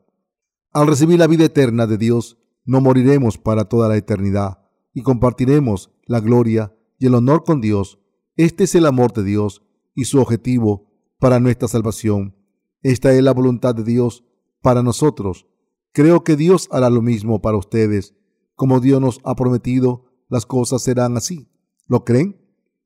Al 0.73 0.87
recibir 0.87 1.19
la 1.19 1.27
vida 1.27 1.45
eterna 1.45 1.87
de 1.87 1.99
Dios, 1.99 2.39
no 2.65 2.81
moriremos 2.81 3.37
para 3.37 3.67
toda 3.67 3.89
la 3.89 3.97
eternidad 3.97 4.59
y 4.95 5.03
compartiremos 5.03 5.91
la 6.07 6.21
gloria 6.21 6.75
y 6.99 7.07
el 7.07 7.15
honor 7.15 7.45
con 7.45 7.61
Dios. 7.61 7.99
Este 8.37 8.65
es 8.65 8.75
el 8.75 8.87
amor 8.87 9.13
de 9.13 9.25
Dios 9.25 9.63
y 9.95 10.07
su 10.07 10.19
objetivo 10.21 10.91
para 11.19 11.41
nuestra 11.41 11.69
salvación. 11.69 12.35
Esta 12.83 13.13
es 13.13 13.23
la 13.23 13.33
voluntad 13.33 13.75
de 13.75 13.85
Dios 13.85 14.25
para 14.69 14.83
nosotros. 14.83 15.47
Creo 15.93 16.25
que 16.25 16.37
Dios 16.37 16.69
hará 16.71 16.91
lo 16.91 17.01
mismo 17.01 17.41
para 17.41 17.57
ustedes. 17.57 18.15
Como 18.55 18.81
Dios 18.81 19.01
nos 19.01 19.19
ha 19.25 19.35
prometido, 19.35 20.05
las 20.29 20.45
cosas 20.45 20.83
serán 20.83 21.17
así. 21.17 21.49
¿Lo 21.87 22.05
creen? 22.05 22.37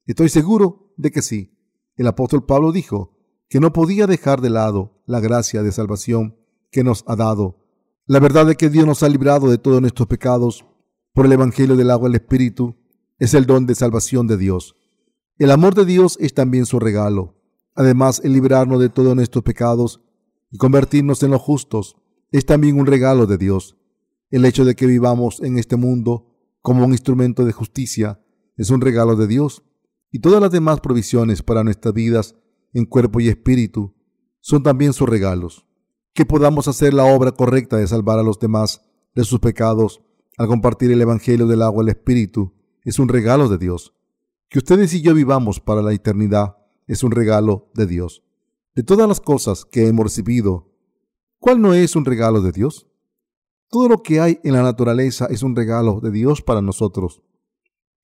Estoy 0.07 0.29
seguro 0.29 0.95
de 0.97 1.11
que 1.11 1.23
sí. 1.23 1.59
El 1.97 2.07
apóstol 2.07 2.47
Pablo 2.47 2.71
dijo 2.71 3.19
que 3.49 3.59
no 3.59 3.73
podía 3.73 4.07
dejar 4.07 4.41
de 4.41 4.51
lado 4.51 5.03
la 5.07 5.19
gracia 5.19 5.65
de 5.65 5.73
salvación 5.73 6.37
que 6.71 6.85
nos 6.85 7.03
ha 7.09 7.17
dado 7.17 7.63
la 8.07 8.19
verdad 8.19 8.47
de 8.47 8.57
que 8.57 8.69
Dios 8.69 8.85
nos 8.85 9.03
ha 9.03 9.09
librado 9.09 9.49
de 9.49 9.59
todos 9.59 9.81
nuestros 9.81 10.09
pecados 10.09 10.67
por 11.13 11.25
el 11.25 11.33
Evangelio 11.33 11.77
del 11.77 11.91
agua 11.91 12.09
del 12.09 12.17
Espíritu 12.17 12.77
es 13.19 13.33
el 13.33 13.47
don 13.47 13.65
de 13.65 13.75
salvación 13.77 14.27
de 14.27 14.37
Dios. 14.37 14.75
El 15.39 15.51
amor 15.51 15.75
de 15.75 15.85
Dios 15.85 16.19
es 16.21 16.35
también 16.35 16.67
su 16.67 16.81
regalo. 16.81 17.37
Además, 17.75 18.21
el 18.25 18.33
librarnos 18.33 18.81
de 18.81 18.89
todos 18.89 19.15
nuestros 19.15 19.45
pecados 19.45 20.01
y 20.53 20.59
convertirnos 20.59 21.23
en 21.25 21.33
los 21.33 21.43
justos 21.43 21.97
es 22.31 22.47
también 22.47 22.79
un 22.79 22.87
regalo 22.87 23.27
de 23.27 23.39
Dios. 23.39 23.77
El 24.31 24.45
hecho 24.45 24.65
de 24.65 24.77
que 24.77 24.87
vivamos 24.87 25.41
en 25.43 25.59
este 25.59 25.75
mundo 25.75 26.29
como 26.61 26.85
un 26.85 26.93
instrumento 26.93 27.45
de 27.45 27.53
justicia 27.53 28.21
es 28.57 28.71
un 28.71 28.81
regalo 28.81 29.17
de 29.17 29.27
Dios. 29.27 29.65
Y 30.13 30.21
todas 30.21 30.41
las 30.41 30.53
demás 30.53 30.81
provisiones 30.81 31.43
para 31.43 31.65
nuestras 31.65 31.93
vidas 31.93 32.37
en 32.73 32.85
cuerpo 32.85 33.19
y 33.19 33.29
espíritu 33.29 33.95
son 34.41 34.63
también 34.63 34.93
sus 34.93 35.09
regalos 35.09 35.67
que 36.15 36.27
podamos 36.27 36.69
hacer 36.69 36.93
la 36.93 37.05
obra 37.05 37.33
correcta 37.33 37.77
de 37.77 37.87
salvar 37.87 38.19
a 38.19 38.23
los 38.23 38.39
demás 38.39 38.83
de 39.15 39.25
sus 39.25 39.41
pecados 39.41 40.03
al 40.37 40.47
compartir 40.47 40.91
el 40.91 41.01
Evangelio 41.01 41.47
del 41.47 41.63
agua 41.63 41.83
y 41.83 41.87
el 41.87 41.97
Espíritu 41.97 42.55
es 42.85 42.99
un 42.99 43.09
regalo 43.09 43.49
de 43.49 43.59
Dios. 43.59 43.95
Que 44.49 44.59
ustedes 44.59 44.93
y 44.95 45.03
yo 45.03 45.15
vivamos 45.15 45.61
para 45.61 45.83
la 45.83 45.93
eternidad 45.93 46.57
es 46.87 47.03
un 47.03 47.13
regalo 47.13 47.71
de 47.75 47.87
Dios. 47.87 48.23
De 48.75 48.83
todas 48.83 49.07
las 49.07 49.21
cosas 49.21 49.67
que 49.67 49.87
hemos 49.87 50.05
recibido, 50.05 50.73
¿cuál 51.39 51.61
no 51.61 51.75
es 51.75 51.95
un 51.95 52.07
regalo 52.07 52.41
de 52.41 52.53
Dios? 52.53 52.87
Todo 53.69 53.87
lo 53.87 54.03
que 54.03 54.19
hay 54.19 54.41
en 54.45 54.55
la 54.55 54.63
naturaleza 54.63 55.27
es 55.27 55.43
un 55.43 55.55
regalo 55.55 56.01
de 56.01 56.11
Dios 56.11 56.41
para 56.41 56.63
nosotros. 56.63 57.21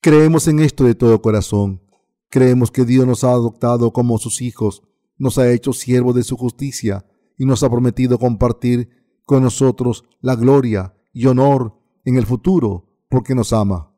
Creemos 0.02 0.46
en 0.46 0.60
esto 0.60 0.84
de 0.84 0.94
todo 0.94 1.22
corazón. 1.22 1.80
Creemos 2.28 2.70
que 2.70 2.84
Dios 2.84 3.06
nos 3.06 3.24
ha 3.24 3.30
adoptado 3.30 3.94
como 3.94 4.18
sus 4.18 4.42
hijos, 4.42 4.82
nos 5.16 5.38
ha 5.38 5.50
hecho 5.50 5.72
siervos 5.72 6.14
de 6.14 6.22
su 6.22 6.36
justicia 6.36 7.06
y 7.38 7.46
nos 7.46 7.62
ha 7.62 7.70
prometido 7.70 8.18
compartir 8.18 8.90
con 9.24 9.42
nosotros 9.42 10.04
la 10.20 10.36
gloria 10.36 10.94
y 11.14 11.24
honor 11.28 11.80
en 12.04 12.16
el 12.16 12.26
futuro 12.26 12.90
porque 13.08 13.34
nos 13.34 13.54
ama. 13.54 13.94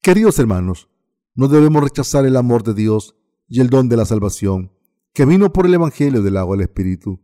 Queridos 0.00 0.38
hermanos, 0.38 0.88
no 1.34 1.48
debemos 1.48 1.82
rechazar 1.82 2.24
el 2.24 2.36
amor 2.36 2.62
de 2.62 2.72
Dios 2.72 3.14
y 3.46 3.60
el 3.60 3.68
don 3.68 3.90
de 3.90 3.98
la 3.98 4.06
salvación 4.06 4.74
que 5.14 5.24
vino 5.24 5.52
por 5.52 5.66
el 5.66 5.74
Evangelio 5.74 6.22
del 6.22 6.36
agua 6.36 6.56
del 6.56 6.64
Espíritu. 6.64 7.20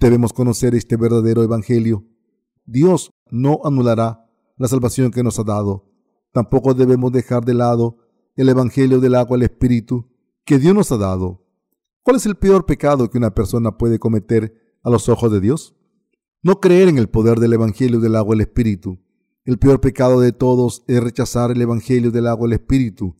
Debemos 0.00 0.32
conocer 0.32 0.74
este 0.74 0.96
verdadero 0.96 1.44
Evangelio. 1.44 2.04
Dios 2.64 3.12
no 3.30 3.60
anulará 3.62 4.28
la 4.56 4.66
salvación 4.66 5.12
que 5.12 5.22
nos 5.22 5.38
ha 5.38 5.44
dado. 5.44 5.88
Tampoco 6.32 6.74
debemos 6.74 7.12
dejar 7.12 7.44
de 7.44 7.54
lado 7.54 7.98
el 8.34 8.48
Evangelio 8.48 8.98
del 8.98 9.14
agua 9.14 9.36
del 9.36 9.44
Espíritu 9.44 10.10
que 10.44 10.58
Dios 10.58 10.74
nos 10.74 10.90
ha 10.90 10.96
dado. 10.96 11.46
¿Cuál 12.02 12.16
es 12.16 12.26
el 12.26 12.34
peor 12.34 12.66
pecado 12.66 13.08
que 13.08 13.18
una 13.18 13.32
persona 13.32 13.78
puede 13.78 14.00
cometer 14.00 14.76
a 14.82 14.90
los 14.90 15.08
ojos 15.08 15.30
de 15.30 15.40
Dios? 15.40 15.76
No 16.42 16.58
creer 16.58 16.88
en 16.88 16.98
el 16.98 17.08
poder 17.08 17.38
del 17.38 17.52
Evangelio 17.52 18.00
del 18.00 18.16
agua 18.16 18.34
del 18.34 18.40
Espíritu. 18.40 18.98
El 19.44 19.60
peor 19.60 19.80
pecado 19.80 20.18
de 20.18 20.32
todos 20.32 20.82
es 20.88 21.00
rechazar 21.00 21.52
el 21.52 21.62
Evangelio 21.62 22.10
del 22.10 22.26
agua 22.26 22.48
del 22.48 22.54
Espíritu, 22.54 23.14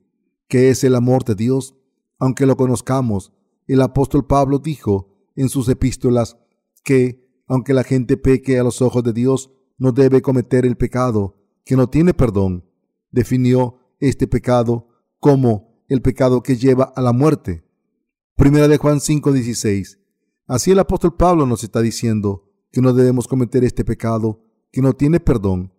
que 0.48 0.70
es 0.70 0.82
el 0.82 0.96
amor 0.96 1.22
de 1.22 1.36
Dios. 1.36 1.76
Aunque 2.18 2.46
lo 2.46 2.56
conozcamos, 2.56 3.32
el 3.66 3.80
apóstol 3.82 4.26
Pablo 4.26 4.58
dijo 4.58 5.08
en 5.36 5.48
sus 5.48 5.68
epístolas 5.68 6.36
que, 6.84 7.28
aunque 7.46 7.74
la 7.74 7.84
gente 7.84 8.16
peque 8.16 8.58
a 8.58 8.64
los 8.64 8.82
ojos 8.82 9.02
de 9.02 9.12
Dios, 9.12 9.50
no 9.78 9.92
debe 9.92 10.22
cometer 10.22 10.64
el 10.66 10.76
pecado, 10.76 11.36
que 11.64 11.76
no 11.76 11.88
tiene 11.88 12.14
perdón. 12.14 12.64
Definió 13.10 13.78
este 14.00 14.26
pecado 14.26 14.88
como 15.18 15.84
el 15.88 16.02
pecado 16.02 16.42
que 16.42 16.56
lleva 16.56 16.84
a 16.84 17.00
la 17.02 17.12
muerte. 17.12 17.64
Primera 18.36 18.68
de 18.68 18.78
Juan 18.78 19.00
5:16. 19.00 19.98
Así 20.46 20.70
el 20.70 20.78
apóstol 20.78 21.16
Pablo 21.16 21.46
nos 21.46 21.62
está 21.62 21.80
diciendo 21.80 22.50
que 22.72 22.80
no 22.80 22.92
debemos 22.92 23.28
cometer 23.28 23.64
este 23.64 23.84
pecado 23.84 24.44
que 24.70 24.82
no 24.82 24.94
tiene 24.94 25.20
perdón. 25.20 25.72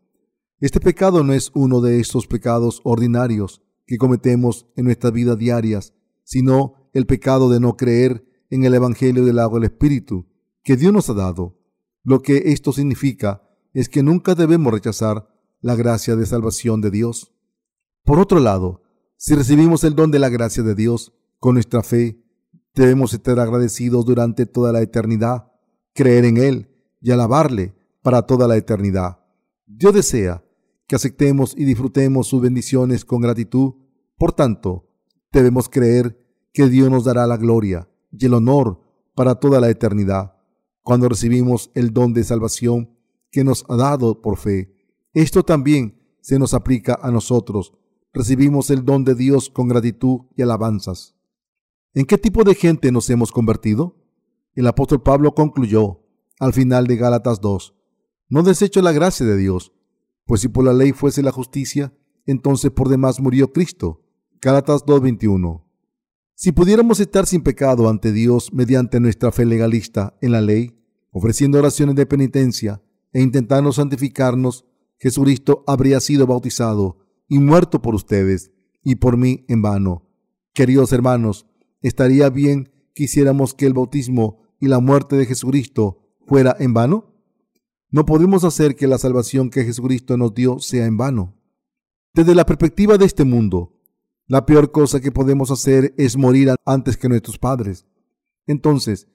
Este 0.60 0.80
pecado 0.80 1.24
no 1.24 1.34
es 1.34 1.52
uno 1.54 1.82
de 1.82 2.00
estos 2.00 2.28
pecados 2.28 2.80
ordinarios 2.84 3.62
que 3.86 3.98
cometemos 3.98 4.68
en 4.76 4.86
nuestras 4.86 5.12
vidas 5.12 5.38
diarias, 5.38 5.94
sino 6.24 6.83
el 6.94 7.06
pecado 7.06 7.50
de 7.50 7.60
no 7.60 7.76
creer 7.76 8.26
en 8.50 8.64
el 8.64 8.74
Evangelio 8.76 9.26
del 9.26 9.40
agua 9.40 9.60
del 9.60 9.70
Espíritu 9.72 10.28
que 10.64 10.78
Dios 10.78 10.94
nos 10.94 11.10
ha 11.10 11.14
dado. 11.14 11.60
Lo 12.04 12.22
que 12.22 12.44
esto 12.46 12.72
significa 12.72 13.42
es 13.74 13.90
que 13.90 14.04
nunca 14.04 14.36
debemos 14.36 14.72
rechazar 14.72 15.28
la 15.62 15.76
gracia 15.76 16.16
de 16.16 16.26
salvación 16.26 16.82
de 16.82 16.92
Dios. 16.92 17.34
Por 18.04 18.20
otro 18.20 18.40
lado, 18.40 18.84
si 19.18 19.36
recibimos 19.36 19.84
el 19.84 19.96
don 19.96 20.12
de 20.12 20.20
la 20.20 20.30
gracia 20.30 20.64
de 20.64 20.76
Dios 20.76 21.14
con 21.40 21.56
nuestra 21.56 21.82
fe, 21.82 22.22
debemos 22.76 23.14
estar 23.14 23.40
agradecidos 23.40 24.06
durante 24.06 24.46
toda 24.46 24.72
la 24.72 24.82
eternidad, 24.82 25.52
creer 25.94 26.26
en 26.26 26.38
Él 26.38 26.70
y 27.02 27.12
alabarle 27.12 27.74
para 28.02 28.24
toda 28.24 28.48
la 28.48 28.58
eternidad. 28.58 29.20
Dios 29.66 29.94
desea 29.94 30.44
que 30.88 30.96
aceptemos 30.96 31.56
y 31.58 31.66
disfrutemos 31.66 32.28
sus 32.28 32.42
bendiciones 32.42 33.06
con 33.06 33.22
gratitud. 33.22 33.74
Por 34.18 34.34
tanto, 34.34 34.90
debemos 35.32 35.70
creer 35.70 36.23
que 36.54 36.70
Dios 36.70 36.90
nos 36.90 37.04
dará 37.04 37.28
la 37.28 37.38
gloria 37.38 37.90
y 38.12 38.26
el 38.26 38.36
honor 38.36 38.80
para 39.16 39.36
toda 39.36 39.60
la 39.60 39.70
eternidad 39.70 40.34
cuando 40.84 41.10
recibimos 41.10 41.72
el 41.74 41.94
don 41.94 42.14
de 42.14 42.24
salvación 42.24 42.98
que 43.32 43.44
nos 43.44 43.66
ha 43.70 43.76
dado 43.78 44.22
por 44.22 44.38
fe. 44.38 44.76
Esto 45.14 45.44
también 45.44 46.00
se 46.22 46.38
nos 46.38 46.54
aplica 46.54 47.00
a 47.02 47.10
nosotros. 47.10 47.74
Recibimos 48.14 48.70
el 48.70 48.86
don 48.86 49.04
de 49.04 49.16
Dios 49.16 49.50
con 49.50 49.68
gratitud 49.68 50.22
y 50.36 50.42
alabanzas. 50.42 51.16
¿En 51.94 52.06
qué 52.06 52.18
tipo 52.18 52.44
de 52.44 52.54
gente 52.54 52.92
nos 52.92 53.10
hemos 53.10 53.32
convertido? 53.32 53.96
El 54.56 54.68
apóstol 54.68 55.02
Pablo 55.02 55.34
concluyó, 55.34 56.02
al 56.40 56.54
final 56.54 56.86
de 56.86 56.98
Gálatas 56.98 57.42
2. 57.42 57.76
No 58.30 58.44
desecho 58.44 58.82
la 58.82 58.92
gracia 58.92 59.26
de 59.26 59.38
Dios, 59.38 59.74
pues 60.26 60.42
si 60.42 60.48
por 60.48 60.66
la 60.66 60.74
ley 60.74 60.92
fuese 60.92 61.24
la 61.24 61.32
justicia, 61.32 61.94
entonces 62.26 62.72
por 62.72 62.90
demás 62.90 63.20
murió 63.20 63.52
Cristo. 63.52 64.04
Gálatas 64.42 64.86
2.21. 64.86 65.63
Si 66.44 66.52
pudiéramos 66.52 67.00
estar 67.00 67.26
sin 67.26 67.42
pecado 67.42 67.88
ante 67.88 68.12
Dios 68.12 68.52
mediante 68.52 69.00
nuestra 69.00 69.32
fe 69.32 69.46
legalista 69.46 70.18
en 70.20 70.34
la 70.34 70.42
ley, 70.42 70.76
ofreciendo 71.10 71.58
oraciones 71.58 71.96
de 71.96 72.06
penitencia 72.06 72.82
e 73.14 73.22
intentando 73.22 73.72
santificarnos, 73.72 74.66
Jesucristo 74.98 75.64
habría 75.68 76.02
sido 76.02 76.28
bautizado 76.28 76.98
y 77.30 77.40
muerto 77.40 77.82
por 77.82 77.96
ustedes 77.96 78.52
y 78.84 78.96
por 78.96 79.16
mí 79.16 79.46
en 79.48 79.62
vano. 79.62 80.06
Queridos 80.54 80.92
hermanos, 80.92 81.46
estaría 81.82 82.30
bien 82.30 82.74
que 82.94 83.06
hiciéramos 83.06 83.54
que 83.54 83.66
el 83.66 83.74
bautismo 83.74 84.42
y 84.60 84.68
la 84.68 84.82
muerte 84.82 85.16
de 85.16 85.26
Jesucristo 85.26 86.02
fuera 86.28 86.58
en 86.60 86.74
vano? 86.74 87.16
No 87.90 88.06
podemos 88.06 88.44
hacer 88.44 88.76
que 88.76 88.88
la 88.88 88.98
salvación 88.98 89.50
que 89.50 89.64
Jesucristo 89.64 90.18
nos 90.18 90.34
dio 90.34 90.60
sea 90.60 90.88
en 90.88 90.98
vano. 90.98 91.38
Desde 92.14 92.36
la 92.36 92.46
perspectiva 92.46 92.98
de 92.98 93.06
este 93.06 93.24
mundo, 93.24 93.73
la 94.34 94.48
peor 94.48 94.72
cosa 94.72 95.00
que 95.00 95.12
podemos 95.12 95.52
hacer 95.52 95.94
es 95.96 96.18
morir 96.18 96.56
antes 96.66 96.98
que 96.98 97.08
nuestros 97.08 97.38
padres. 97.38 97.86
Entonces, 98.48 99.08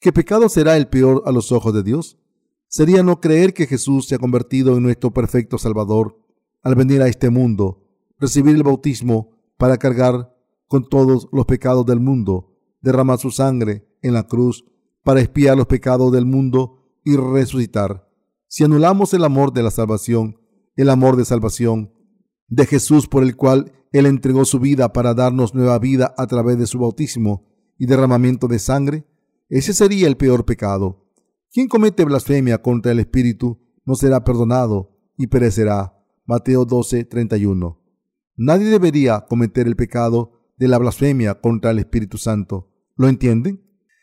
¿qué 0.00 0.12
pecado 0.12 0.48
será 0.48 0.76
el 0.76 0.88
peor 0.88 1.22
a 1.24 1.30
los 1.30 1.52
ojos 1.52 1.72
de 1.72 1.84
Dios? 1.84 2.18
Sería 2.66 3.04
no 3.04 3.20
creer 3.20 3.54
que 3.54 3.68
Jesús 3.68 4.08
se 4.08 4.16
ha 4.16 4.18
convertido 4.18 4.76
en 4.76 4.82
nuestro 4.82 5.12
perfecto 5.12 5.56
Salvador 5.56 6.18
al 6.64 6.74
venir 6.74 7.00
a 7.00 7.06
este 7.06 7.30
mundo, 7.30 7.86
recibir 8.18 8.56
el 8.56 8.64
bautismo 8.64 9.38
para 9.56 9.76
cargar 9.76 10.34
con 10.66 10.88
todos 10.88 11.28
los 11.30 11.46
pecados 11.46 11.86
del 11.86 12.00
mundo, 12.00 12.58
derramar 12.80 13.20
su 13.20 13.30
sangre 13.30 13.86
en 14.02 14.14
la 14.14 14.26
cruz 14.26 14.64
para 15.04 15.20
espiar 15.20 15.56
los 15.56 15.68
pecados 15.68 16.10
del 16.10 16.26
mundo 16.26 16.90
y 17.04 17.14
resucitar. 17.14 18.10
Si 18.48 18.64
anulamos 18.64 19.14
el 19.14 19.22
amor 19.22 19.52
de 19.52 19.62
la 19.62 19.70
salvación, 19.70 20.40
el 20.74 20.90
amor 20.90 21.14
de 21.14 21.24
salvación 21.24 21.92
de 22.48 22.66
Jesús 22.66 23.08
por 23.08 23.22
el 23.22 23.36
cual 23.36 23.72
Él 23.92 24.06
entregó 24.06 24.44
su 24.44 24.60
vida 24.60 24.92
para 24.92 25.14
darnos 25.14 25.54
nueva 25.54 25.78
vida 25.78 26.14
a 26.16 26.26
través 26.26 26.58
de 26.58 26.66
su 26.66 26.78
bautismo 26.78 27.46
y 27.78 27.86
derramamiento 27.86 28.48
de 28.48 28.58
sangre, 28.58 29.06
ese 29.48 29.72
sería 29.72 30.08
el 30.08 30.16
peor 30.16 30.44
pecado. 30.44 31.06
Quien 31.52 31.68
comete 31.68 32.04
blasfemia 32.04 32.62
contra 32.62 32.92
el 32.92 32.98
Espíritu 32.98 33.58
no 33.84 33.94
será 33.94 34.24
perdonado 34.24 34.98
y 35.16 35.28
perecerá. 35.28 35.92
Mateo 36.26 36.64
12, 36.64 37.04
31. 37.04 37.80
Nadie 38.36 38.66
debería 38.66 39.24
cometer 39.28 39.66
el 39.66 39.76
pecado 39.76 40.32
de 40.56 40.68
la 40.68 40.78
blasfemia 40.78 41.40
contra 41.40 41.70
el 41.70 41.78
Espíritu 41.78 42.18
Santo. 42.18 42.72
¿Lo 42.96 43.08
entienden? 43.08 43.62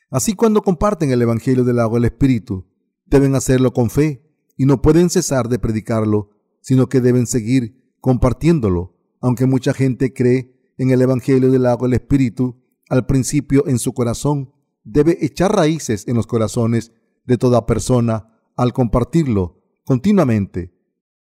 Así 0.10 0.34
cuando 0.34 0.62
comparten 0.62 1.12
el 1.12 1.22
Evangelio 1.22 1.64
del 1.64 1.80
agua 1.80 1.98
del 2.00 2.06
Espíritu, 2.06 2.66
deben 3.06 3.36
hacerlo 3.36 3.74
con 3.74 3.90
fe 3.90 4.24
y 4.56 4.66
no 4.66 4.82
pueden 4.82 5.10
cesar 5.10 5.50
de 5.50 5.60
predicarlo, 5.60 6.30
sino 6.62 6.88
que 6.88 7.02
deben 7.02 7.28
seguir 7.28 7.83
compartiéndolo. 8.04 8.98
Aunque 9.22 9.46
mucha 9.46 9.74
gente 9.74 10.12
cree 10.12 10.54
en 10.78 10.92
el 10.92 11.02
Evangelio 11.02 11.50
del 11.50 11.66
agua 11.66 11.88
del 11.88 11.94
Espíritu, 11.94 12.62
al 12.90 13.06
principio 13.06 13.66
en 13.66 13.80
su 13.80 13.94
corazón, 13.94 14.52
debe 14.84 15.26
echar 15.26 15.56
raíces 15.56 16.06
en 16.10 16.18
los 16.18 16.28
corazones 16.28 16.92
de 17.24 17.38
toda 17.38 17.66
persona 17.66 18.42
al 18.58 18.74
compartirlo 18.74 19.64
continuamente. 19.86 20.74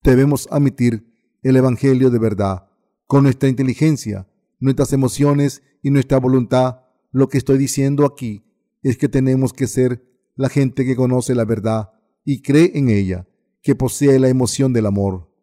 Debemos 0.02 0.48
admitir 0.50 1.06
el 1.44 1.54
Evangelio 1.54 2.10
de 2.10 2.18
verdad 2.18 2.66
con 3.06 3.22
nuestra 3.22 3.48
inteligencia, 3.48 4.26
nuestras 4.58 4.92
emociones 4.92 5.62
y 5.80 5.90
nuestra 5.90 6.18
voluntad. 6.18 6.80
Lo 7.12 7.28
que 7.28 7.38
estoy 7.38 7.56
diciendo 7.56 8.04
aquí 8.04 8.42
es 8.82 8.98
que 8.98 9.08
tenemos 9.08 9.52
que 9.52 9.68
ser 9.68 10.04
la 10.34 10.48
gente 10.48 10.84
que 10.84 10.96
conoce 10.96 11.36
la 11.36 11.44
verdad 11.44 11.92
y 12.24 12.42
cree 12.42 12.72
en 12.74 12.88
ella, 12.88 13.28
que 13.62 13.76
posee 13.76 14.18
la 14.18 14.28
emoción 14.28 14.72
del 14.72 14.86
amor 14.86 15.33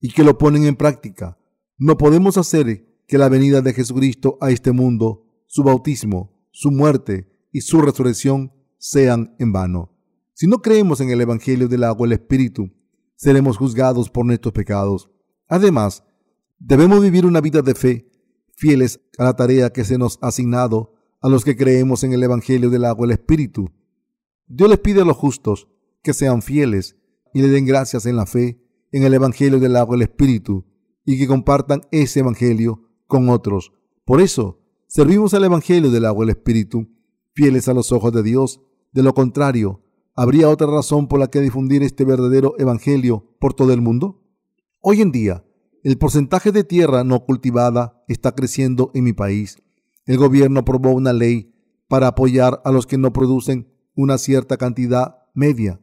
y 0.00 0.12
que 0.12 0.24
lo 0.24 0.38
ponen 0.38 0.64
en 0.64 0.76
práctica. 0.76 1.38
No 1.78 1.96
podemos 1.96 2.36
hacer 2.36 2.86
que 3.06 3.18
la 3.18 3.28
venida 3.28 3.60
de 3.60 3.72
Jesucristo 3.72 4.38
a 4.40 4.50
este 4.50 4.72
mundo, 4.72 5.26
su 5.46 5.62
bautismo, 5.62 6.32
su 6.50 6.70
muerte 6.70 7.28
y 7.52 7.60
su 7.60 7.80
resurrección 7.80 8.52
sean 8.78 9.34
en 9.38 9.52
vano. 9.52 9.92
Si 10.34 10.46
no 10.46 10.62
creemos 10.62 11.00
en 11.00 11.10
el 11.10 11.20
Evangelio 11.20 11.68
del 11.68 11.84
agua 11.84 12.06
y 12.06 12.08
el 12.08 12.12
Espíritu, 12.12 12.70
seremos 13.16 13.58
juzgados 13.58 14.08
por 14.08 14.24
nuestros 14.24 14.54
pecados. 14.54 15.10
Además, 15.48 16.04
debemos 16.58 17.02
vivir 17.02 17.26
una 17.26 17.40
vida 17.40 17.60
de 17.60 17.74
fe, 17.74 18.10
fieles 18.56 19.00
a 19.18 19.24
la 19.24 19.36
tarea 19.36 19.70
que 19.70 19.84
se 19.84 19.98
nos 19.98 20.18
ha 20.22 20.28
asignado 20.28 20.94
a 21.20 21.28
los 21.28 21.44
que 21.44 21.56
creemos 21.56 22.04
en 22.04 22.12
el 22.12 22.22
Evangelio 22.22 22.70
del 22.70 22.84
agua 22.84 23.06
y 23.06 23.10
el 23.10 23.18
Espíritu. 23.18 23.70
Dios 24.46 24.70
les 24.70 24.78
pide 24.78 25.02
a 25.02 25.04
los 25.04 25.16
justos 25.16 25.68
que 26.02 26.14
sean 26.14 26.42
fieles 26.42 26.96
y 27.34 27.42
le 27.42 27.48
den 27.48 27.66
gracias 27.66 28.06
en 28.06 28.16
la 28.16 28.26
fe 28.26 28.59
en 28.92 29.02
el 29.04 29.14
Evangelio 29.14 29.58
del 29.58 29.76
agua 29.76 29.96
y 29.96 29.98
el 29.98 30.02
Espíritu 30.02 30.64
y 31.04 31.18
que 31.18 31.26
compartan 31.26 31.82
ese 31.90 32.20
Evangelio 32.20 32.82
con 33.06 33.28
otros. 33.28 33.72
Por 34.04 34.20
eso, 34.20 34.60
servimos 34.86 35.34
al 35.34 35.44
Evangelio 35.44 35.90
del 35.90 36.04
agua 36.04 36.24
y 36.24 36.28
el 36.28 36.36
Espíritu, 36.36 36.88
fieles 37.34 37.68
a 37.68 37.74
los 37.74 37.92
ojos 37.92 38.12
de 38.12 38.22
Dios. 38.22 38.60
De 38.92 39.02
lo 39.02 39.14
contrario, 39.14 39.82
¿habría 40.14 40.48
otra 40.48 40.66
razón 40.66 41.08
por 41.08 41.20
la 41.20 41.28
que 41.28 41.40
difundir 41.40 41.82
este 41.82 42.04
verdadero 42.04 42.54
Evangelio 42.58 43.36
por 43.38 43.54
todo 43.54 43.72
el 43.72 43.80
mundo? 43.80 44.22
Hoy 44.80 45.00
en 45.00 45.12
día, 45.12 45.44
el 45.82 45.96
porcentaje 45.98 46.52
de 46.52 46.64
tierra 46.64 47.04
no 47.04 47.24
cultivada 47.24 48.02
está 48.08 48.34
creciendo 48.34 48.90
en 48.94 49.04
mi 49.04 49.12
país 49.12 49.58
el 50.10 50.18
gobierno 50.18 50.58
aprobó 50.58 50.90
una 50.90 51.12
ley 51.12 51.54
para 51.86 52.08
apoyar 52.08 52.60
a 52.64 52.72
los 52.72 52.86
que 52.86 52.98
no 52.98 53.12
producen 53.12 53.68
una 53.94 54.18
cierta 54.18 54.56
cantidad 54.56 55.18
media. 55.34 55.80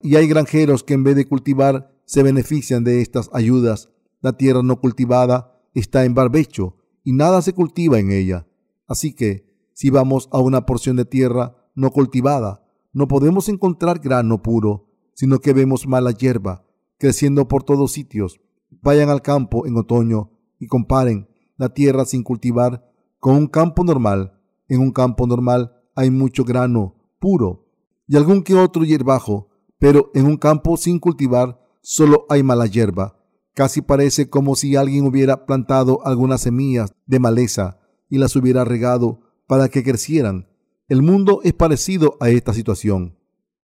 Y 0.00 0.16
hay 0.16 0.26
granjeros 0.26 0.82
que 0.82 0.94
en 0.94 1.04
vez 1.04 1.14
de 1.14 1.28
cultivar 1.28 1.94
se 2.08 2.22
benefician 2.22 2.84
de 2.84 3.02
estas 3.02 3.28
ayudas. 3.34 3.90
La 4.22 4.32
tierra 4.32 4.62
no 4.62 4.80
cultivada 4.80 5.60
está 5.74 6.06
en 6.06 6.14
barbecho 6.14 6.76
y 7.04 7.12
nada 7.12 7.42
se 7.42 7.52
cultiva 7.52 7.98
en 7.98 8.10
ella. 8.10 8.46
Así 8.86 9.12
que, 9.14 9.46
si 9.74 9.90
vamos 9.90 10.30
a 10.32 10.38
una 10.38 10.64
porción 10.64 10.96
de 10.96 11.04
tierra 11.04 11.54
no 11.74 11.90
cultivada, 11.90 12.64
no 12.94 13.08
podemos 13.08 13.50
encontrar 13.50 13.98
grano 13.98 14.42
puro, 14.42 14.88
sino 15.12 15.40
que 15.40 15.52
vemos 15.52 15.86
mala 15.86 16.12
hierba 16.12 16.64
creciendo 16.96 17.46
por 17.46 17.62
todos 17.62 17.92
sitios. 17.92 18.40
Vayan 18.80 19.10
al 19.10 19.20
campo 19.20 19.66
en 19.66 19.76
otoño 19.76 20.30
y 20.58 20.66
comparen 20.66 21.28
la 21.58 21.74
tierra 21.74 22.06
sin 22.06 22.22
cultivar 22.22 22.90
con 23.20 23.36
un 23.36 23.48
campo 23.48 23.84
normal. 23.84 24.32
En 24.66 24.80
un 24.80 24.92
campo 24.92 25.26
normal 25.26 25.74
hay 25.94 26.10
mucho 26.10 26.42
grano 26.42 26.94
puro 27.20 27.66
y 28.06 28.16
algún 28.16 28.42
que 28.42 28.54
otro 28.54 28.82
hierbajo, 28.82 29.50
pero 29.78 30.10
en 30.14 30.24
un 30.24 30.38
campo 30.38 30.78
sin 30.78 30.98
cultivar 30.98 31.67
solo 31.90 32.26
hay 32.28 32.42
mala 32.42 32.66
hierba. 32.66 33.18
Casi 33.54 33.80
parece 33.80 34.28
como 34.28 34.56
si 34.56 34.76
alguien 34.76 35.06
hubiera 35.06 35.46
plantado 35.46 36.04
algunas 36.04 36.42
semillas 36.42 36.92
de 37.06 37.18
maleza 37.18 37.80
y 38.10 38.18
las 38.18 38.36
hubiera 38.36 38.62
regado 38.62 39.22
para 39.46 39.70
que 39.70 39.82
crecieran. 39.82 40.50
El 40.88 41.00
mundo 41.00 41.40
es 41.44 41.54
parecido 41.54 42.18
a 42.20 42.28
esta 42.28 42.52
situación. 42.52 43.16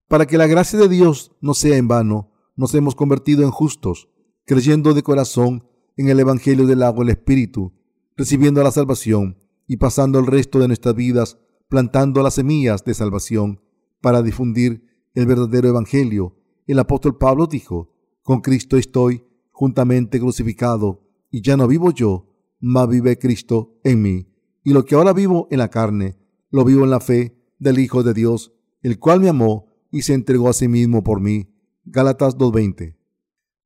Para 0.07 0.25
que 0.27 0.37
la 0.37 0.47
gracia 0.47 0.79
de 0.79 0.87
Dios 0.87 1.33
no 1.41 1.53
sea 1.53 1.75
en 1.75 1.89
vano, 1.89 2.31
nos 2.55 2.73
hemos 2.73 2.95
convertido 2.95 3.43
en 3.43 3.51
justos, 3.51 4.07
creyendo 4.45 4.93
de 4.93 5.03
corazón 5.03 5.67
en 5.97 6.07
el 6.07 6.17
Evangelio 6.21 6.65
del 6.65 6.83
agua 6.83 7.03
y 7.03 7.07
el 7.09 7.17
Espíritu, 7.17 7.73
recibiendo 8.15 8.63
la 8.63 8.71
salvación 8.71 9.39
y 9.67 9.75
pasando 9.75 10.19
el 10.19 10.27
resto 10.27 10.59
de 10.59 10.67
nuestras 10.67 10.95
vidas 10.95 11.37
plantando 11.67 12.23
las 12.23 12.35
semillas 12.35 12.85
de 12.85 12.93
salvación 12.93 13.59
para 13.99 14.21
difundir 14.21 14.85
el 15.15 15.25
verdadero 15.25 15.67
Evangelio. 15.67 16.37
El 16.65 16.79
apóstol 16.79 17.17
Pablo 17.17 17.47
dijo, 17.47 17.94
con 18.25 18.41
Cristo 18.41 18.75
estoy 18.75 19.23
juntamente 19.51 20.19
crucificado, 20.19 21.03
y 21.29 21.43
ya 21.43 21.55
no 21.57 21.67
vivo 21.67 21.91
yo, 21.91 22.25
mas 22.59 22.89
vive 22.89 23.19
Cristo 23.19 23.77
en 23.83 24.01
mí. 24.01 24.27
Y 24.63 24.73
lo 24.73 24.83
que 24.83 24.95
ahora 24.95 25.13
vivo 25.13 25.47
en 25.51 25.59
la 25.59 25.69
carne, 25.69 26.17
lo 26.49 26.65
vivo 26.65 26.85
en 26.85 26.89
la 26.89 26.99
fe 26.99 27.37
del 27.59 27.77
Hijo 27.77 28.01
de 28.01 28.15
Dios, 28.15 28.51
el 28.81 28.97
cual 28.97 29.19
me 29.19 29.29
amó 29.29 29.67
y 29.91 30.01
se 30.01 30.15
entregó 30.15 30.49
a 30.49 30.53
sí 30.53 30.67
mismo 30.67 31.03
por 31.03 31.21
mí. 31.21 31.53
Gálatas 31.83 32.35
2.20. 32.35 32.97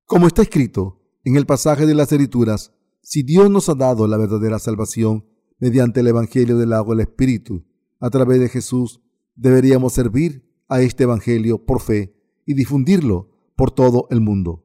Como 0.05 0.27
está 0.27 0.41
escrito 0.41 1.01
en 1.23 1.37
el 1.37 1.45
pasaje 1.45 1.85
de 1.85 1.95
las 1.95 2.11
Escrituras, 2.11 2.73
si 3.01 3.23
Dios 3.23 3.49
nos 3.49 3.69
ha 3.69 3.75
dado 3.75 4.07
la 4.07 4.17
verdadera 4.17 4.59
salvación 4.59 5.25
mediante 5.57 6.01
el 6.01 6.07
Evangelio 6.07 6.57
del 6.57 6.73
agua 6.73 6.95
y 6.95 6.97
el 6.97 7.07
Espíritu, 7.07 7.63
a 8.01 8.09
través 8.09 8.41
de 8.41 8.49
Jesús, 8.49 8.99
deberíamos 9.35 9.93
servir 9.93 10.45
a 10.67 10.81
este 10.81 11.05
Evangelio 11.05 11.63
por 11.63 11.79
fe 11.79 12.13
y 12.45 12.55
difundirlo 12.55 13.28
por 13.59 13.71
todo 13.71 14.07
el 14.09 14.21
mundo. 14.21 14.63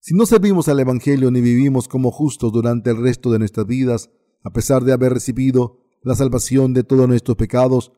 Si 0.00 0.12
no 0.12 0.26
servimos 0.26 0.66
al 0.66 0.80
Evangelio 0.80 1.30
ni 1.30 1.40
vivimos 1.40 1.86
como 1.86 2.10
justos 2.10 2.52
durante 2.52 2.90
el 2.90 2.96
resto 2.96 3.30
de 3.30 3.38
nuestras 3.38 3.68
vidas, 3.68 4.10
a 4.42 4.52
pesar 4.52 4.82
de 4.82 4.92
haber 4.92 5.12
recibido 5.12 5.78
la 6.02 6.16
salvación 6.16 6.74
de 6.74 6.82
todos 6.82 7.06
nuestros 7.06 7.36
pecados, 7.36 7.92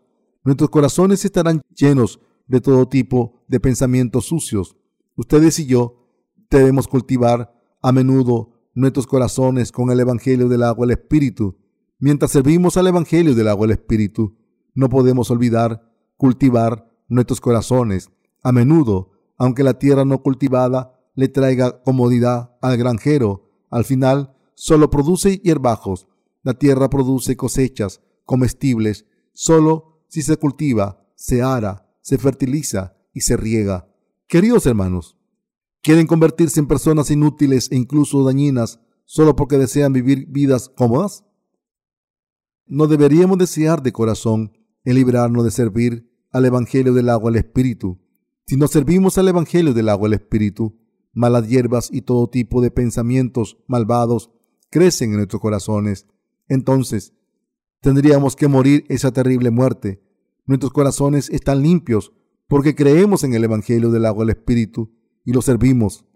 nuestros 0.44 0.68
corazones 0.68 1.24
estarán 1.24 1.62
llenos 1.74 2.20
de 2.46 2.60
todo 2.60 2.86
tipo 2.86 3.42
de 3.48 3.58
pensamientos 3.58 4.26
sucios. 4.26 4.76
Ustedes 5.16 5.58
y 5.60 5.64
yo 5.64 6.06
debemos 6.50 6.88
cultivar 6.88 7.50
a 7.80 7.90
menudo 7.90 8.50
nuestros 8.74 9.06
corazones 9.06 9.72
con 9.72 9.90
el 9.90 9.98
Evangelio 9.98 10.50
del 10.50 10.62
agua 10.64 10.84
y 10.84 10.88
el 10.88 10.98
Espíritu. 10.98 11.56
Mientras 11.98 12.32
servimos 12.32 12.76
al 12.76 12.88
Evangelio 12.88 13.34
del 13.34 13.48
agua 13.48 13.66
y 13.66 13.70
el 13.70 13.78
Espíritu, 13.78 14.36
no 14.74 14.90
podemos 14.90 15.30
olvidar 15.30 15.90
cultivar 16.18 16.86
nuestros 17.08 17.40
corazones. 17.40 18.10
A 18.42 18.52
menudo, 18.52 19.12
aunque 19.38 19.62
la 19.62 19.78
tierra 19.78 20.04
no 20.04 20.22
cultivada 20.22 21.00
le 21.14 21.28
traiga 21.28 21.82
comodidad 21.82 22.56
al 22.60 22.76
granjero, 22.76 23.50
al 23.70 23.84
final 23.84 24.34
solo 24.54 24.90
produce 24.90 25.38
hierbajos. 25.38 26.08
La 26.42 26.54
tierra 26.54 26.90
produce 26.90 27.36
cosechas 27.36 28.00
comestibles 28.24 29.06
solo 29.32 30.02
si 30.08 30.22
se 30.22 30.36
cultiva, 30.36 31.06
se 31.14 31.42
ara, 31.42 31.88
se 32.00 32.18
fertiliza 32.18 32.96
y 33.12 33.20
se 33.20 33.36
riega. 33.36 33.88
Queridos 34.26 34.66
hermanos, 34.66 35.16
¿quieren 35.82 36.06
convertirse 36.06 36.60
en 36.60 36.66
personas 36.66 37.10
inútiles 37.10 37.70
e 37.70 37.76
incluso 37.76 38.24
dañinas 38.24 38.80
solo 39.04 39.36
porque 39.36 39.58
desean 39.58 39.92
vivir 39.92 40.26
vidas 40.28 40.68
cómodas? 40.68 41.24
No 42.66 42.86
deberíamos 42.86 43.38
desear 43.38 43.82
de 43.82 43.92
corazón 43.92 44.52
el 44.84 44.96
librarnos 44.96 45.44
de 45.44 45.50
servir 45.50 46.10
al 46.30 46.44
Evangelio 46.44 46.92
del 46.92 47.08
agua 47.08 47.30
al 47.30 47.36
Espíritu. 47.36 47.98
Si 48.48 48.56
no 48.56 48.66
servimos 48.66 49.16
al 49.18 49.28
Evangelio 49.28 49.74
del 49.74 49.88
agua 49.88 50.08
al 50.08 50.14
Espíritu, 50.14 50.76
malas 51.12 51.48
hierbas 51.48 51.90
y 51.92 52.02
todo 52.02 52.28
tipo 52.28 52.60
de 52.60 52.72
pensamientos 52.72 53.58
malvados 53.68 54.32
crecen 54.70 55.10
en 55.10 55.18
nuestros 55.18 55.40
corazones. 55.40 56.06
Entonces, 56.48 57.12
tendríamos 57.80 58.34
que 58.34 58.48
morir 58.48 58.84
esa 58.88 59.12
terrible 59.12 59.52
muerte 59.52 60.02
Nuestros 60.48 60.72
corazones 60.72 61.28
están 61.28 61.62
limpios 61.62 62.14
porque 62.46 62.74
creemos 62.74 63.22
en 63.22 63.34
el 63.34 63.44
Evangelio 63.44 63.90
del 63.90 64.06
agua 64.06 64.24
del 64.24 64.34
Espíritu 64.34 64.90
y 65.26 65.34
lo 65.34 65.42
servimos. 65.42 66.06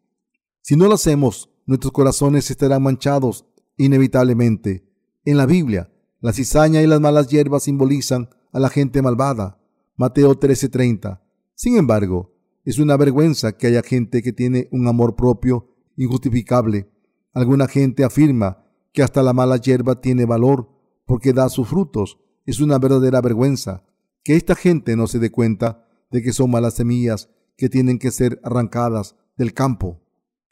Si 0.62 0.74
no 0.74 0.88
lo 0.88 0.94
hacemos, 0.94 1.50
nuestros 1.66 1.92
corazones 1.92 2.50
estarán 2.50 2.82
manchados 2.82 3.44
inevitablemente. 3.76 4.88
En 5.26 5.36
la 5.36 5.44
Biblia, 5.44 5.92
la 6.20 6.32
cizaña 6.32 6.80
y 6.80 6.86
las 6.86 6.98
malas 6.98 7.28
hierbas 7.28 7.64
simbolizan 7.64 8.30
a 8.54 8.58
la 8.58 8.70
gente 8.70 9.02
malvada. 9.02 9.60
Mateo 9.96 10.34
13:30. 10.34 11.21
Sin 11.62 11.76
embargo, 11.76 12.34
es 12.64 12.80
una 12.80 12.96
vergüenza 12.96 13.56
que 13.56 13.68
haya 13.68 13.84
gente 13.84 14.20
que 14.20 14.32
tiene 14.32 14.68
un 14.72 14.88
amor 14.88 15.14
propio 15.14 15.68
injustificable. 15.96 16.90
Alguna 17.32 17.68
gente 17.68 18.02
afirma 18.02 18.66
que 18.92 19.04
hasta 19.04 19.22
la 19.22 19.32
mala 19.32 19.58
hierba 19.58 20.00
tiene 20.00 20.24
valor 20.24 20.68
porque 21.06 21.32
da 21.32 21.48
sus 21.48 21.68
frutos. 21.68 22.18
Es 22.46 22.58
una 22.58 22.80
verdadera 22.80 23.20
vergüenza 23.20 23.84
que 24.24 24.34
esta 24.34 24.56
gente 24.56 24.96
no 24.96 25.06
se 25.06 25.20
dé 25.20 25.30
cuenta 25.30 25.86
de 26.10 26.20
que 26.20 26.32
son 26.32 26.50
malas 26.50 26.74
semillas 26.74 27.30
que 27.56 27.68
tienen 27.68 28.00
que 28.00 28.10
ser 28.10 28.40
arrancadas 28.42 29.14
del 29.36 29.54
campo. 29.54 30.02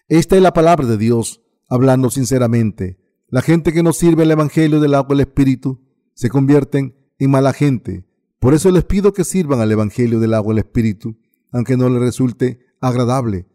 Esta 0.06 0.36
es 0.36 0.42
la 0.42 0.52
palabra 0.52 0.86
de 0.86 0.96
Dios, 0.96 1.42
hablando 1.68 2.10
sinceramente. 2.10 3.00
La 3.26 3.42
gente 3.42 3.72
que 3.72 3.82
no 3.82 3.92
sirve 3.92 4.22
el 4.22 4.30
Evangelio 4.30 4.78
del 4.78 4.94
agua 4.94 5.16
del 5.16 5.26
Espíritu 5.26 5.80
se 6.14 6.30
convierten 6.30 6.94
en 7.18 7.30
mala 7.32 7.52
gente. 7.52 8.06
Por 8.40 8.54
eso 8.54 8.70
les 8.70 8.84
pido 8.84 9.12
que 9.12 9.22
sirvan 9.22 9.60
al 9.60 9.70
Evangelio 9.70 10.18
del 10.18 10.32
agua 10.32 10.54
del 10.54 10.64
Espíritu, 10.64 11.18
aunque 11.52 11.76
no 11.76 11.90
les 11.90 12.00
resulte 12.00 12.60
agradable. 12.80 13.46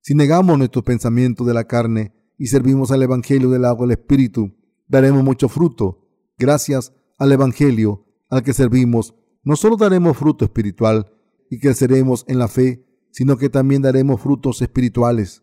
Si 0.00 0.14
negamos 0.14 0.56
nuestros 0.56 0.82
pensamientos 0.82 1.46
de 1.46 1.52
la 1.52 1.64
carne 1.64 2.14
y 2.38 2.46
servimos 2.46 2.90
al 2.90 3.02
Evangelio 3.02 3.50
del 3.50 3.66
agua 3.66 3.86
del 3.86 3.98
Espíritu, 3.98 4.50
daremos 4.88 5.22
mucho 5.22 5.50
fruto, 5.50 6.08
gracias 6.38 6.94
al 7.18 7.32
Evangelio 7.32 8.06
al 8.30 8.42
que 8.42 8.54
servimos 8.54 9.14
no 9.42 9.56
solo 9.56 9.76
daremos 9.76 10.16
fruto 10.16 10.44
espiritual 10.44 11.12
y 11.50 11.58
creceremos 11.58 12.24
en 12.28 12.38
la 12.38 12.48
fe, 12.48 12.86
sino 13.10 13.36
que 13.36 13.50
también 13.50 13.82
daremos 13.82 14.20
frutos 14.22 14.62
espirituales. 14.62 15.42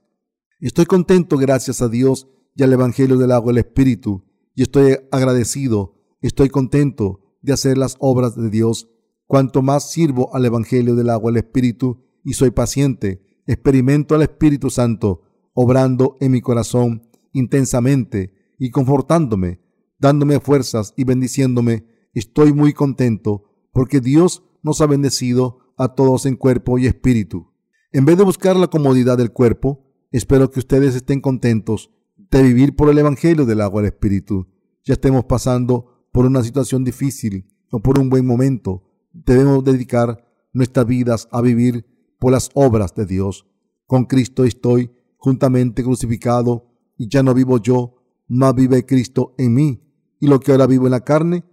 Estoy 0.59 0.85
contento 0.85 1.37
gracias 1.37 1.81
a 1.83 1.89
Dios 1.89 2.27
y 2.55 2.63
al 2.63 2.73
Evangelio 2.73 3.17
del 3.17 3.31
agua 3.31 3.51
del 3.51 3.59
Espíritu, 3.59 4.23
y 4.55 4.63
estoy 4.63 4.97
agradecido, 5.11 5.95
estoy 6.21 6.49
contento 6.49 7.26
de 7.47 7.53
hacer 7.53 7.77
las 7.77 7.95
obras 7.99 8.35
de 8.35 8.49
Dios. 8.49 8.89
Cuanto 9.25 9.61
más 9.61 9.89
sirvo 9.89 10.35
al 10.35 10.45
Evangelio 10.45 10.95
del 10.95 11.09
agua 11.09 11.31
del 11.31 11.37
Espíritu 11.43 12.03
y 12.23 12.33
soy 12.33 12.51
paciente, 12.51 13.23
experimento 13.47 14.15
al 14.15 14.21
Espíritu 14.21 14.69
Santo, 14.69 15.21
obrando 15.53 16.17
en 16.19 16.33
mi 16.33 16.41
corazón 16.41 17.09
intensamente 17.31 18.33
y 18.59 18.69
confortándome, 18.69 19.61
dándome 19.97 20.39
fuerzas 20.39 20.93
y 20.97 21.05
bendiciéndome, 21.05 21.85
estoy 22.13 22.51
muy 22.51 22.73
contento 22.73 23.45
porque 23.71 24.01
Dios 24.01 24.43
nos 24.61 24.81
ha 24.81 24.85
bendecido 24.85 25.59
a 25.77 25.95
todos 25.95 26.25
en 26.25 26.35
cuerpo 26.35 26.77
y 26.77 26.85
espíritu. 26.85 27.53
En 27.93 28.03
vez 28.03 28.17
de 28.17 28.23
buscar 28.23 28.57
la 28.57 28.67
comodidad 28.67 29.17
del 29.17 29.31
cuerpo, 29.31 29.85
espero 30.11 30.51
que 30.51 30.59
ustedes 30.59 30.95
estén 30.95 31.21
contentos 31.21 31.91
de 32.29 32.43
vivir 32.43 32.75
por 32.75 32.89
el 32.89 32.97
Evangelio 32.97 33.45
del 33.45 33.61
agua 33.61 33.81
del 33.81 33.93
Espíritu. 33.93 34.47
Ya 34.83 34.93
estemos 34.95 35.25
pasando 35.25 35.96
por 36.17 36.25
una 36.25 36.41
situación 36.41 36.83
difícil 36.83 37.45
o 37.69 37.79
por 37.79 37.99
un 37.99 38.09
buen 38.09 38.25
momento, 38.25 38.81
debemos 39.13 39.63
dedicar 39.63 40.27
nuestras 40.51 40.87
vidas 40.87 41.27
a 41.31 41.41
vivir 41.41 41.85
por 42.17 42.31
las 42.31 42.49
obras 42.55 42.95
de 42.95 43.05
Dios. 43.05 43.45
Con 43.85 44.05
Cristo 44.05 44.43
estoy 44.43 44.89
juntamente 45.17 45.83
crucificado 45.83 46.71
y 46.97 47.07
ya 47.07 47.21
no 47.21 47.35
vivo 47.35 47.59
yo, 47.59 47.97
mas 48.27 48.55
vive 48.55 48.83
Cristo 48.83 49.35
en 49.37 49.53
mí. 49.53 49.79
Y 50.19 50.25
lo 50.25 50.39
que 50.39 50.53
ahora 50.53 50.65
vivo 50.65 50.87
en 50.87 50.91
la 50.93 51.01
carne, 51.01 51.43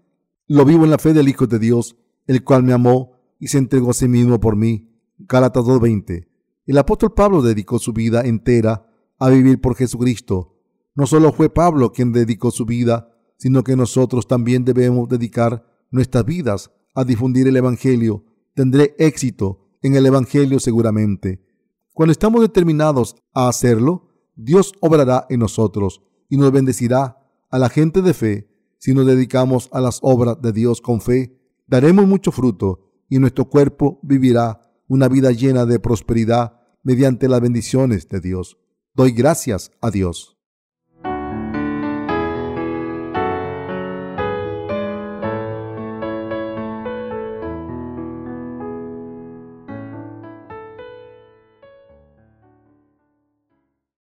lo 0.46 0.64
vivo 0.64 0.84
en 0.84 0.92
la 0.92 0.98
fe 0.98 1.12
del 1.12 1.28
Hijo 1.28 1.46
de 1.46 1.58
Dios, 1.58 1.98
el 2.26 2.42
cual 2.42 2.62
me 2.62 2.72
amó 2.72 3.18
y 3.38 3.48
se 3.48 3.58
entregó 3.58 3.90
a 3.90 3.92
sí 3.92 4.08
mismo 4.08 4.40
por 4.40 4.56
mí. 4.56 4.88
Gálatas 5.18 5.62
2.20. 5.64 6.26
El 6.64 6.78
apóstol 6.78 7.12
Pablo 7.12 7.42
dedicó 7.42 7.78
su 7.78 7.92
vida 7.92 8.22
entera 8.22 8.90
a 9.18 9.28
vivir 9.28 9.60
por 9.60 9.76
Jesucristo. 9.76 10.56
No 10.94 11.06
solo 11.06 11.34
fue 11.34 11.50
Pablo 11.50 11.92
quien 11.92 12.12
dedicó 12.12 12.50
su 12.50 12.64
vida, 12.64 13.13
sino 13.36 13.64
que 13.64 13.76
nosotros 13.76 14.26
también 14.26 14.64
debemos 14.64 15.08
dedicar 15.08 15.64
nuestras 15.90 16.24
vidas 16.24 16.70
a 16.94 17.04
difundir 17.04 17.48
el 17.48 17.56
Evangelio. 17.56 18.24
Tendré 18.54 18.94
éxito 18.98 19.68
en 19.82 19.96
el 19.96 20.06
Evangelio 20.06 20.60
seguramente. 20.60 21.44
Cuando 21.92 22.12
estamos 22.12 22.40
determinados 22.40 23.16
a 23.32 23.48
hacerlo, 23.48 24.08
Dios 24.34 24.72
obrará 24.80 25.26
en 25.28 25.40
nosotros 25.40 26.02
y 26.28 26.36
nos 26.36 26.50
bendecirá 26.50 27.18
a 27.50 27.58
la 27.58 27.68
gente 27.68 28.02
de 28.02 28.14
fe. 28.14 28.50
Si 28.78 28.94
nos 28.94 29.06
dedicamos 29.06 29.68
a 29.72 29.80
las 29.80 30.00
obras 30.02 30.40
de 30.42 30.52
Dios 30.52 30.80
con 30.80 31.00
fe, 31.00 31.38
daremos 31.66 32.06
mucho 32.06 32.32
fruto 32.32 32.90
y 33.08 33.18
nuestro 33.18 33.48
cuerpo 33.48 34.00
vivirá 34.02 34.60
una 34.88 35.08
vida 35.08 35.30
llena 35.30 35.66
de 35.66 35.78
prosperidad 35.78 36.60
mediante 36.82 37.28
las 37.28 37.40
bendiciones 37.40 38.08
de 38.08 38.20
Dios. 38.20 38.58
Doy 38.94 39.12
gracias 39.12 39.70
a 39.80 39.90
Dios. 39.90 40.33